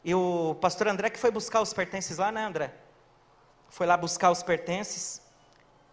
E 0.04 0.14
o 0.14 0.54
pastor 0.60 0.88
André 0.88 1.08
que 1.10 1.18
foi 1.18 1.30
buscar 1.30 1.60
os 1.60 1.72
pertences 1.72 2.18
lá, 2.18 2.30
né, 2.30 2.44
André? 2.44 2.74
Foi 3.70 3.86
lá 3.86 3.96
buscar 3.96 4.30
os 4.30 4.42
pertences. 4.42 5.22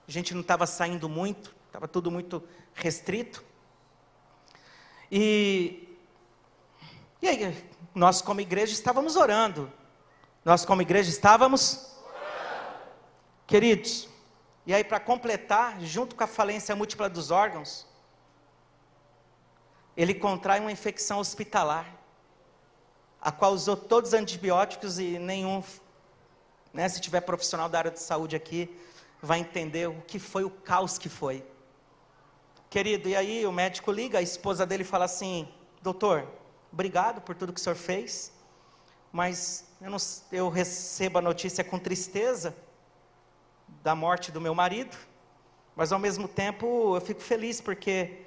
A 0.07 0.11
gente 0.11 0.33
não 0.33 0.41
estava 0.41 0.67
saindo 0.67 1.07
muito, 1.07 1.55
estava 1.67 1.87
tudo 1.87 2.11
muito 2.11 2.43
restrito. 2.75 3.43
E 5.09 5.87
e 7.21 7.27
aí, 7.27 7.71
nós 7.93 8.19
como 8.19 8.41
igreja 8.41 8.73
estávamos 8.73 9.15
orando. 9.15 9.71
Nós 10.43 10.65
como 10.65 10.81
igreja 10.81 11.09
estávamos 11.09 11.95
orando. 12.03 12.79
Queridos, 13.45 14.09
e 14.65 14.73
aí 14.73 14.83
para 14.83 14.99
completar, 14.99 15.79
junto 15.81 16.15
com 16.15 16.23
a 16.23 16.27
falência 16.27 16.75
múltipla 16.75 17.07
dos 17.07 17.29
órgãos, 17.29 17.87
ele 19.95 20.15
contrai 20.15 20.59
uma 20.59 20.71
infecção 20.71 21.19
hospitalar, 21.19 21.85
a 23.21 23.31
qual 23.31 23.53
usou 23.53 23.77
todos 23.77 24.09
os 24.09 24.13
antibióticos 24.13 24.97
e 24.97 25.19
nenhum, 25.19 25.63
né, 26.73 26.89
se 26.89 26.99
tiver 26.99 27.21
profissional 27.21 27.69
da 27.69 27.77
área 27.77 27.91
de 27.91 27.99
saúde 27.99 28.35
aqui, 28.35 28.75
vai 29.21 29.39
entender 29.39 29.87
o 29.87 30.01
que 30.01 30.17
foi 30.17 30.43
o 30.43 30.49
caos 30.49 30.97
que 30.97 31.07
foi. 31.07 31.45
Querido, 32.69 33.07
e 33.07 33.15
aí 33.15 33.45
o 33.45 33.51
médico 33.51 33.91
liga, 33.91 34.17
a 34.17 34.21
esposa 34.21 34.65
dele 34.65 34.83
fala 34.83 35.05
assim: 35.05 35.47
Doutor, 35.81 36.27
obrigado 36.71 37.21
por 37.21 37.35
tudo 37.35 37.53
que 37.53 37.59
o 37.59 37.63
senhor 37.63 37.75
fez, 37.75 38.31
mas 39.11 39.67
eu, 39.79 39.91
não, 39.91 39.97
eu 40.31 40.49
recebo 40.49 41.19
a 41.19 41.21
notícia 41.21 41.63
com 41.63 41.77
tristeza 41.77 42.55
da 43.83 43.93
morte 43.93 44.31
do 44.31 44.41
meu 44.41 44.55
marido, 44.55 44.97
mas 45.75 45.91
ao 45.91 45.99
mesmo 45.99 46.27
tempo 46.27 46.95
eu 46.95 47.01
fico 47.01 47.21
feliz 47.21 47.61
porque 47.61 48.25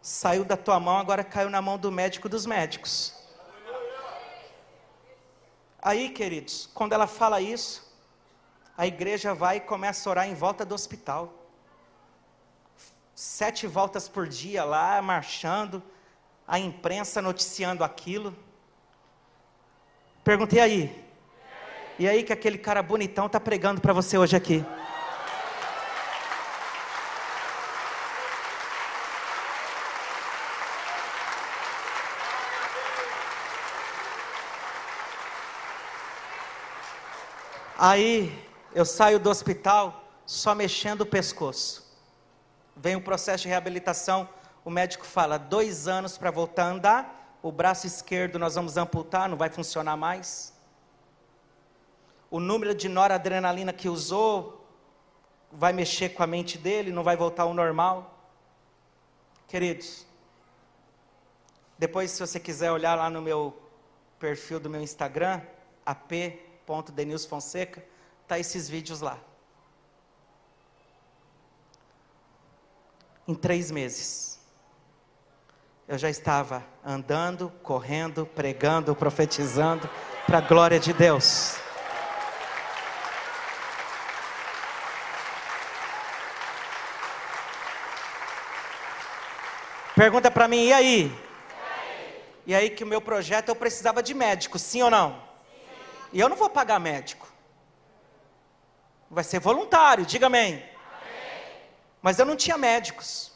saiu 0.00 0.44
da 0.44 0.56
tua 0.56 0.80
mão, 0.80 0.96
agora 0.96 1.22
caiu 1.22 1.50
na 1.50 1.60
mão 1.60 1.76
do 1.76 1.92
médico 1.92 2.28
dos 2.28 2.46
médicos. 2.46 3.19
Aí, 5.82 6.10
queridos, 6.10 6.68
quando 6.74 6.92
ela 6.92 7.06
fala 7.06 7.40
isso, 7.40 7.90
a 8.76 8.86
igreja 8.86 9.34
vai 9.34 9.56
e 9.56 9.60
começa 9.60 10.08
a 10.08 10.10
orar 10.10 10.28
em 10.28 10.34
volta 10.34 10.64
do 10.64 10.74
hospital. 10.74 11.32
Sete 13.14 13.66
voltas 13.66 14.08
por 14.08 14.28
dia 14.28 14.62
lá, 14.64 15.00
marchando, 15.00 15.82
a 16.46 16.58
imprensa 16.58 17.22
noticiando 17.22 17.82
aquilo. 17.82 18.36
Perguntei 20.22 20.60
aí. 20.60 21.04
E 21.98 22.08
aí 22.08 22.24
que 22.24 22.32
aquele 22.32 22.58
cara 22.58 22.82
bonitão 22.82 23.26
está 23.26 23.40
pregando 23.40 23.80
para 23.80 23.92
você 23.92 24.18
hoje 24.18 24.36
aqui. 24.36 24.64
Aí 37.90 38.32
eu 38.72 38.84
saio 38.84 39.18
do 39.18 39.28
hospital 39.28 40.04
só 40.24 40.54
mexendo 40.54 41.00
o 41.00 41.06
pescoço. 41.06 41.92
Vem 42.76 42.94
o 42.94 43.00
processo 43.02 43.42
de 43.42 43.48
reabilitação 43.48 44.28
o 44.64 44.70
médico 44.70 45.04
fala 45.04 45.38
dois 45.38 45.88
anos 45.88 46.16
para 46.16 46.30
voltar 46.30 46.66
a 46.66 46.68
andar, 46.68 47.38
o 47.42 47.50
braço 47.50 47.88
esquerdo 47.88 48.38
nós 48.38 48.54
vamos 48.54 48.76
amputar, 48.76 49.28
não 49.28 49.36
vai 49.36 49.50
funcionar 49.50 49.96
mais. 49.96 50.54
O 52.30 52.38
número 52.38 52.76
de 52.76 52.88
noradrenalina 52.88 53.72
que 53.72 53.88
usou 53.88 54.64
vai 55.50 55.72
mexer 55.72 56.10
com 56.10 56.22
a 56.22 56.28
mente 56.28 56.58
dele, 56.58 56.92
não 56.92 57.02
vai 57.02 57.16
voltar 57.16 57.42
ao 57.42 57.52
normal. 57.52 58.22
Queridos, 59.48 60.06
depois 61.76 62.12
se 62.12 62.20
você 62.20 62.38
quiser 62.38 62.70
olhar 62.70 62.94
lá 62.94 63.10
no 63.10 63.20
meu 63.20 63.60
perfil 64.20 64.60
do 64.60 64.70
meu 64.70 64.80
Instagram, 64.80 65.42
ap.denilsfonseca, 66.74 67.84
tá 68.26 68.38
esses 68.38 68.68
vídeos 68.68 69.00
lá. 69.00 69.18
Em 73.26 73.34
três 73.34 73.70
meses, 73.70 74.40
eu 75.86 75.98
já 75.98 76.08
estava 76.08 76.64
andando, 76.84 77.50
correndo, 77.62 78.26
pregando, 78.26 78.94
profetizando, 78.94 79.88
para 80.26 80.38
a 80.38 80.40
glória 80.40 80.78
de 80.78 80.92
Deus. 80.92 81.56
Pergunta 89.94 90.30
para 90.30 90.48
mim, 90.48 90.66
e 90.66 90.72
aí? 90.72 91.30
E 92.46 92.54
aí 92.54 92.70
que 92.70 92.82
o 92.82 92.86
meu 92.86 93.00
projeto 93.00 93.50
eu 93.50 93.54
precisava 93.54 94.02
de 94.02 94.14
médico, 94.14 94.58
sim 94.58 94.82
ou 94.82 94.90
não? 94.90 95.29
E 96.12 96.20
eu 96.20 96.28
não 96.28 96.36
vou 96.36 96.50
pagar 96.50 96.80
médico. 96.80 97.28
Vai 99.10 99.24
ser 99.24 99.40
voluntário, 99.40 100.06
diga 100.06 100.26
amém. 100.26 100.54
amém. 100.54 100.64
Mas 102.02 102.18
eu 102.18 102.26
não 102.26 102.36
tinha 102.36 102.56
médicos. 102.56 103.32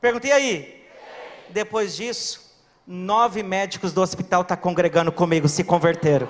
Perguntei 0.00 0.32
aí. 0.32 0.86
Depois 1.48 1.96
disso, 1.96 2.54
nove 2.86 3.42
médicos 3.42 3.92
do 3.92 4.02
hospital 4.02 4.42
estão 4.42 4.56
tá 4.56 4.62
congregando 4.62 5.10
comigo, 5.12 5.48
se 5.48 5.64
converteram. 5.64 6.28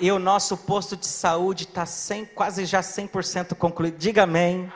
E 0.00 0.10
o 0.10 0.18
nosso 0.18 0.56
posto 0.56 0.96
de 0.96 1.06
saúde 1.06 1.64
está 1.64 1.84
quase 2.34 2.64
já 2.64 2.80
100% 2.80 3.54
concluído. 3.54 3.98
Diga 3.98 4.22
amém. 4.22 4.60
amém. 4.60 4.72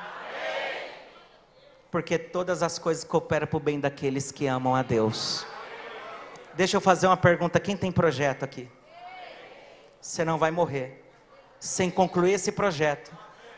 Porque 1.90 2.18
todas 2.18 2.62
as 2.62 2.78
coisas 2.78 3.04
cooperam 3.04 3.46
para 3.46 3.56
o 3.56 3.60
bem 3.60 3.80
daqueles 3.80 4.30
que 4.30 4.46
amam 4.46 4.74
a 4.74 4.82
Deus. 4.82 5.46
Deixa 6.52 6.76
eu 6.76 6.80
fazer 6.80 7.06
uma 7.06 7.16
pergunta: 7.16 7.58
quem 7.58 7.74
tem 7.74 7.90
projeto 7.90 8.44
aqui? 8.44 8.68
Você 9.98 10.26
não 10.26 10.36
vai 10.36 10.50
morrer 10.50 11.02
sem 11.58 11.90
concluir 11.90 12.34
esse 12.34 12.52
projeto, 12.52 13.10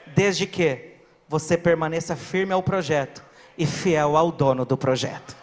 desde 0.07 0.47
que 0.47 0.95
você 1.29 1.59
permaneça 1.59 2.15
firme 2.15 2.53
ao 2.53 2.63
projeto 2.63 3.25
e 3.59 3.67
fiel 3.67 4.17
ao 4.17 4.31
dono 4.31 4.65
do 4.65 4.77
projeto. 4.77 5.37